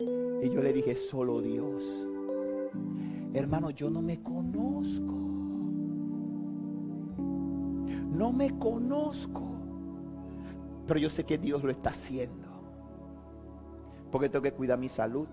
Y 0.00 0.48
yo 0.48 0.62
le 0.62 0.72
dije, 0.72 0.96
solo 0.96 1.42
Dios. 1.42 1.84
Hermano, 3.34 3.70
yo 3.70 3.90
no 3.90 4.00
me 4.00 4.22
conozco. 4.22 5.12
No 8.10 8.32
me 8.32 8.58
conozco. 8.58 9.42
Pero 10.86 11.00
yo 11.00 11.10
sé 11.10 11.24
que 11.24 11.36
Dios 11.36 11.62
lo 11.62 11.70
está 11.70 11.90
haciendo. 11.90 12.48
Porque 14.10 14.28
tengo 14.28 14.42
que 14.42 14.52
cuidar 14.52 14.78
mi 14.78 14.88
salud. 14.88 15.28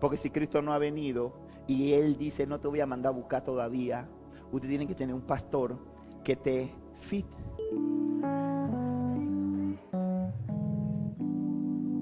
Porque 0.00 0.16
si 0.16 0.30
Cristo 0.30 0.62
no 0.62 0.72
ha 0.72 0.78
venido 0.78 1.32
y 1.66 1.92
Él 1.92 2.16
dice, 2.16 2.46
no 2.46 2.60
te 2.60 2.68
voy 2.68 2.80
a 2.80 2.86
mandar 2.86 3.12
a 3.12 3.16
buscar 3.16 3.44
todavía, 3.44 4.08
usted 4.52 4.68
tiene 4.68 4.86
que 4.86 4.94
tener 4.94 5.14
un 5.14 5.22
pastor 5.22 5.76
que 6.24 6.36
te 6.36 6.70
fit 7.00 7.26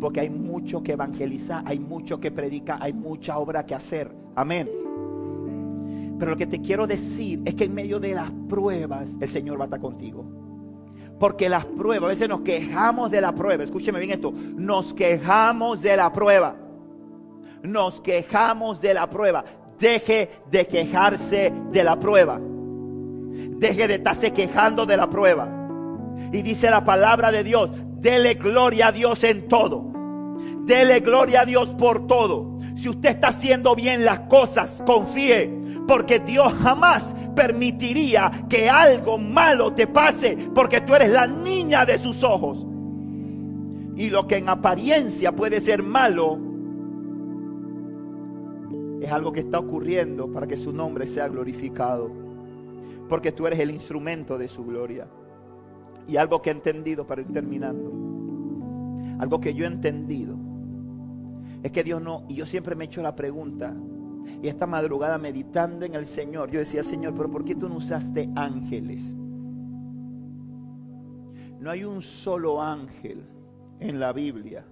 Porque 0.00 0.20
hay 0.20 0.30
mucho 0.30 0.82
que 0.82 0.92
evangelizar, 0.92 1.62
hay 1.66 1.78
mucho 1.78 2.18
que 2.18 2.30
predicar, 2.30 2.78
hay 2.80 2.92
mucha 2.92 3.38
obra 3.38 3.66
que 3.66 3.74
hacer. 3.74 4.10
Amén. 4.34 4.68
Pero 6.18 6.32
lo 6.32 6.36
que 6.36 6.46
te 6.46 6.60
quiero 6.60 6.86
decir 6.86 7.40
es 7.44 7.54
que 7.54 7.64
en 7.64 7.74
medio 7.74 7.98
de 7.98 8.14
las 8.14 8.30
pruebas 8.48 9.16
el 9.20 9.28
Señor 9.28 9.58
va 9.58 9.64
a 9.64 9.66
estar 9.66 9.80
contigo. 9.80 10.24
Porque 11.18 11.48
las 11.50 11.66
pruebas, 11.66 12.08
a 12.08 12.12
veces 12.12 12.28
nos 12.28 12.40
quejamos 12.40 13.10
de 13.10 13.20
la 13.20 13.34
prueba. 13.34 13.62
Escúcheme 13.62 14.00
bien 14.00 14.12
esto. 14.12 14.32
Nos 14.32 14.94
quejamos 14.94 15.82
de 15.82 15.96
la 15.96 16.12
prueba. 16.12 16.56
Nos 17.62 18.00
quejamos 18.00 18.80
de 18.80 18.94
la 18.94 19.08
prueba. 19.08 19.44
Deje 19.78 20.30
de 20.50 20.66
quejarse 20.66 21.52
de 21.72 21.84
la 21.84 21.98
prueba. 21.98 22.40
Deje 22.40 23.86
de 23.86 23.94
estarse 23.94 24.32
quejando 24.32 24.86
de 24.86 24.96
la 24.96 25.10
prueba. 25.10 25.48
Y 26.32 26.42
dice 26.42 26.70
la 26.70 26.84
palabra 26.84 27.30
de 27.32 27.44
Dios, 27.44 27.70
dele 28.00 28.34
gloria 28.34 28.88
a 28.88 28.92
Dios 28.92 29.22
en 29.24 29.48
todo. 29.48 29.92
Dele 30.64 31.00
gloria 31.00 31.42
a 31.42 31.44
Dios 31.44 31.70
por 31.70 32.06
todo. 32.06 32.58
Si 32.76 32.88
usted 32.88 33.10
está 33.10 33.28
haciendo 33.28 33.74
bien 33.74 34.04
las 34.04 34.20
cosas, 34.20 34.82
confíe. 34.86 35.58
Porque 35.86 36.20
Dios 36.20 36.52
jamás 36.62 37.14
permitiría 37.34 38.30
que 38.48 38.70
algo 38.70 39.18
malo 39.18 39.72
te 39.72 39.86
pase. 39.86 40.36
Porque 40.54 40.80
tú 40.80 40.94
eres 40.94 41.10
la 41.10 41.26
niña 41.26 41.84
de 41.84 41.98
sus 41.98 42.22
ojos. 42.22 42.66
Y 43.96 44.08
lo 44.08 44.26
que 44.26 44.38
en 44.38 44.48
apariencia 44.48 45.32
puede 45.32 45.60
ser 45.60 45.82
malo 45.82 46.38
es 49.00 49.10
algo 49.10 49.32
que 49.32 49.40
está 49.40 49.58
ocurriendo 49.58 50.30
para 50.30 50.46
que 50.46 50.56
su 50.56 50.72
nombre 50.72 51.06
sea 51.06 51.28
glorificado. 51.28 52.10
porque 53.08 53.32
tú 53.32 53.46
eres 53.48 53.58
el 53.58 53.72
instrumento 53.72 54.38
de 54.38 54.46
su 54.46 54.64
gloria. 54.64 55.08
Y 56.08 56.16
algo 56.16 56.42
que 56.42 56.50
he 56.50 56.52
entendido 56.52 57.06
para 57.06 57.20
ir 57.20 57.28
terminando, 57.28 57.92
algo 59.18 59.40
que 59.40 59.54
yo 59.54 59.64
he 59.64 59.68
entendido, 59.68 60.36
es 61.62 61.70
que 61.70 61.84
Dios 61.84 62.00
no, 62.00 62.24
y 62.28 62.34
yo 62.34 62.46
siempre 62.46 62.74
me 62.74 62.84
he 62.84 62.86
hecho 62.86 63.02
la 63.02 63.14
pregunta, 63.14 63.74
y 64.42 64.48
esta 64.48 64.66
madrugada 64.66 65.18
meditando 65.18 65.84
en 65.84 65.94
el 65.94 66.06
Señor, 66.06 66.50
yo 66.50 66.58
decía, 66.58 66.82
Señor, 66.82 67.14
pero 67.14 67.30
¿por 67.30 67.44
qué 67.44 67.54
tú 67.54 67.68
no 67.68 67.76
usaste 67.76 68.30
ángeles? 68.34 69.02
No 71.60 71.70
hay 71.70 71.84
un 71.84 72.00
solo 72.00 72.62
ángel 72.62 73.22
en 73.80 74.00
la 74.00 74.12
Biblia 74.12 74.64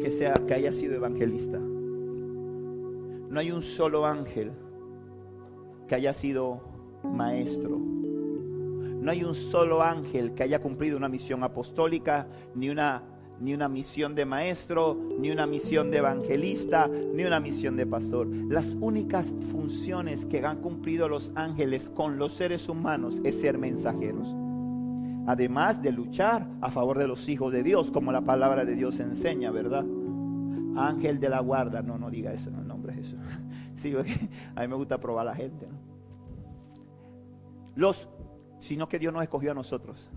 que, 0.00 0.10
sea, 0.10 0.34
que 0.46 0.54
haya 0.54 0.72
sido 0.72 0.94
evangelista. 0.94 1.58
No 1.58 3.40
hay 3.40 3.50
un 3.50 3.62
solo 3.62 4.06
ángel 4.06 4.52
que 5.86 5.94
haya 5.96 6.14
sido 6.14 6.60
maestro. 7.02 7.78
No 9.04 9.10
hay 9.10 9.22
un 9.22 9.34
solo 9.34 9.82
ángel 9.82 10.32
que 10.32 10.44
haya 10.44 10.62
cumplido 10.62 10.96
una 10.96 11.10
misión 11.10 11.44
apostólica, 11.44 12.26
ni 12.54 12.70
una 12.70 13.02
ni 13.38 13.52
una 13.52 13.68
misión 13.68 14.14
de 14.14 14.24
maestro, 14.24 14.98
ni 15.18 15.30
una 15.30 15.46
misión 15.46 15.90
de 15.90 15.98
evangelista, 15.98 16.88
ni 16.88 17.24
una 17.24 17.38
misión 17.38 17.76
de 17.76 17.84
pastor. 17.84 18.28
Las 18.28 18.76
únicas 18.80 19.34
funciones 19.50 20.24
que 20.24 20.38
han 20.38 20.62
cumplido 20.62 21.08
los 21.08 21.32
ángeles 21.34 21.90
con 21.90 22.16
los 22.16 22.32
seres 22.32 22.66
humanos 22.66 23.20
es 23.24 23.38
ser 23.38 23.58
mensajeros. 23.58 24.34
Además 25.26 25.82
de 25.82 25.92
luchar 25.92 26.48
a 26.62 26.70
favor 26.70 26.96
de 26.96 27.06
los 27.06 27.28
hijos 27.28 27.52
de 27.52 27.62
Dios, 27.62 27.90
como 27.90 28.10
la 28.10 28.22
palabra 28.22 28.64
de 28.64 28.74
Dios 28.74 29.00
enseña, 29.00 29.50
¿verdad? 29.50 29.84
Ángel 30.76 31.20
de 31.20 31.28
la 31.28 31.40
guarda, 31.40 31.82
no, 31.82 31.98
no 31.98 32.08
diga 32.08 32.32
eso, 32.32 32.50
no, 32.50 32.60
el 32.60 32.68
nombre 32.68 32.94
es 32.94 33.08
eso. 33.08 33.16
Sí, 33.76 33.92
a 34.54 34.60
mí 34.62 34.68
me 34.68 34.76
gusta 34.76 34.98
probar 34.98 35.26
a 35.26 35.30
la 35.32 35.36
gente, 35.36 35.66
¿no? 35.66 35.84
Los, 37.76 38.08
sino 38.64 38.88
que 38.88 38.98
Dios 38.98 39.12
nos 39.12 39.22
escogió 39.22 39.50
a 39.50 39.54
nosotros 39.54 40.10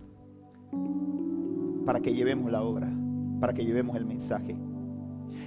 para 1.86 2.00
que 2.00 2.14
llevemos 2.14 2.52
la 2.52 2.62
obra 2.62 2.90
para 3.40 3.54
que 3.54 3.64
llevemos 3.64 3.96
el 3.96 4.06
mensaje. 4.06 4.56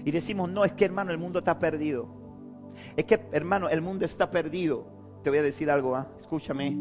Y 0.04 0.10
decimos, 0.10 0.50
no, 0.50 0.64
es 0.64 0.72
que 0.72 0.84
hermano, 0.84 1.10
el 1.10 1.18
mundo 1.18 1.40
está 1.40 1.58
perdido. 1.58 2.08
Es 2.96 3.04
que 3.04 3.20
hermano, 3.32 3.68
el 3.68 3.82
mundo 3.82 4.04
está 4.04 4.30
perdido. 4.30 4.86
Te 5.22 5.30
voy 5.30 5.40
a 5.40 5.42
decir 5.42 5.70
algo, 5.70 5.96
¿ah? 5.96 6.08
escúchame. 6.20 6.76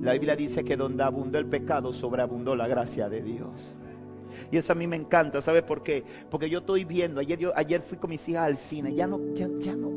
La 0.00 0.12
Biblia 0.14 0.36
dice 0.36 0.64
que 0.64 0.76
donde 0.76 1.02
abundó 1.02 1.38
el 1.38 1.46
pecado, 1.46 1.92
sobreabundó 1.92 2.56
la 2.56 2.66
gracia 2.66 3.08
de 3.08 3.22
Dios. 3.22 3.74
Y 4.50 4.56
eso 4.56 4.72
a 4.72 4.76
mí 4.76 4.86
me 4.86 4.96
encanta, 4.96 5.42
¿sabes 5.42 5.62
por 5.62 5.82
qué? 5.82 6.04
Porque 6.30 6.48
yo 6.48 6.60
estoy 6.60 6.84
viendo, 6.84 7.20
ayer, 7.20 7.52
ayer 7.54 7.82
fui 7.82 7.98
con 7.98 8.10
mis 8.10 8.26
hijas 8.28 8.46
al 8.46 8.56
cine, 8.56 8.94
ya 8.94 9.06
no, 9.06 9.20
ya, 9.34 9.46
ya 9.60 9.74
no. 9.74 9.90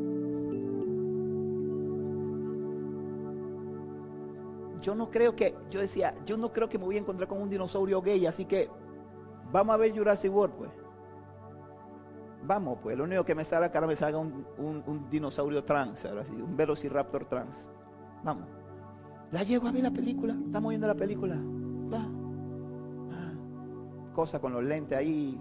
Yo 4.86 4.94
no 4.94 5.10
creo 5.10 5.34
que, 5.34 5.52
yo 5.68 5.80
decía, 5.80 6.14
yo 6.24 6.36
no 6.36 6.52
creo 6.52 6.68
que 6.68 6.78
me 6.78 6.84
voy 6.84 6.94
a 6.94 7.00
encontrar 7.00 7.28
con 7.28 7.42
un 7.42 7.50
dinosaurio 7.50 8.00
gay, 8.00 8.24
así 8.24 8.44
que 8.44 8.70
Vamos 9.52 9.74
a 9.74 9.76
ver 9.78 9.96
Jurassic 9.96 10.32
World, 10.32 10.54
pues. 10.54 10.70
Vamos, 12.44 12.78
pues. 12.82 12.96
Lo 12.96 13.02
único 13.02 13.24
que 13.24 13.34
me 13.34 13.44
sale 13.44 13.66
acá 13.66 13.84
me 13.86 13.96
salga 13.96 14.18
un, 14.18 15.06
dinosaurio 15.10 15.64
trans, 15.64 16.04
ahora 16.04 16.24
sí, 16.24 16.32
un 16.32 16.56
velociraptor 16.56 17.24
trans. 17.24 17.66
Vamos. 18.22 18.46
La 19.32 19.42
llego 19.42 19.66
a 19.66 19.72
ver 19.72 19.82
la 19.82 19.90
película. 19.90 20.36
Estamos 20.38 20.70
viendo 20.70 20.86
la 20.86 20.94
película. 20.94 21.36
Va. 21.36 22.06
Ah. 23.12 24.12
Cosa 24.14 24.40
con 24.40 24.52
los 24.52 24.62
lentes 24.62 24.96
ahí, 24.96 25.40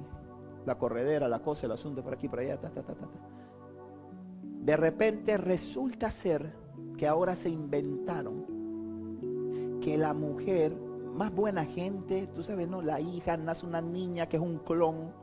la 0.66 0.78
corredera, 0.78 1.28
la 1.28 1.40
cosa, 1.40 1.66
el 1.66 1.72
asunto 1.72 2.04
por 2.04 2.14
aquí, 2.14 2.28
por 2.28 2.40
allá, 2.40 2.60
ta, 2.60 2.70
ta, 2.70 2.82
ta, 2.82 2.94
ta. 2.94 3.08
De 4.42 4.78
repente 4.78 5.38
resulta 5.38 6.10
ser 6.10 6.56
que 6.98 7.08
ahora 7.08 7.36
se 7.36 7.50
inventaron 7.50 8.55
que 9.86 10.00
la 10.00 10.16
mujer 10.16 10.76
más 11.14 11.32
buena 11.32 11.64
gente, 11.64 12.26
tú 12.34 12.42
sabes, 12.42 12.68
¿no? 12.68 12.82
La 12.82 13.00
hija, 13.00 13.38
nace 13.38 13.68
una 13.68 13.84
niña 13.84 14.28
que 14.28 14.38
es 14.38 14.42
un 14.42 14.58
clon, 14.58 15.14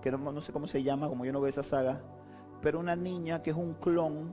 que 0.00 0.12
no, 0.12 0.40
sé 0.40 0.52
cómo 0.52 0.68
se 0.68 0.84
llama, 0.84 1.08
como 1.08 1.24
yo 1.24 1.32
no 1.32 1.40
veo 1.40 1.48
esa 1.48 1.64
saga, 1.64 2.00
pero 2.62 2.78
una 2.78 2.94
niña 2.94 3.42
que 3.42 3.50
es 3.50 3.56
un 3.56 3.74
clon, 3.74 4.32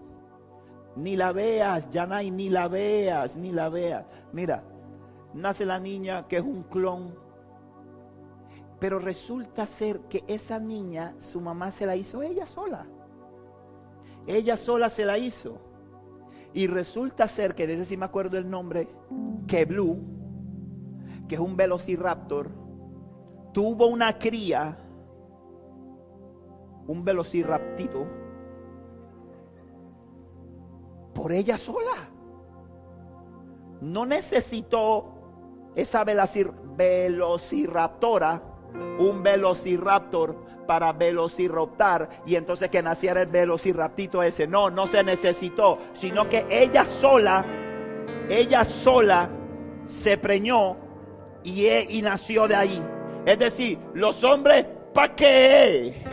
ni 0.95 1.15
la 1.15 1.31
veas, 1.31 1.89
ya 1.89 2.03
hay 2.03 2.29
ni 2.29 2.49
la 2.49 2.67
veas, 2.67 3.35
ni 3.35 3.51
la 3.51 3.69
veas. 3.69 4.05
Mira, 4.31 4.63
nace 5.33 5.65
la 5.65 5.79
niña 5.79 6.27
que 6.27 6.37
es 6.37 6.43
un 6.43 6.61
clon, 6.61 7.15
pero 8.79 8.99
resulta 8.99 9.65
ser 9.65 10.01
que 10.01 10.23
esa 10.27 10.59
niña, 10.59 11.15
su 11.17 11.41
mamá 11.41 11.71
se 11.71 11.87
la 11.87 11.95
hizo 11.95 12.21
ella 12.21 12.45
sola. 12.45 12.85
Ella 14.27 14.55
sola 14.55 14.87
se 14.87 15.03
la 15.03 15.17
hizo. 15.17 15.66
Y 16.53 16.67
resulta 16.67 17.27
ser 17.27 17.55
que, 17.55 17.67
desde 17.67 17.83
si 17.85 17.97
me 17.97 18.05
acuerdo 18.05 18.37
el 18.37 18.49
nombre, 18.49 18.87
que 19.47 19.65
Blue, 19.65 19.99
que 21.27 21.35
es 21.35 21.41
un 21.41 21.57
velociraptor, 21.57 22.49
tuvo 23.53 23.87
una 23.87 24.17
cría, 24.17 24.77
un 26.87 27.03
velociraptito, 27.03 28.07
por 31.13 31.31
ella 31.31 31.57
sola. 31.57 32.09
No 33.81 34.05
necesitó 34.05 35.13
esa 35.75 36.03
velociraptora, 36.03 38.41
un 38.99 39.23
velociraptor 39.23 40.35
para 40.67 40.93
velociraptar 40.93 42.09
y 42.25 42.35
entonces 42.35 42.69
que 42.69 42.83
naciera 42.83 43.21
el 43.21 43.27
velociraptito 43.27 44.21
ese. 44.21 44.45
No, 44.45 44.69
no 44.69 44.85
se 44.85 45.03
necesitó, 45.03 45.79
sino 45.93 46.29
que 46.29 46.45
ella 46.49 46.85
sola, 46.85 47.45
ella 48.29 48.63
sola 48.63 49.29
se 49.85 50.17
preñó 50.17 50.77
y, 51.43 52.01
nació 52.01 52.47
de 52.47 52.55
ahí. 52.55 52.83
Es 53.25 53.39
decir, 53.39 53.79
los 53.93 54.23
hombres, 54.23 54.65
¿para 54.93 55.15
qué? 55.15 56.03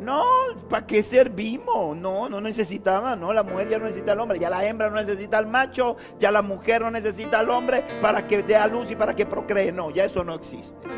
No, 0.00 0.24
¿para 0.68 0.86
qué 0.86 1.02
servimos? 1.02 1.96
No, 1.96 2.28
no 2.28 2.40
necesitaba, 2.40 3.16
no, 3.16 3.32
la 3.32 3.42
mujer 3.42 3.68
ya 3.68 3.78
no 3.78 3.84
necesita 3.84 4.12
al 4.12 4.20
hombre, 4.20 4.38
ya 4.38 4.48
la 4.48 4.64
hembra 4.64 4.88
no 4.88 4.96
necesita 4.96 5.36
al 5.38 5.46
macho, 5.46 5.96
ya 6.18 6.32
la 6.32 6.40
mujer 6.40 6.80
no 6.80 6.90
necesita 6.90 7.40
al 7.40 7.50
hombre 7.50 7.84
para 8.00 8.26
que 8.26 8.42
dé 8.42 8.56
a 8.56 8.66
luz 8.66 8.90
y 8.90 8.96
para 8.96 9.14
que 9.14 9.26
procree. 9.26 9.72
No, 9.72 9.90
ya 9.90 10.04
eso 10.04 10.24
no 10.24 10.34
existe. 10.34 10.88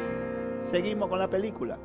Seguimos 0.64 1.08
con 1.08 1.18
la 1.18 1.28
película. 1.28 1.78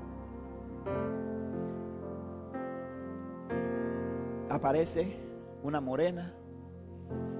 Aparece 4.50 5.18
una 5.64 5.82
morena 5.82 6.34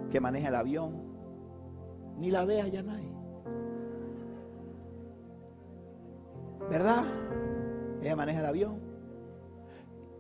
que 0.10 0.20
maneja 0.20 0.50
el 0.50 0.56
avión, 0.56 1.02
ni 2.18 2.32
la 2.32 2.44
ve 2.46 2.62
allá 2.62 2.82
nadie. 2.84 3.12
¿Verdad? 6.70 7.06
Ella 8.02 8.16
maneja 8.16 8.40
el 8.42 8.46
avión 8.46 8.80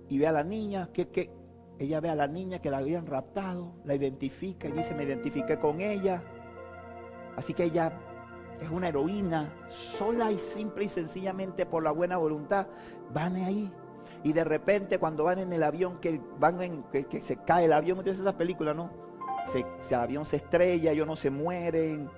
y 0.07 0.18
ve 0.20 0.28
a 0.28 0.32
la 0.32 0.43
niña, 0.43 0.89
que 0.93 1.30
ella 1.80 1.99
ve 1.99 2.09
a 2.09 2.15
la 2.15 2.28
niña 2.28 2.59
que 2.59 2.72
la 2.72 2.78
habían 2.78 3.05
raptado, 3.05 3.74
la 3.84 3.95
identifica 3.95 4.68
y 4.68 4.72
dice, 4.72 4.95
me 4.95 5.03
identifiqué 5.03 5.59
con 5.59 5.82
ella. 5.82 6.24
Así 7.36 7.53
que 7.53 7.65
ella 7.65 7.91
es 8.59 8.69
una 8.69 8.89
heroína, 8.89 9.53
sola 9.67 10.31
y 10.31 10.39
simple 10.39 10.85
y 10.85 10.87
sencillamente 10.87 11.65
por 11.65 11.83
la 11.83 11.91
buena 11.91 12.17
voluntad, 12.17 12.67
van 13.13 13.35
ahí. 13.35 13.71
Y 14.23 14.33
de 14.33 14.43
repente 14.43 14.99
cuando 14.99 15.23
van 15.23 15.39
en 15.39 15.53
el 15.53 15.63
avión, 15.63 15.99
que 15.99 16.21
van 16.39 16.61
en, 16.61 16.83
que, 16.83 17.21
se 17.21 17.37
cae 17.37 17.65
el 17.65 17.73
avión, 17.73 17.99
¿ustedes 17.99 18.19
esa 18.19 18.37
película, 18.37 18.73
no? 18.73 18.89
se, 19.47 19.65
el 19.89 19.95
avión 19.95 20.25
se 20.25 20.37
estrella, 20.37 20.91
ellos 20.91 21.07
no 21.07 21.15
se 21.15 21.29
mueren 21.29 22.09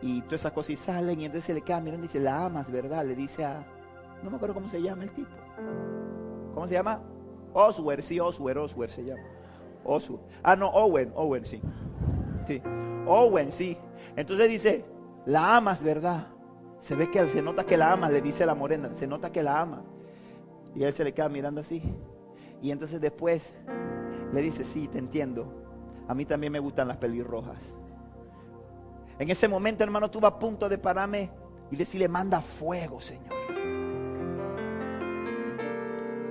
y 0.00 0.22
todas 0.22 0.40
esas 0.40 0.52
cosas 0.52 0.70
y 0.70 0.76
salen 0.76 1.20
y 1.20 1.26
entonces 1.26 1.44
se 1.44 1.54
le 1.54 1.60
queda 1.60 1.80
mirando 1.80 2.04
y 2.04 2.08
dice, 2.08 2.20
la 2.20 2.44
amas, 2.46 2.70
¿verdad? 2.70 3.04
Le 3.04 3.14
dice 3.14 3.44
a, 3.44 3.66
no 4.22 4.30
me 4.30 4.36
acuerdo 4.36 4.54
cómo 4.54 4.68
se 4.68 4.80
llama 4.80 5.04
el 5.04 5.10
tipo. 5.10 5.30
¿Cómo 6.54 6.66
se 6.66 6.74
llama? 6.74 7.02
Oswer, 7.52 8.02
sí, 8.02 8.20
Oswer, 8.20 8.58
Oswer 8.58 8.90
se 8.90 9.04
llama. 9.04 9.22
Oswer. 9.84 10.20
Ah, 10.42 10.56
no, 10.56 10.68
Owen, 10.68 11.12
Owen, 11.14 11.44
sí. 11.44 11.60
Sí. 12.46 12.62
Owen, 13.06 13.50
sí. 13.50 13.76
Entonces 14.16 14.48
dice, 14.48 14.84
la 15.28 15.58
amas, 15.58 15.82
¿verdad? 15.82 16.28
Se 16.80 16.96
ve 16.96 17.10
que 17.10 17.26
se 17.28 17.42
nota 17.42 17.64
que 17.64 17.76
la 17.76 17.92
amas, 17.92 18.10
le 18.10 18.22
dice 18.22 18.46
la 18.46 18.54
morena, 18.54 18.90
se 18.94 19.06
nota 19.06 19.30
que 19.30 19.42
la 19.42 19.60
amas. 19.60 19.80
Y 20.74 20.82
él 20.84 20.92
se 20.94 21.04
le 21.04 21.12
queda 21.12 21.28
mirando 21.28 21.60
así. 21.60 21.82
Y 22.62 22.70
entonces 22.70 22.98
después 22.98 23.54
le 24.32 24.40
dice, 24.40 24.64
sí, 24.64 24.88
te 24.88 24.98
entiendo. 24.98 25.52
A 26.08 26.14
mí 26.14 26.24
también 26.24 26.50
me 26.50 26.58
gustan 26.58 26.88
las 26.88 26.96
pelirrojas. 26.96 27.74
En 29.18 29.28
ese 29.30 29.48
momento, 29.48 29.84
hermano, 29.84 30.06
estuve 30.06 30.26
a 30.26 30.38
punto 30.38 30.66
de 30.66 30.78
pararme 30.78 31.30
y 31.70 31.76
decirle, 31.76 32.08
manda 32.08 32.40
fuego, 32.40 32.98
Señor. 32.98 33.34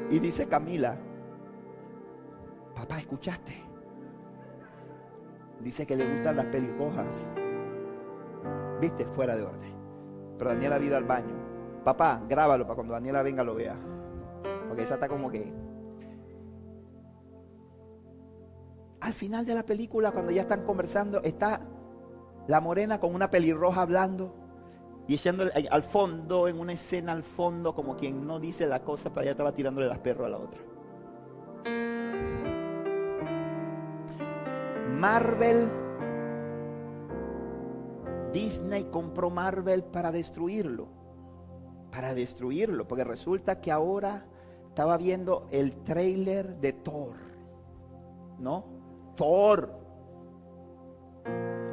Y 0.10 0.18
dice 0.18 0.48
Camila, 0.48 0.98
papá, 2.74 2.98
¿escuchaste? 2.98 3.62
Dice 5.60 5.86
que 5.86 5.95
le 5.95 6.16
gustan 6.16 6.38
las 6.38 6.48
pelirrojas. 6.48 7.28
Viste, 8.80 9.06
fuera 9.06 9.36
de 9.36 9.44
orden. 9.44 9.74
Pero 10.38 10.50
Daniela 10.52 10.76
ha 10.76 10.80
ido 10.80 10.98
al 10.98 11.04
baño. 11.04 11.36
Papá, 11.84 12.22
grábalo 12.28 12.66
para 12.66 12.76
cuando 12.76 12.94
Daniela 12.94 13.24
venga 13.24 13.44
lo 13.44 13.56
vea. 13.56 13.76
Porque 14.68 14.84
esa 14.84 14.96
está 14.96 15.08
como 15.08 15.30
que 15.32 15.54
Al 19.08 19.14
final 19.14 19.46
de 19.46 19.56
la 19.56 19.64
película, 19.64 20.12
cuando 20.12 20.32
ya 20.32 20.42
están 20.42 20.66
conversando, 20.66 21.22
está 21.22 21.62
la 22.48 22.60
morena 22.60 23.00
con 23.00 23.14
una 23.14 23.30
pelirroja 23.30 23.82
hablando 23.82 24.34
y 25.08 25.14
echando 25.14 25.46
al 25.72 25.84
fondo, 25.84 26.48
en 26.48 26.60
una 26.60 26.74
escena 26.74 27.14
al 27.14 27.24
fondo, 27.24 27.74
como 27.74 27.96
quien 27.96 28.28
no 28.28 28.40
dice 28.40 28.68
la 28.68 28.84
cosa, 28.84 29.10
pero 29.10 29.22
ella 29.22 29.32
estaba 29.32 29.54
tirándole 29.54 29.88
las 29.88 30.00
perros 30.00 30.26
a 30.26 30.30
la 30.30 30.38
otra. 30.38 30.60
Marvel, 34.98 35.70
Disney 38.32 38.86
compró 38.86 39.30
Marvel 39.30 39.84
para 39.84 40.12
destruirlo. 40.12 40.88
Para 41.92 42.14
destruirlo, 42.14 42.88
porque 42.88 43.04
resulta 43.04 43.62
que 43.62 43.72
ahora 43.72 44.26
estaba 44.70 44.98
viendo 44.98 45.48
el 45.52 45.84
trailer 45.84 46.58
de 46.58 46.74
Thor. 46.74 47.16
¿No? 48.40 48.66
Thor. 49.16 49.72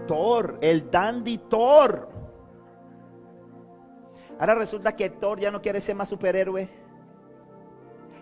Thor, 0.07 0.59
el 0.63 0.91
dandy 0.91 1.39
Thor. 1.39 2.09
Ahora 4.39 4.55
resulta 4.55 4.97
que 4.97 5.11
Thor 5.11 5.39
ya 5.41 5.51
no 5.51 5.61
quiere 5.61 5.81
ser 5.81 5.95
más 5.95 6.09
superhéroe. 6.09 6.69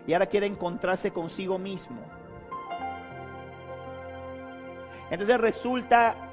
Y 0.05 0.13
ahora 0.13 0.25
quiere 0.25 0.47
encontrarse 0.47 1.11
consigo 1.11 1.57
mismo. 1.57 2.01
Entonces 5.09 5.39
resulta 5.39 6.32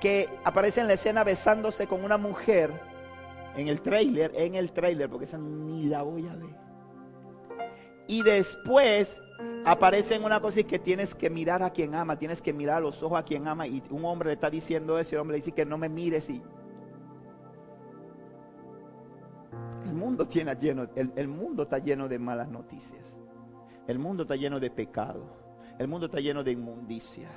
que 0.00 0.28
aparece 0.44 0.80
en 0.80 0.86
la 0.86 0.94
escena 0.94 1.24
besándose 1.24 1.86
con 1.86 2.04
una 2.04 2.18
mujer 2.18 2.72
en 3.56 3.68
el 3.68 3.80
trailer, 3.80 4.32
en 4.34 4.54
el 4.54 4.72
trailer, 4.72 5.08
porque 5.08 5.24
esa 5.24 5.38
ni 5.38 5.86
la 5.86 6.02
voy 6.02 6.28
a 6.28 6.34
ver. 6.34 6.66
Y 8.06 8.22
después 8.22 9.20
aparece 9.64 10.14
en 10.14 10.24
una 10.24 10.40
cosa 10.40 10.60
y 10.60 10.64
que 10.64 10.78
tienes 10.78 11.14
que 11.14 11.28
mirar 11.30 11.62
a 11.62 11.70
quien 11.70 11.94
ama, 11.94 12.18
tienes 12.18 12.40
que 12.40 12.52
mirar 12.52 12.76
a 12.78 12.80
los 12.80 13.02
ojos 13.02 13.18
a 13.18 13.24
quien 13.24 13.48
ama. 13.48 13.66
Y 13.66 13.82
un 13.90 14.04
hombre 14.04 14.28
le 14.28 14.34
está 14.34 14.50
diciendo 14.50 14.98
eso 14.98 15.14
y 15.14 15.16
el 15.16 15.22
hombre 15.22 15.36
le 15.36 15.38
dice 15.38 15.52
que 15.52 15.64
no 15.64 15.78
me 15.78 15.88
mires. 15.88 16.28
El 16.28 16.42
mundo, 19.94 20.28
lleno, 20.28 20.88
el 20.94 21.28
mundo 21.28 21.64
está 21.64 21.78
lleno 21.78 22.08
de 22.08 22.18
malas 22.18 22.48
noticias. 22.48 23.02
El 23.86 23.98
mundo 23.98 24.22
está 24.22 24.36
lleno 24.36 24.60
de 24.60 24.70
pecado. 24.70 25.24
El 25.78 25.88
mundo 25.88 26.06
está 26.06 26.20
lleno 26.20 26.44
de 26.44 26.52
inmundicia. 26.52 27.28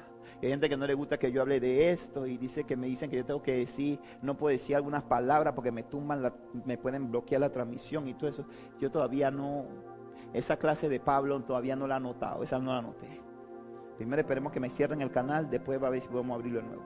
Hay 0.42 0.50
gente 0.50 0.70
que 0.70 0.78
no 0.78 0.86
le 0.88 0.94
gusta 0.94 1.18
que 1.18 1.32
yo 1.32 1.42
hable 1.42 1.60
de 1.60 1.92
esto 1.92 2.26
y 2.26 2.38
dice 2.38 2.64
que 2.64 2.76
me 2.76 2.88
dicen 2.88 3.10
que 3.10 3.18
yo 3.18 3.26
tengo 3.26 3.42
que 3.42 3.58
decir, 3.58 4.00
no 4.22 4.38
puedo 4.38 4.52
decir 4.52 4.76
algunas 4.76 5.04
palabras 5.04 5.54
porque 5.54 5.72
me 5.72 5.84
tumban, 5.84 6.34
me 6.66 6.78
pueden 6.78 7.12
bloquear 7.12 7.42
la 7.42 7.52
transmisión 7.52 8.08
y 8.08 8.14
todo 8.14 8.30
eso. 8.30 8.46
Yo 8.80 8.90
todavía 8.92 9.32
no, 9.32 9.66
esa 10.34 10.58
clase 10.58 10.90
de 10.90 11.00
Pablo 11.00 11.40
todavía 11.42 11.76
no 11.76 11.88
la 11.88 11.98
he 11.98 12.00
notado, 12.00 12.44
esa 12.44 12.60
no 12.60 12.74
la 12.74 12.82
noté. 12.82 13.22
Primero 13.98 14.22
esperemos 14.22 14.54
que 14.54 14.60
me 14.60 14.70
cierren 14.70 15.02
el 15.02 15.12
canal, 15.12 15.50
después 15.50 15.82
va 15.82 15.88
a 15.88 15.92
ver 15.92 16.02
si 16.02 16.08
podemos 16.08 16.36
abrirlo 16.36 16.62
de 16.62 16.68
nuevo. 16.68 16.84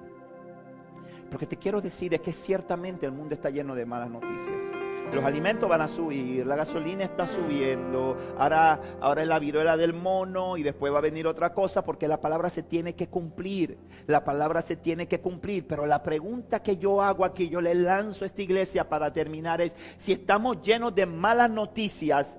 Lo 1.31 1.37
que 1.37 1.45
te 1.45 1.57
quiero 1.57 1.81
decir 1.81 2.13
es 2.13 2.21
que 2.21 2.31
ciertamente 2.31 3.05
el 3.05 3.11
mundo 3.11 3.35
está 3.35 3.49
lleno 3.49 3.75
de 3.75 3.85
malas 3.85 4.09
noticias. 4.09 4.63
Los 5.11 5.23
alimentos 5.25 5.69
van 5.69 5.81
a 5.81 5.87
subir, 5.87 6.45
la 6.45 6.55
gasolina 6.55 7.03
está 7.03 7.27
subiendo, 7.27 8.17
ahora, 8.37 8.97
ahora 8.99 9.21
es 9.21 9.27
la 9.27 9.37
viruela 9.37 9.77
del 9.77 9.93
mono 9.93 10.57
y 10.57 10.63
después 10.63 10.91
va 10.91 10.97
a 10.97 11.01
venir 11.01 11.27
otra 11.27 11.53
cosa 11.53 11.83
porque 11.83 12.07
la 12.07 12.19
palabra 12.19 12.49
se 12.49 12.63
tiene 12.63 12.95
que 12.95 13.09
cumplir, 13.09 13.77
la 14.07 14.23
palabra 14.23 14.63
se 14.63 14.75
tiene 14.75 15.07
que 15.07 15.21
cumplir. 15.21 15.67
Pero 15.67 15.85
la 15.85 16.01
pregunta 16.01 16.63
que 16.63 16.77
yo 16.77 17.01
hago 17.01 17.25
aquí, 17.25 17.47
yo 17.47 17.61
le 17.61 17.75
lanzo 17.75 18.25
a 18.25 18.27
esta 18.27 18.41
iglesia 18.41 18.89
para 18.89 19.13
terminar 19.13 19.61
es, 19.61 19.75
si 19.97 20.13
estamos 20.13 20.61
llenos 20.63 20.95
de 20.95 21.05
malas 21.05 21.49
noticias, 21.49 22.37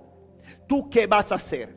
¿tú 0.66 0.90
qué 0.90 1.06
vas 1.06 1.30
a 1.30 1.36
hacer? 1.36 1.76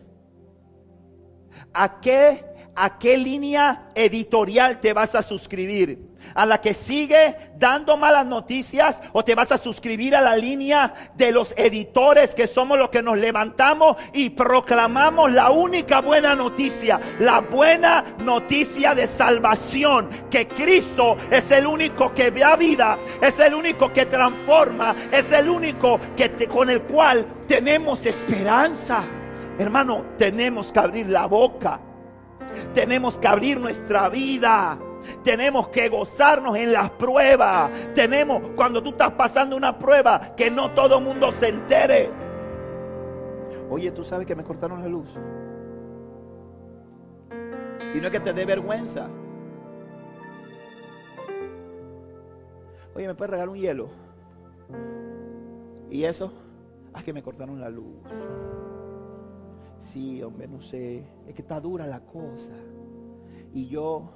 ¿A 1.73 1.99
qué, 1.99 2.43
a 2.75 2.97
qué 2.97 3.17
línea 3.17 3.91
editorial 3.93 4.79
te 4.79 4.93
vas 4.93 5.13
a 5.13 5.21
suscribir? 5.21 6.06
A 6.35 6.45
la 6.45 6.59
que 6.59 6.73
sigue 6.73 7.35
dando 7.57 7.97
malas 7.97 8.25
noticias 8.25 8.99
o 9.13 9.23
te 9.23 9.35
vas 9.35 9.51
a 9.51 9.57
suscribir 9.57 10.15
a 10.15 10.21
la 10.21 10.35
línea 10.35 10.93
de 11.15 11.31
los 11.31 11.53
editores 11.57 12.33
que 12.33 12.47
somos 12.47 12.77
los 12.77 12.89
que 12.89 13.03
nos 13.03 13.17
levantamos 13.17 13.97
y 14.13 14.29
proclamamos 14.29 15.31
la 15.31 15.51
única 15.51 16.01
buena 16.01 16.35
noticia, 16.35 16.99
la 17.19 17.41
buena 17.41 18.03
noticia 18.23 18.93
de 18.93 19.07
salvación, 19.07 20.09
que 20.29 20.47
Cristo 20.47 21.17
es 21.31 21.51
el 21.51 21.65
único 21.65 22.13
que 22.13 22.31
da 22.31 22.55
vida, 22.55 22.97
es 23.21 23.39
el 23.39 23.53
único 23.53 23.91
que 23.91 24.05
transforma, 24.05 24.95
es 25.11 25.31
el 25.31 25.49
único 25.49 25.99
que 26.15 26.47
con 26.47 26.69
el 26.69 26.81
cual 26.83 27.25
tenemos 27.47 28.05
esperanza. 28.05 29.03
Hermano, 29.57 30.05
tenemos 30.17 30.71
que 30.71 30.79
abrir 30.79 31.07
la 31.07 31.25
boca. 31.25 31.79
Tenemos 32.73 33.17
que 33.17 33.27
abrir 33.27 33.59
nuestra 33.59 34.09
vida 34.09 34.77
tenemos 35.23 35.69
que 35.69 35.89
gozarnos 35.89 36.57
en 36.57 36.73
las 36.73 36.89
pruebas. 36.91 37.71
Tenemos, 37.93 38.41
cuando 38.55 38.81
tú 38.81 38.89
estás 38.89 39.11
pasando 39.11 39.55
una 39.55 39.77
prueba, 39.77 40.35
que 40.35 40.49
no 40.51 40.71
todo 40.71 40.97
el 40.97 41.03
mundo 41.03 41.31
se 41.31 41.49
entere. 41.49 42.09
Oye, 43.69 43.91
tú 43.91 44.03
sabes 44.03 44.25
que 44.25 44.35
me 44.35 44.43
cortaron 44.43 44.81
la 44.81 44.87
luz. 44.87 45.17
Y 47.93 47.99
no 47.99 48.07
es 48.07 48.11
que 48.11 48.19
te 48.19 48.33
dé 48.33 48.45
vergüenza. 48.45 49.07
Oye, 52.95 53.07
¿me 53.07 53.15
puedes 53.15 53.31
regalar 53.31 53.49
un 53.49 53.57
hielo? 53.57 53.89
¿Y 55.89 56.03
eso? 56.03 56.33
Ah, 56.93 57.03
que 57.03 57.13
me 57.13 57.21
cortaron 57.21 57.59
la 57.59 57.69
luz. 57.69 58.01
Sí, 59.79 60.23
hombre, 60.23 60.47
no 60.47 60.61
sé. 60.61 61.03
Es 61.27 61.35
que 61.35 61.41
está 61.41 61.59
dura 61.59 61.85
la 61.85 61.99
cosa. 61.99 62.53
Y 63.53 63.67
yo 63.67 64.09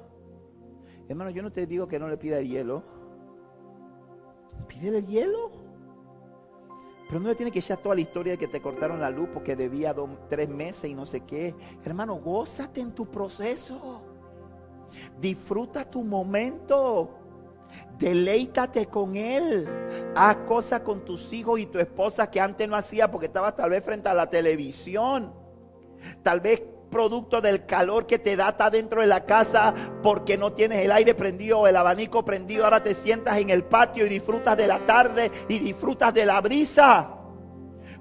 Hermano, 1.11 1.29
yo 1.29 1.43
no 1.43 1.51
te 1.51 1.67
digo 1.67 1.89
que 1.89 1.99
no 1.99 2.07
le 2.07 2.15
pida 2.15 2.39
el 2.39 2.47
hielo. 2.47 2.83
Pídele 4.69 4.99
el 4.99 5.07
hielo. 5.07 5.51
Pero 7.09 7.19
no 7.19 7.27
le 7.27 7.35
tiene 7.35 7.51
que 7.51 7.59
echar 7.59 7.79
toda 7.79 7.95
la 7.95 8.01
historia 8.01 8.31
de 8.31 8.37
que 8.37 8.47
te 8.47 8.61
cortaron 8.61 9.01
la 9.01 9.09
luz 9.09 9.27
porque 9.33 9.57
debía 9.57 9.93
tres 10.29 10.47
meses 10.47 10.89
y 10.89 10.95
no 10.95 11.05
sé 11.05 11.25
qué. 11.25 11.53
Hermano, 11.83 12.15
gózate 12.15 12.79
en 12.79 12.93
tu 12.93 13.11
proceso. 13.11 14.01
Disfruta 15.19 15.83
tu 15.83 16.01
momento. 16.01 17.09
Deleítate 17.99 18.85
con 18.85 19.17
Él. 19.17 19.67
Haz 20.15 20.37
cosas 20.47 20.79
con 20.79 21.03
tus 21.03 21.33
hijos 21.33 21.59
y 21.59 21.65
tu 21.65 21.77
esposa 21.77 22.31
que 22.31 22.39
antes 22.39 22.69
no 22.69 22.77
hacía 22.77 23.11
porque 23.11 23.25
estabas 23.25 23.57
tal 23.57 23.71
vez 23.71 23.83
frente 23.83 24.07
a 24.07 24.13
la 24.13 24.29
televisión. 24.29 25.33
Tal 26.23 26.39
vez 26.39 26.63
producto 26.91 27.41
del 27.41 27.65
calor 27.65 28.05
que 28.05 28.19
te 28.19 28.35
da 28.35 28.49
está 28.49 28.69
dentro 28.69 29.01
de 29.01 29.07
la 29.07 29.25
casa 29.25 29.73
porque 30.03 30.37
no 30.37 30.53
tienes 30.53 30.85
el 30.85 30.91
aire 30.91 31.15
prendido 31.15 31.65
el 31.65 31.75
abanico 31.75 32.23
prendido. 32.23 32.65
Ahora 32.65 32.83
te 32.83 32.93
sientas 32.93 33.39
en 33.39 33.49
el 33.49 33.63
patio 33.63 34.05
y 34.05 34.09
disfrutas 34.09 34.55
de 34.55 34.67
la 34.67 34.79
tarde 34.79 35.31
y 35.47 35.57
disfrutas 35.57 36.13
de 36.13 36.25
la 36.25 36.39
brisa. 36.41 37.17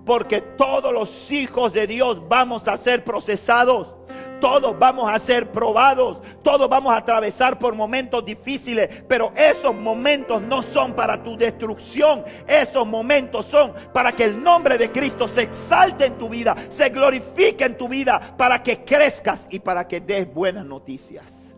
Porque 0.05 0.41
todos 0.41 0.93
los 0.93 1.31
hijos 1.31 1.73
de 1.73 1.87
Dios 1.87 2.29
vamos 2.29 2.69
a 2.69 2.77
ser 2.77 3.05
procesados 3.05 3.95
todos 4.41 4.77
vamos 4.79 5.11
a 5.11 5.19
ser 5.19 5.51
probados, 5.53 6.23
todos 6.43 6.69
vamos 6.69 6.93
a 6.93 6.97
atravesar 6.97 7.59
por 7.59 7.75
momentos 7.75 8.25
difíciles, 8.25 9.05
pero 9.07 9.33
esos 9.37 9.75
momentos 9.75 10.43
no 10.43 10.63
son 10.63 10.95
para 10.95 11.23
tu 11.23 11.37
destrucción, 11.37 12.25
esos 12.49 12.87
momentos 12.87 13.47
son 13.47 13.73
para 13.93 14.13
que 14.13 14.25
el 14.25 14.43
nombre 14.43 14.79
de 14.79 14.91
Cristo 14.91 15.29
se 15.29 15.43
exalte 15.43 16.07
en 16.07 16.19
tu 16.19 16.29
vida, 16.29 16.57
se 16.71 16.89
glorifique 16.89 17.65
en 17.65 17.77
tu 17.77 17.89
vida, 17.89 18.35
para 18.37 18.63
que 18.63 18.85
crezcas 18.85 19.47
y 19.51 19.59
para 19.61 19.87
que 19.87 20.01
des 20.01 20.33
buenas 20.33 20.65
noticias. 20.65 21.55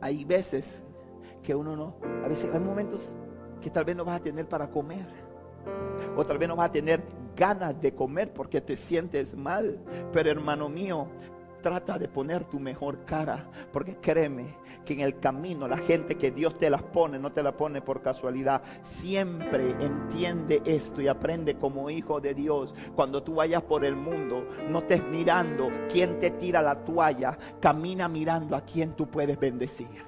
Hay 0.00 0.24
veces 0.24 0.82
que 1.42 1.54
uno 1.54 1.76
no, 1.76 1.96
a 2.24 2.28
veces 2.28 2.50
hay 2.52 2.60
momentos 2.60 3.14
que 3.60 3.70
tal 3.70 3.84
vez 3.84 3.94
no 3.94 4.04
vas 4.04 4.20
a 4.20 4.22
tener 4.22 4.48
para 4.48 4.70
comer. 4.70 5.06
O 6.16 6.24
tal 6.24 6.38
vez 6.38 6.48
no 6.48 6.56
vas 6.56 6.68
a 6.68 6.72
tener 6.72 7.02
ganas 7.36 7.80
de 7.80 7.94
comer 7.94 8.32
porque 8.32 8.60
te 8.60 8.76
sientes 8.76 9.34
mal. 9.34 9.78
Pero 10.12 10.30
hermano 10.30 10.68
mío, 10.68 11.08
trata 11.60 11.98
de 11.98 12.08
poner 12.08 12.44
tu 12.44 12.58
mejor 12.58 13.04
cara, 13.04 13.48
porque 13.72 13.96
créeme 13.96 14.56
que 14.84 14.94
en 14.94 15.00
el 15.00 15.18
camino 15.18 15.68
la 15.68 15.76
gente 15.78 16.16
que 16.16 16.30
Dios 16.30 16.58
te 16.58 16.70
las 16.70 16.82
pone, 16.82 17.18
no 17.18 17.32
te 17.32 17.42
la 17.42 17.56
pone 17.56 17.80
por 17.82 18.02
casualidad. 18.02 18.62
Siempre 18.82 19.70
entiende 19.80 20.62
esto 20.64 21.00
y 21.00 21.08
aprende 21.08 21.56
como 21.56 21.90
hijo 21.90 22.20
de 22.20 22.34
Dios. 22.34 22.74
Cuando 22.94 23.22
tú 23.22 23.36
vayas 23.36 23.62
por 23.62 23.84
el 23.84 23.96
mundo, 23.96 24.46
no 24.68 24.78
estés 24.78 25.04
mirando 25.04 25.70
quién 25.92 26.18
te 26.18 26.30
tira 26.30 26.62
la 26.62 26.84
toalla, 26.84 27.38
camina 27.60 28.08
mirando 28.08 28.56
a 28.56 28.62
quién 28.62 28.94
tú 28.94 29.08
puedes 29.08 29.38
bendecir. 29.38 30.04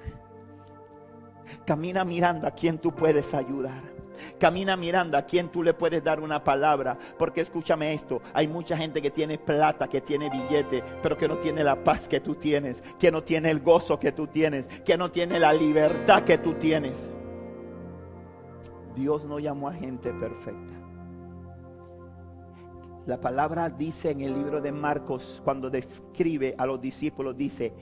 Camina 1.65 2.03
mirando 2.03 2.47
a 2.47 2.51
quién 2.51 2.79
tú 2.79 2.91
puedes 2.91 3.33
ayudar. 3.33 3.92
Camina 4.39 4.75
mirando 4.75 5.17
a 5.17 5.23
quién 5.23 5.49
tú 5.49 5.63
le 5.63 5.73
puedes 5.73 6.03
dar 6.03 6.19
una 6.19 6.43
palabra. 6.43 6.97
Porque 7.17 7.41
escúchame 7.41 7.93
esto, 7.93 8.21
hay 8.33 8.47
mucha 8.47 8.77
gente 8.77 9.01
que 9.01 9.11
tiene 9.11 9.37
plata, 9.37 9.87
que 9.87 10.01
tiene 10.01 10.29
billete, 10.29 10.83
pero 11.01 11.17
que 11.17 11.27
no 11.27 11.37
tiene 11.37 11.63
la 11.63 11.83
paz 11.83 12.07
que 12.07 12.19
tú 12.19 12.35
tienes, 12.35 12.81
que 12.99 13.11
no 13.11 13.23
tiene 13.23 13.51
el 13.51 13.59
gozo 13.59 13.99
que 13.99 14.11
tú 14.11 14.27
tienes, 14.27 14.67
que 14.83 14.97
no 14.97 15.11
tiene 15.11 15.39
la 15.39 15.53
libertad 15.53 16.23
que 16.23 16.37
tú 16.37 16.53
tienes. 16.53 17.11
Dios 18.95 19.25
no 19.25 19.39
llamó 19.39 19.69
a 19.69 19.73
gente 19.73 20.13
perfecta. 20.13 20.73
La 23.05 23.19
palabra 23.19 23.69
dice 23.69 24.11
en 24.11 24.21
el 24.21 24.33
libro 24.33 24.61
de 24.61 24.71
Marcos, 24.71 25.41
cuando 25.43 25.69
describe 25.69 26.55
a 26.57 26.65
los 26.65 26.79
discípulos, 26.79 27.35
dice, 27.35 27.73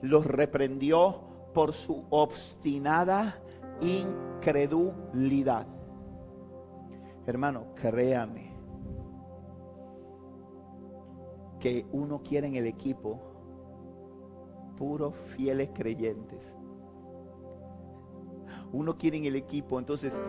los 0.00 0.24
reprendió 0.24 1.20
por 1.52 1.74
su 1.74 2.06
obstinada 2.08 3.38
incredulidad. 3.82 5.66
Hermano, 7.30 7.66
créame 7.76 8.50
que 11.60 11.86
uno 11.92 12.22
quiere 12.24 12.48
en 12.48 12.56
el 12.56 12.66
equipo 12.66 13.20
puros 14.76 15.14
fieles 15.36 15.70
creyentes. 15.72 16.56
Uno 18.72 18.98
quiere 18.98 19.18
en 19.18 19.26
el 19.26 19.36
equipo, 19.36 19.78
entonces 19.78 20.20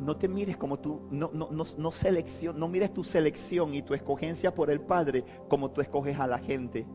no 0.00 0.16
te 0.16 0.28
mires 0.28 0.56
como 0.56 0.78
tú, 0.78 1.02
no, 1.10 1.30
no, 1.34 1.50
no, 1.50 1.90
selección, 1.90 2.58
no 2.58 2.68
mires 2.68 2.94
tu 2.94 3.04
selección 3.04 3.74
y 3.74 3.82
tu 3.82 3.92
escogencia 3.92 4.54
por 4.54 4.70
el 4.70 4.80
Padre 4.80 5.24
como 5.46 5.70
tú 5.72 5.82
escoges 5.82 6.18
a 6.18 6.26
la 6.26 6.38
gente. 6.38 6.86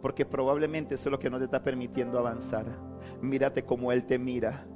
Porque 0.00 0.24
probablemente 0.24 0.94
eso 0.94 1.10
es 1.10 1.12
lo 1.12 1.18
que 1.18 1.28
no 1.28 1.38
te 1.38 1.44
está 1.44 1.62
permitiendo 1.62 2.18
avanzar. 2.18 2.64
Mírate 3.20 3.66
como 3.66 3.92
Él 3.92 4.06
te 4.06 4.18
mira. 4.18 4.66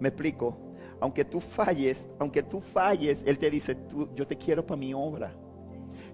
Me 0.00 0.08
explico. 0.08 0.71
Aunque 1.02 1.24
tú 1.24 1.40
falles, 1.40 2.06
aunque 2.20 2.44
tú 2.44 2.60
falles, 2.60 3.24
Él 3.26 3.36
te 3.36 3.50
dice, 3.50 3.74
tú, 3.74 4.08
yo 4.14 4.24
te 4.24 4.38
quiero 4.38 4.64
para 4.64 4.78
mi 4.78 4.94
obra. 4.94 5.34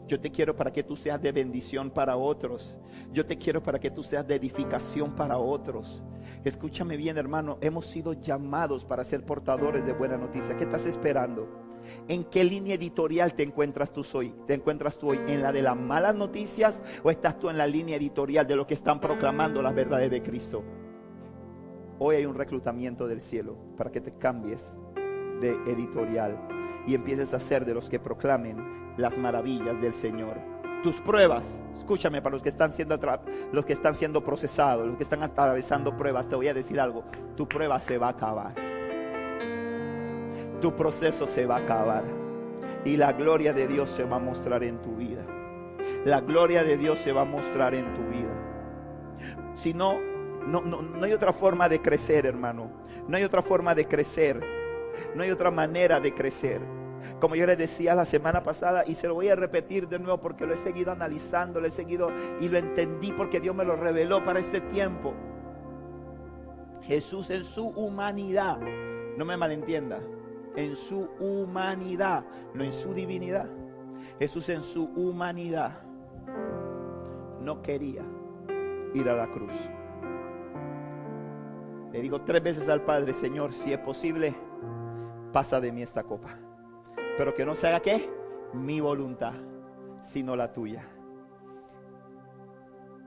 Yo 0.06 0.18
te 0.18 0.30
quiero 0.30 0.56
para 0.56 0.72
que 0.72 0.82
tú 0.82 0.96
seas 0.96 1.20
de 1.20 1.30
bendición 1.30 1.90
para 1.90 2.16
otros. 2.16 2.74
Yo 3.12 3.26
te 3.26 3.36
quiero 3.36 3.62
para 3.62 3.78
que 3.78 3.90
tú 3.90 4.02
seas 4.02 4.26
de 4.26 4.36
edificación 4.36 5.14
para 5.14 5.36
otros. 5.36 6.02
Escúchame 6.42 6.96
bien, 6.96 7.18
hermano. 7.18 7.58
Hemos 7.60 7.84
sido 7.84 8.14
llamados 8.14 8.86
para 8.86 9.04
ser 9.04 9.26
portadores 9.26 9.84
de 9.84 9.92
buena 9.92 10.16
noticia. 10.16 10.56
¿Qué 10.56 10.64
estás 10.64 10.86
esperando? 10.86 11.50
¿En 12.08 12.24
qué 12.24 12.42
línea 12.42 12.74
editorial 12.74 13.34
te 13.34 13.42
encuentras 13.42 13.92
tú 13.92 14.06
hoy? 14.14 14.34
¿Te 14.46 14.54
encuentras 14.54 14.96
tú 14.96 15.10
hoy 15.10 15.20
en 15.28 15.42
la 15.42 15.52
de 15.52 15.60
las 15.60 15.76
malas 15.76 16.14
noticias 16.14 16.82
o 17.02 17.10
estás 17.10 17.38
tú 17.38 17.50
en 17.50 17.58
la 17.58 17.66
línea 17.66 17.96
editorial 17.96 18.46
de 18.46 18.56
lo 18.56 18.66
que 18.66 18.72
están 18.72 19.02
proclamando 19.02 19.60
las 19.60 19.74
verdades 19.74 20.10
de 20.10 20.22
Cristo? 20.22 20.64
Hoy 22.00 22.14
hay 22.14 22.26
un 22.26 22.36
reclutamiento 22.36 23.08
del 23.08 23.20
cielo 23.20 23.56
para 23.76 23.90
que 23.90 24.00
te 24.00 24.12
cambies 24.12 24.72
de 25.40 25.50
editorial 25.66 26.38
y 26.86 26.94
empieces 26.94 27.34
a 27.34 27.40
ser 27.40 27.64
de 27.64 27.74
los 27.74 27.88
que 27.88 27.98
proclamen 27.98 28.94
las 28.96 29.18
maravillas 29.18 29.80
del 29.80 29.92
Señor. 29.92 30.36
Tus 30.84 31.00
pruebas, 31.00 31.60
escúchame 31.76 32.22
para 32.22 32.34
los 32.34 32.42
que 32.42 32.50
están 32.50 32.72
siendo 32.72 32.96
los 33.50 33.64
que 33.64 33.72
están 33.72 33.96
siendo 33.96 34.22
procesados, 34.22 34.86
los 34.86 34.96
que 34.96 35.02
están 35.02 35.24
atravesando 35.24 35.96
pruebas, 35.96 36.28
te 36.28 36.36
voy 36.36 36.46
a 36.46 36.54
decir 36.54 36.78
algo, 36.78 37.02
tu 37.36 37.48
prueba 37.48 37.80
se 37.80 37.98
va 37.98 38.06
a 38.06 38.10
acabar. 38.10 38.54
Tu 40.60 40.76
proceso 40.76 41.26
se 41.26 41.46
va 41.46 41.56
a 41.56 41.60
acabar 41.60 42.04
y 42.84 42.96
la 42.96 43.12
gloria 43.12 43.52
de 43.52 43.66
Dios 43.66 43.90
se 43.90 44.04
va 44.04 44.16
a 44.16 44.20
mostrar 44.20 44.62
en 44.62 44.80
tu 44.82 44.94
vida. 44.94 45.24
La 46.04 46.20
gloria 46.20 46.62
de 46.62 46.76
Dios 46.78 46.98
se 47.00 47.12
va 47.12 47.22
a 47.22 47.24
mostrar 47.24 47.74
en 47.74 47.92
tu 47.94 48.02
vida. 48.02 49.56
Si 49.56 49.74
no, 49.74 49.98
no, 50.48 50.62
no, 50.62 50.82
no 50.82 51.04
hay 51.04 51.12
otra 51.12 51.32
forma 51.32 51.68
de 51.68 51.80
crecer, 51.80 52.26
hermano. 52.26 52.70
No 53.06 53.16
hay 53.16 53.24
otra 53.24 53.42
forma 53.42 53.74
de 53.74 53.86
crecer. 53.86 54.40
No 55.14 55.22
hay 55.22 55.30
otra 55.30 55.50
manera 55.50 56.00
de 56.00 56.14
crecer 56.14 56.60
como 57.20 57.34
yo 57.34 57.46
les 57.46 57.58
decía 57.58 57.94
la 57.94 58.04
semana 58.04 58.42
pasada, 58.42 58.84
y 58.86 58.94
se 58.94 59.08
lo 59.08 59.14
voy 59.14 59.28
a 59.28 59.36
repetir 59.36 59.88
de 59.88 59.98
nuevo 59.98 60.18
porque 60.18 60.46
lo 60.46 60.54
he 60.54 60.56
seguido 60.56 60.92
analizando, 60.92 61.60
lo 61.60 61.66
he 61.66 61.70
seguido 61.70 62.10
y 62.40 62.48
lo 62.48 62.58
entendí 62.58 63.12
porque 63.12 63.40
Dios 63.40 63.54
me 63.54 63.64
lo 63.64 63.76
reveló 63.76 64.24
para 64.24 64.38
este 64.38 64.60
tiempo. 64.60 65.14
Jesús 66.82 67.30
en 67.30 67.44
su 67.44 67.68
humanidad, 67.68 68.58
no 69.16 69.24
me 69.24 69.36
malentienda, 69.36 70.00
en 70.56 70.76
su 70.76 71.10
humanidad, 71.18 72.24
no 72.54 72.64
en 72.64 72.72
su 72.72 72.94
divinidad. 72.94 73.48
Jesús 74.18 74.48
en 74.48 74.62
su 74.62 74.84
humanidad 74.84 75.80
no 77.40 77.62
quería 77.62 78.04
ir 78.94 79.08
a 79.08 79.16
la 79.16 79.26
cruz. 79.30 79.52
Le 81.92 82.02
digo 82.02 82.20
tres 82.20 82.42
veces 82.42 82.68
al 82.68 82.82
Padre, 82.82 83.14
Señor, 83.14 83.52
si 83.52 83.72
es 83.72 83.78
posible, 83.78 84.34
pasa 85.32 85.60
de 85.60 85.72
mí 85.72 85.82
esta 85.82 86.02
copa. 86.02 86.38
Pero 87.16 87.34
que 87.34 87.46
no 87.46 87.54
se 87.54 87.66
haga 87.66 87.80
qué? 87.80 88.10
Mi 88.52 88.80
voluntad, 88.80 89.32
sino 90.02 90.36
la 90.36 90.52
tuya. 90.52 90.84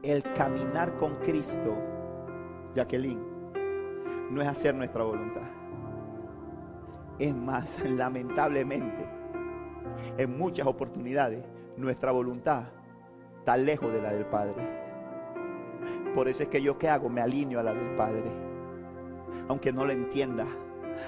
El 0.02 0.24
caminar 0.34 0.96
con 0.98 1.18
Cristo, 1.18 1.78
Jacqueline, 2.74 3.24
no 4.32 4.42
es 4.42 4.48
hacer 4.48 4.74
nuestra 4.74 5.04
voluntad. 5.04 5.44
Es 7.20 7.36
más, 7.36 7.80
lamentablemente, 7.88 9.08
en 10.18 10.38
muchas 10.38 10.66
oportunidades, 10.66 11.46
nuestra 11.78 12.12
voluntad 12.12 12.64
está 13.38 13.58
lejos 13.58 13.94
de 13.94 14.02
la 14.02 14.12
del 14.12 14.26
Padre. 14.26 14.82
Por 16.16 16.28
eso 16.28 16.42
es 16.44 16.50
que 16.50 16.64
yo 16.64 16.80
qué 16.80 16.90
hago, 16.90 17.10
me 17.10 17.22
alineo 17.22 17.60
a 17.60 17.64
la 17.64 17.74
del 17.74 17.96
Padre. 17.96 18.51
Aunque 19.48 19.72
no 19.72 19.86
lo 19.86 19.92
entienda, 19.92 20.46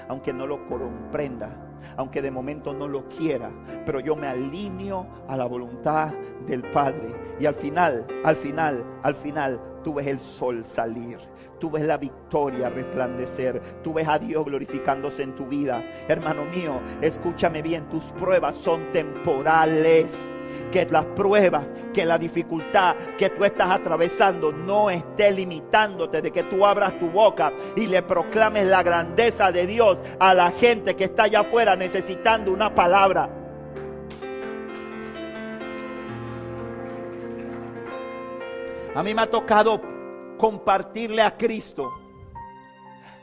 aunque 0.08 0.32
no 0.32 0.46
lo 0.46 0.66
comprenda, 0.66 1.56
aunque 1.96 2.22
de 2.22 2.30
momento 2.30 2.72
no 2.72 2.88
lo 2.88 3.08
quiera, 3.08 3.50
pero 3.84 4.00
yo 4.00 4.16
me 4.16 4.26
alineo 4.26 5.06
a 5.28 5.36
la 5.36 5.46
voluntad 5.46 6.12
del 6.46 6.62
Padre. 6.62 7.14
Y 7.38 7.46
al 7.46 7.54
final, 7.54 8.06
al 8.24 8.36
final, 8.36 8.84
al 9.02 9.14
final, 9.14 9.60
tú 9.84 9.94
ves 9.94 10.08
el 10.08 10.18
sol 10.18 10.64
salir. 10.66 11.18
Tú 11.60 11.70
ves 11.70 11.84
la 11.84 11.96
victoria 11.96 12.68
resplandecer. 12.68 13.60
Tú 13.82 13.94
ves 13.94 14.08
a 14.08 14.18
Dios 14.18 14.44
glorificándose 14.44 15.22
en 15.22 15.36
tu 15.36 15.46
vida. 15.46 15.84
Hermano 16.08 16.44
mío, 16.46 16.80
escúchame 17.00 17.62
bien, 17.62 17.88
tus 17.88 18.04
pruebas 18.04 18.56
son 18.56 18.90
temporales 18.92 20.28
que 20.70 20.86
las 20.86 21.04
pruebas, 21.04 21.74
que 21.92 22.04
la 22.04 22.18
dificultad 22.18 22.96
que 23.18 23.30
tú 23.30 23.44
estás 23.44 23.70
atravesando 23.70 24.52
no 24.52 24.90
esté 24.90 25.30
limitándote 25.30 26.22
de 26.22 26.30
que 26.30 26.44
tú 26.44 26.64
abras 26.64 26.98
tu 26.98 27.10
boca 27.10 27.52
y 27.76 27.86
le 27.86 28.02
proclames 28.02 28.66
la 28.66 28.82
grandeza 28.82 29.52
de 29.52 29.66
Dios 29.66 29.98
a 30.18 30.34
la 30.34 30.50
gente 30.50 30.96
que 30.96 31.04
está 31.04 31.24
allá 31.24 31.40
afuera 31.40 31.76
necesitando 31.76 32.52
una 32.52 32.74
palabra. 32.74 33.43
A 38.94 39.02
mí 39.02 39.12
me 39.12 39.22
ha 39.22 39.30
tocado 39.30 39.80
compartirle 40.38 41.22
a 41.22 41.36
Cristo 41.36 41.92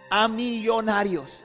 a 0.09 0.27
millonarios 0.27 1.43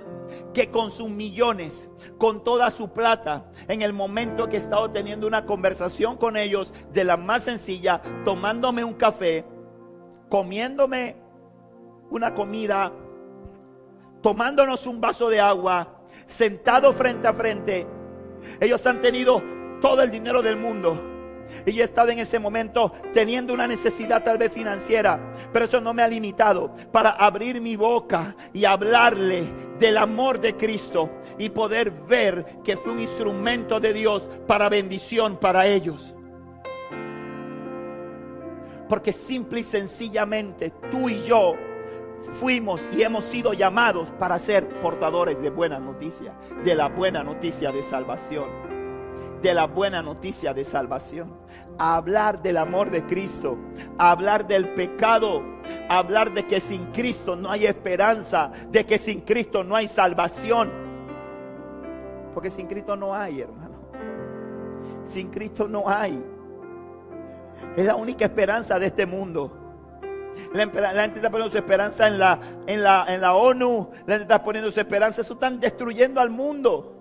que 0.52 0.72
con 0.72 0.90
sus 0.90 1.08
millones, 1.08 1.88
con 2.18 2.42
toda 2.42 2.72
su 2.72 2.92
plata, 2.92 3.52
en 3.68 3.82
el 3.82 3.92
momento 3.92 4.48
que 4.48 4.56
he 4.56 4.58
estado 4.58 4.90
teniendo 4.90 5.28
una 5.28 5.46
conversación 5.46 6.16
con 6.16 6.36
ellos 6.36 6.74
de 6.92 7.04
la 7.04 7.16
más 7.16 7.44
sencilla, 7.44 8.02
tomándome 8.24 8.82
un 8.82 8.94
café, 8.94 9.44
comiéndome 10.28 11.16
una 12.10 12.34
comida, 12.34 12.92
tomándonos 14.22 14.88
un 14.88 15.00
vaso 15.00 15.28
de 15.28 15.40
agua, 15.40 16.00
sentados 16.26 16.96
frente 16.96 17.28
a 17.28 17.34
frente, 17.34 17.86
ellos 18.58 18.84
han 18.86 19.00
tenido 19.00 19.40
todo 19.80 20.02
el 20.02 20.10
dinero 20.10 20.42
del 20.42 20.56
mundo 20.56 21.15
y 21.64 21.72
yo 21.72 21.82
he 21.82 21.84
estado 21.84 22.10
en 22.10 22.18
ese 22.18 22.38
momento 22.38 22.92
teniendo 23.12 23.54
una 23.54 23.66
necesidad 23.66 24.22
tal 24.22 24.38
vez 24.38 24.52
financiera, 24.52 25.20
pero 25.52 25.64
eso 25.64 25.80
no 25.80 25.94
me 25.94 26.02
ha 26.02 26.08
limitado 26.08 26.74
para 26.92 27.10
abrir 27.10 27.60
mi 27.60 27.76
boca 27.76 28.36
y 28.52 28.64
hablarle 28.64 29.44
del 29.78 29.98
amor 29.98 30.40
de 30.40 30.56
Cristo 30.56 31.10
y 31.38 31.50
poder 31.50 31.90
ver 31.90 32.44
que 32.64 32.76
fue 32.76 32.92
un 32.92 33.00
instrumento 33.00 33.80
de 33.80 33.92
Dios 33.92 34.28
para 34.46 34.68
bendición 34.68 35.38
para 35.38 35.66
ellos. 35.66 36.14
Porque 38.88 39.12
simple 39.12 39.60
y 39.60 39.64
sencillamente 39.64 40.72
tú 40.90 41.08
y 41.08 41.22
yo 41.24 41.54
fuimos 42.40 42.80
y 42.96 43.02
hemos 43.02 43.24
sido 43.24 43.52
llamados 43.52 44.10
para 44.12 44.38
ser 44.38 44.68
portadores 44.80 45.42
de 45.42 45.50
buena 45.50 45.78
noticia, 45.80 46.34
de 46.64 46.74
la 46.74 46.88
buena 46.88 47.22
noticia 47.22 47.72
de 47.72 47.82
salvación 47.82 48.65
de 49.46 49.54
la 49.54 49.66
buena 49.66 50.02
noticia 50.02 50.52
de 50.52 50.64
salvación, 50.64 51.32
hablar 51.78 52.42
del 52.42 52.56
amor 52.56 52.90
de 52.90 53.04
Cristo, 53.06 53.56
hablar 53.96 54.48
del 54.48 54.70
pecado, 54.74 55.40
hablar 55.88 56.34
de 56.34 56.44
que 56.46 56.58
sin 56.58 56.86
Cristo 56.86 57.36
no 57.36 57.52
hay 57.52 57.66
esperanza, 57.66 58.50
de 58.70 58.84
que 58.84 58.98
sin 58.98 59.20
Cristo 59.20 59.62
no 59.62 59.76
hay 59.76 59.86
salvación. 59.86 60.72
Porque 62.34 62.50
sin 62.50 62.66
Cristo 62.66 62.96
no 62.96 63.14
hay, 63.14 63.42
hermano. 63.42 63.76
Sin 65.04 65.30
Cristo 65.30 65.68
no 65.68 65.88
hay. 65.88 66.20
Es 67.76 67.84
la 67.84 67.94
única 67.94 68.24
esperanza 68.24 68.80
de 68.80 68.86
este 68.86 69.06
mundo. 69.06 69.56
La, 70.54 70.66
gente 70.66 71.18
está 71.18 71.30
poniendo 71.30 71.52
su 71.52 71.58
esperanza 71.58 72.08
en 72.08 72.18
la, 72.18 72.40
en, 72.66 72.82
la, 72.82 73.06
en 73.08 73.20
la 73.20 73.34
ONU. 73.34 73.90
La 74.06 74.14
gente 74.14 74.22
está 74.22 74.42
poniendo 74.42 74.72
su 74.72 74.80
esperanza. 74.80 75.20
Eso 75.20 75.34
están 75.34 75.60
destruyendo 75.60 76.20
al 76.20 76.30
mundo. 76.30 76.95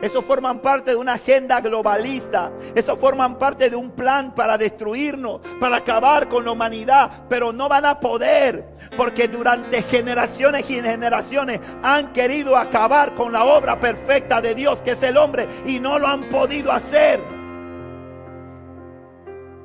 Eso 0.00 0.22
forman 0.22 0.60
parte 0.60 0.90
de 0.90 0.96
una 0.96 1.14
agenda 1.14 1.60
globalista. 1.60 2.52
Eso 2.74 2.96
forman 2.96 3.38
parte 3.38 3.70
de 3.70 3.76
un 3.76 3.90
plan 3.90 4.34
para 4.34 4.58
destruirnos, 4.58 5.40
para 5.60 5.76
acabar 5.76 6.28
con 6.28 6.44
la 6.44 6.52
humanidad. 6.52 7.24
Pero 7.28 7.52
no 7.52 7.68
van 7.68 7.86
a 7.86 8.00
poder. 8.00 8.74
Porque 8.96 9.28
durante 9.28 9.82
generaciones 9.82 10.68
y 10.68 10.74
generaciones 10.74 11.60
han 11.82 12.12
querido 12.12 12.56
acabar 12.56 13.14
con 13.14 13.32
la 13.32 13.44
obra 13.44 13.78
perfecta 13.80 14.40
de 14.40 14.54
Dios, 14.54 14.82
que 14.82 14.92
es 14.92 15.02
el 15.02 15.16
hombre, 15.16 15.48
y 15.66 15.80
no 15.80 15.98
lo 15.98 16.06
han 16.06 16.28
podido 16.28 16.72
hacer. 16.72 17.22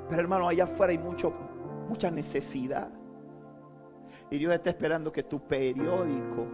Pero 0.09 0.21
hermano, 0.21 0.47
allá 0.47 0.63
afuera 0.63 0.91
hay 0.91 0.97
mucho, 0.97 1.33
mucha 1.87 2.09
necesidad. 2.09 2.89
Y 4.31 4.37
Dios 4.37 4.53
está 4.53 4.69
esperando 4.69 5.11
que 5.11 5.23
tu 5.23 5.39
periódico 5.47 6.47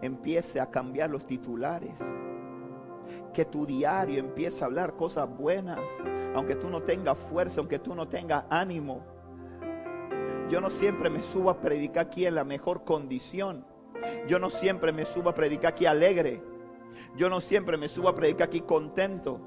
empiece 0.00 0.60
a 0.60 0.70
cambiar 0.70 1.10
los 1.10 1.26
titulares. 1.26 2.00
Que 3.32 3.44
tu 3.44 3.66
diario 3.66 4.18
empiece 4.18 4.62
a 4.62 4.66
hablar 4.66 4.96
cosas 4.96 5.28
buenas. 5.28 5.80
Aunque 6.34 6.54
tú 6.54 6.68
no 6.68 6.82
tengas 6.82 7.18
fuerza, 7.18 7.60
aunque 7.60 7.78
tú 7.78 7.94
no 7.94 8.08
tengas 8.08 8.44
ánimo. 8.50 9.04
Yo 10.48 10.60
no 10.60 10.70
siempre 10.70 11.10
me 11.10 11.22
subo 11.22 11.50
a 11.50 11.60
predicar 11.60 12.06
aquí 12.06 12.26
en 12.26 12.34
la 12.34 12.44
mejor 12.44 12.84
condición. 12.84 13.64
Yo 14.28 14.38
no 14.38 14.50
siempre 14.50 14.92
me 14.92 15.04
subo 15.04 15.30
a 15.30 15.34
predicar 15.34 15.72
aquí 15.72 15.86
alegre. 15.86 16.42
Yo 17.16 17.28
no 17.30 17.40
siempre 17.40 17.76
me 17.76 17.88
subo 17.88 18.08
a 18.08 18.14
predicar 18.14 18.48
aquí 18.48 18.60
contento. 18.60 19.40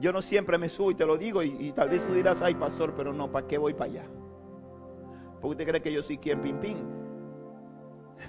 Yo 0.00 0.12
no 0.12 0.22
siempre 0.22 0.58
me 0.58 0.68
subo 0.68 0.90
y 0.90 0.94
te 0.94 1.06
lo 1.06 1.16
digo 1.16 1.42
y, 1.42 1.72
tal 1.72 1.88
vez 1.88 2.06
tú 2.06 2.12
dirás, 2.12 2.42
ay 2.42 2.54
pastor, 2.54 2.94
pero 2.94 3.12
no, 3.12 3.30
¿para 3.30 3.46
qué 3.46 3.58
voy 3.58 3.74
para 3.74 3.90
allá? 3.90 4.04
Porque 5.40 5.48
usted 5.48 5.68
cree 5.68 5.82
que 5.82 5.92
yo 5.92 6.02
soy 6.02 6.18
quien 6.18 6.40
pim 6.40 6.58
pim. 6.58 6.78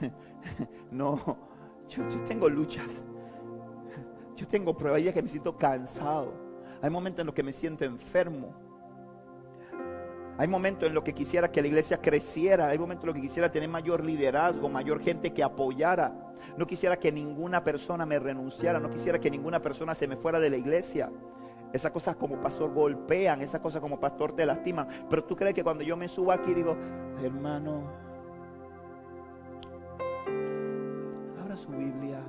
no, 0.92 1.38
yo, 1.88 2.04
tengo 2.28 2.50
luchas. 2.50 3.04
Yo 4.38 4.48
tengo 4.48 4.78
pruebas 4.78 5.02
que 5.02 5.22
me 5.22 5.28
siento 5.28 5.58
cansado. 5.58 6.32
Hay 6.80 6.92
momentos 6.92 7.22
en 7.22 7.26
los 7.26 7.34
que 7.34 7.42
me 7.42 7.52
siento 7.52 7.84
enfermo. 7.86 8.54
Hay 10.38 10.48
momentos 10.48 10.88
en 10.88 10.94
los 10.94 11.04
que 11.04 11.14
quisiera 11.14 11.52
que 11.52 11.60
la 11.60 11.68
iglesia 11.68 12.00
creciera. 12.00 12.68
Hay 12.68 12.78
momentos 12.78 13.04
en 13.04 13.08
los 13.08 13.16
que 13.16 13.22
quisiera 13.24 13.52
tener 13.52 13.68
mayor 13.68 14.06
liderazgo, 14.06 14.70
mayor 14.70 15.02
gente 15.02 15.34
que 15.34 15.44
apoyara. 15.44 16.14
No 16.56 16.68
quisiera 16.68 16.98
que 16.98 17.12
ninguna 17.12 17.64
persona 17.64 18.06
me 18.06 18.20
renunciara. 18.20 18.80
No 18.80 18.92
quisiera 18.92 19.18
que 19.18 19.32
ninguna 19.32 19.60
persona 19.60 19.96
se 19.96 20.08
me 20.08 20.16
fuera 20.16 20.40
de 20.40 20.52
la 20.52 20.58
iglesia. 20.58 21.12
Esas 21.74 21.90
cosas 21.90 22.16
como 22.16 22.40
pastor 22.40 22.72
golpean, 22.72 23.42
esas 23.42 23.60
cosas 23.60 23.82
como 23.82 24.00
pastor 24.00 24.34
te 24.34 24.46
lastiman. 24.46 24.88
Pero 25.10 25.24
tú 25.24 25.36
crees 25.36 25.56
que 25.56 25.64
cuando 25.64 25.84
yo 25.84 25.98
me 25.98 26.08
subo 26.08 26.32
aquí 26.32 26.54
digo, 26.54 26.78
hermano, 27.24 27.92
abra 31.42 31.58
su 31.58 31.70
Biblia. 31.72 32.22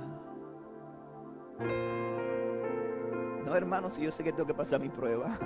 No, 3.45 3.55
hermano, 3.55 3.89
si 3.89 4.03
yo 4.03 4.11
sé 4.11 4.23
que 4.23 4.31
tengo 4.31 4.45
que 4.45 4.53
pasar 4.53 4.79
mi 4.79 4.89
prueba. 4.89 5.37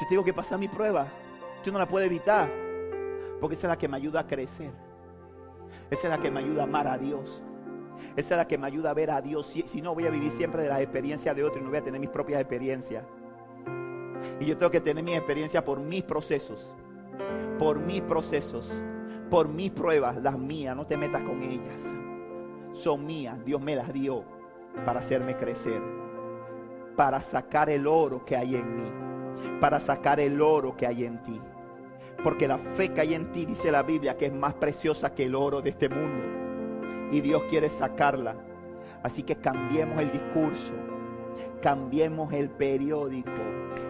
Yo 0.00 0.06
tengo 0.08 0.24
que 0.24 0.32
pasar 0.32 0.58
mi 0.58 0.68
prueba. 0.68 1.06
Tú 1.62 1.70
no 1.70 1.78
la 1.78 1.86
puedes 1.86 2.06
evitar. 2.06 2.50
Porque 3.40 3.54
esa 3.54 3.66
es 3.66 3.70
la 3.70 3.78
que 3.78 3.88
me 3.88 3.96
ayuda 3.96 4.20
a 4.20 4.26
crecer. 4.26 4.72
Esa 5.90 6.06
es 6.06 6.10
la 6.10 6.18
que 6.18 6.30
me 6.30 6.40
ayuda 6.40 6.62
a 6.62 6.64
amar 6.64 6.88
a 6.88 6.98
Dios. 6.98 7.42
Esa 8.16 8.34
es 8.34 8.38
la 8.38 8.48
que 8.48 8.58
me 8.58 8.66
ayuda 8.66 8.90
a 8.90 8.94
ver 8.94 9.10
a 9.10 9.20
Dios. 9.20 9.46
Si, 9.46 9.80
no, 9.82 9.94
voy 9.94 10.06
a 10.06 10.10
vivir 10.10 10.30
siempre 10.32 10.62
de 10.62 10.68
las 10.68 10.80
experiencias 10.80 11.34
de 11.36 11.44
otros 11.44 11.60
y 11.60 11.64
no 11.64 11.70
voy 11.70 11.78
a 11.78 11.84
tener 11.84 12.00
mis 12.00 12.10
propias 12.10 12.40
experiencias. 12.40 13.04
Y 14.40 14.46
yo 14.46 14.56
tengo 14.56 14.70
que 14.70 14.80
tener 14.80 15.04
mi 15.04 15.14
experiencia 15.14 15.64
por 15.64 15.80
mis 15.80 16.02
procesos. 16.02 16.74
Por 17.58 17.78
mis 17.78 18.02
procesos. 18.02 18.82
Por 19.30 19.48
mis 19.48 19.70
pruebas, 19.70 20.20
las 20.22 20.38
mías. 20.38 20.74
No 20.74 20.86
te 20.86 20.96
metas 20.96 21.22
con 21.22 21.42
ellas. 21.42 21.82
Son 22.72 23.04
mías. 23.04 23.44
Dios 23.44 23.60
me 23.60 23.76
las 23.76 23.92
dio 23.92 24.24
para 24.84 25.00
hacerme 25.00 25.36
crecer. 25.36 25.82
Para 26.96 27.20
sacar 27.20 27.70
el 27.70 27.86
oro 27.86 28.24
que 28.24 28.36
hay 28.36 28.56
en 28.56 28.76
mí 28.76 29.04
para 29.60 29.80
sacar 29.80 30.20
el 30.20 30.40
oro 30.40 30.76
que 30.76 30.86
hay 30.86 31.04
en 31.04 31.22
ti. 31.22 31.40
Porque 32.22 32.48
la 32.48 32.58
fe 32.58 32.90
que 32.90 33.00
hay 33.00 33.14
en 33.14 33.32
ti, 33.32 33.44
dice 33.44 33.70
la 33.70 33.82
Biblia, 33.82 34.16
que 34.16 34.26
es 34.26 34.32
más 34.32 34.54
preciosa 34.54 35.14
que 35.14 35.24
el 35.24 35.34
oro 35.34 35.60
de 35.60 35.70
este 35.70 35.88
mundo. 35.88 36.24
Y 37.12 37.20
Dios 37.20 37.42
quiere 37.50 37.68
sacarla. 37.68 38.34
Así 39.02 39.22
que 39.22 39.36
cambiemos 39.36 40.00
el 40.00 40.10
discurso, 40.10 40.72
cambiemos 41.60 42.32
el 42.32 42.48
periódico 42.48 43.42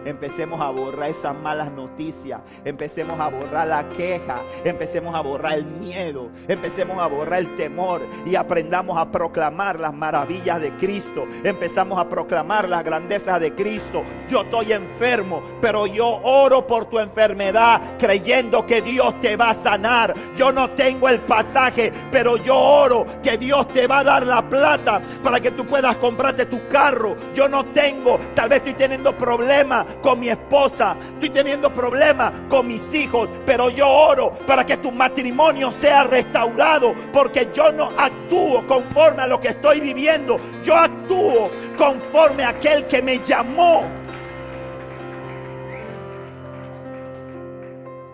Empecemos 0.05 0.61
a 0.61 0.69
borrar 0.69 1.09
esas 1.09 1.35
malas 1.35 1.71
noticias. 1.71 2.39
Empecemos 2.63 3.19
a 3.19 3.27
borrar 3.29 3.67
la 3.67 3.89
queja. 3.89 4.35
Empecemos 4.63 5.15
a 5.15 5.21
borrar 5.21 5.53
el 5.53 5.65
miedo. 5.65 6.29
Empecemos 6.47 6.99
a 6.99 7.07
borrar 7.07 7.39
el 7.39 7.55
temor. 7.55 8.01
Y 8.25 8.35
aprendamos 8.35 8.97
a 8.97 9.11
proclamar 9.11 9.79
las 9.79 9.93
maravillas 9.93 10.61
de 10.61 10.71
Cristo. 10.77 11.25
Empezamos 11.43 11.99
a 11.99 12.07
proclamar 12.07 12.69
las 12.69 12.83
grandezas 12.83 13.39
de 13.39 13.53
Cristo. 13.55 14.03
Yo 14.29 14.41
estoy 14.41 14.73
enfermo, 14.73 15.41
pero 15.59 15.87
yo 15.87 16.19
oro 16.23 16.65
por 16.67 16.85
tu 16.85 16.99
enfermedad 16.99 17.81
creyendo 17.97 18.65
que 18.65 18.81
Dios 18.81 19.19
te 19.21 19.35
va 19.35 19.49
a 19.49 19.55
sanar. 19.55 20.13
Yo 20.37 20.51
no 20.51 20.69
tengo 20.71 21.09
el 21.09 21.19
pasaje, 21.21 21.91
pero 22.11 22.37
yo 22.37 22.55
oro 22.57 23.05
que 23.23 23.37
Dios 23.37 23.67
te 23.69 23.87
va 23.87 23.99
a 23.99 24.03
dar 24.03 24.25
la 24.25 24.47
plata 24.47 25.01
para 25.23 25.39
que 25.39 25.51
tú 25.51 25.65
puedas 25.65 25.97
comprarte 25.97 26.45
tu 26.45 26.67
carro. 26.67 27.15
Yo 27.33 27.49
no 27.49 27.65
tengo, 27.65 28.19
tal 28.35 28.49
vez 28.49 28.59
estoy 28.59 28.75
teniendo 28.75 29.11
problemas 29.13 29.74
con 30.01 30.19
mi 30.19 30.29
esposa, 30.29 30.95
estoy 31.13 31.31
teniendo 31.31 31.73
problemas 31.73 32.31
con 32.47 32.67
mis 32.67 32.93
hijos, 32.93 33.29
pero 33.45 33.69
yo 33.69 33.89
oro 33.89 34.31
para 34.45 34.65
que 34.65 34.77
tu 34.77 34.91
matrimonio 34.91 35.71
sea 35.71 36.03
restaurado, 36.03 36.93
porque 37.11 37.49
yo 37.53 37.71
no 37.71 37.89
actúo 37.97 38.65
conforme 38.67 39.23
a 39.23 39.27
lo 39.27 39.41
que 39.41 39.49
estoy 39.49 39.79
viviendo, 39.79 40.37
yo 40.63 40.75
actúo 40.75 41.49
conforme 41.77 42.43
a 42.43 42.49
aquel 42.49 42.85
que 42.85 43.01
me 43.01 43.19
llamó. 43.19 43.83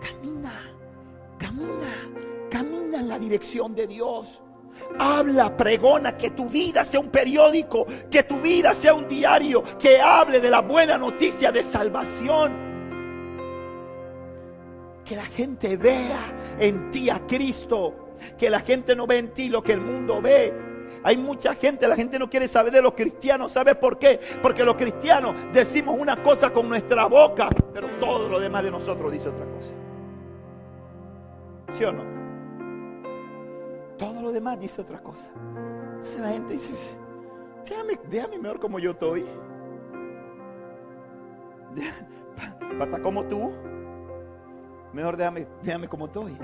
Camina, 0.02 0.54
camina, 1.38 2.10
camina 2.50 3.00
en 3.00 3.10
la 3.10 3.20
dirección 3.20 3.76
de 3.76 3.88
Dios. 3.88 4.42
Habla, 4.98 5.56
pregona, 5.56 6.16
que 6.18 6.32
tu 6.32 6.48
vida 6.48 6.84
sea 6.84 7.00
un 7.00 7.10
periódico, 7.10 7.86
que 8.10 8.24
tu 8.24 8.40
vida 8.40 8.74
sea 8.74 8.94
un 8.94 9.08
diario, 9.08 9.64
que 9.78 10.00
hable 10.00 10.40
de 10.40 10.50
la 10.50 10.62
buena 10.62 10.98
noticia 10.98 11.52
de 11.52 11.64
salvación. 11.64 12.52
Que 15.06 15.16
la 15.16 15.26
gente 15.26 15.78
vea 15.78 16.56
en 16.60 16.92
ti 16.92 17.10
a 17.10 17.26
Cristo, 17.26 18.16
que 18.38 18.50
la 18.50 18.60
gente 18.60 18.96
no 18.96 19.08
ve 19.08 19.18
en 19.18 19.34
ti 19.34 19.50
lo 19.50 19.62
que 19.64 19.74
el 19.74 19.82
mundo 19.82 20.22
ve. 20.22 20.54
Hay 21.04 21.18
mucha 21.18 21.56
gente, 21.56 21.88
la 21.88 21.96
gente 21.96 22.20
no 22.20 22.30
quiere 22.30 22.48
saber 22.48 22.72
de 22.72 22.82
los 22.82 22.94
cristianos. 22.94 23.52
¿Sabes 23.52 23.76
por 23.76 23.98
qué? 23.98 24.20
Porque 24.42 24.64
los 24.64 24.76
cristianos 24.76 25.36
decimos 25.52 25.96
una 25.98 26.22
cosa 26.22 26.52
con 26.52 26.70
nuestra 26.70 27.08
boca, 27.08 27.50
pero 27.74 27.88
todo 28.00 28.30
lo 28.30 28.40
demás 28.40 28.64
de 28.64 28.72
nosotros 28.72 29.12
dice 29.12 29.30
otra 29.30 29.46
cosa. 29.46 29.74
¿Sí 31.76 31.84
o 31.84 31.92
no? 31.92 32.21
Todo 34.02 34.20
lo 34.20 34.32
demás 34.32 34.60
dice 34.60 34.82
otra 34.82 35.00
cosa. 35.00 35.30
Entonces 35.36 36.20
la 36.20 36.30
gente 36.30 36.54
dice, 36.54 36.74
déjame, 37.70 38.00
déjame 38.10 38.40
mejor 38.40 38.60
como 38.60 38.80
yo 38.80 38.92
estoy. 38.92 39.28
Para 42.80 43.00
como 43.00 43.24
tú. 43.26 43.52
Mejor 44.92 45.16
déjame, 45.18 45.48
déjame 45.62 45.88
como 45.88 46.08
estoy. 46.08 46.36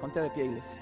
Ponte 0.00 0.18
de 0.18 0.30
pie, 0.30 0.46
iglesia. 0.46 0.81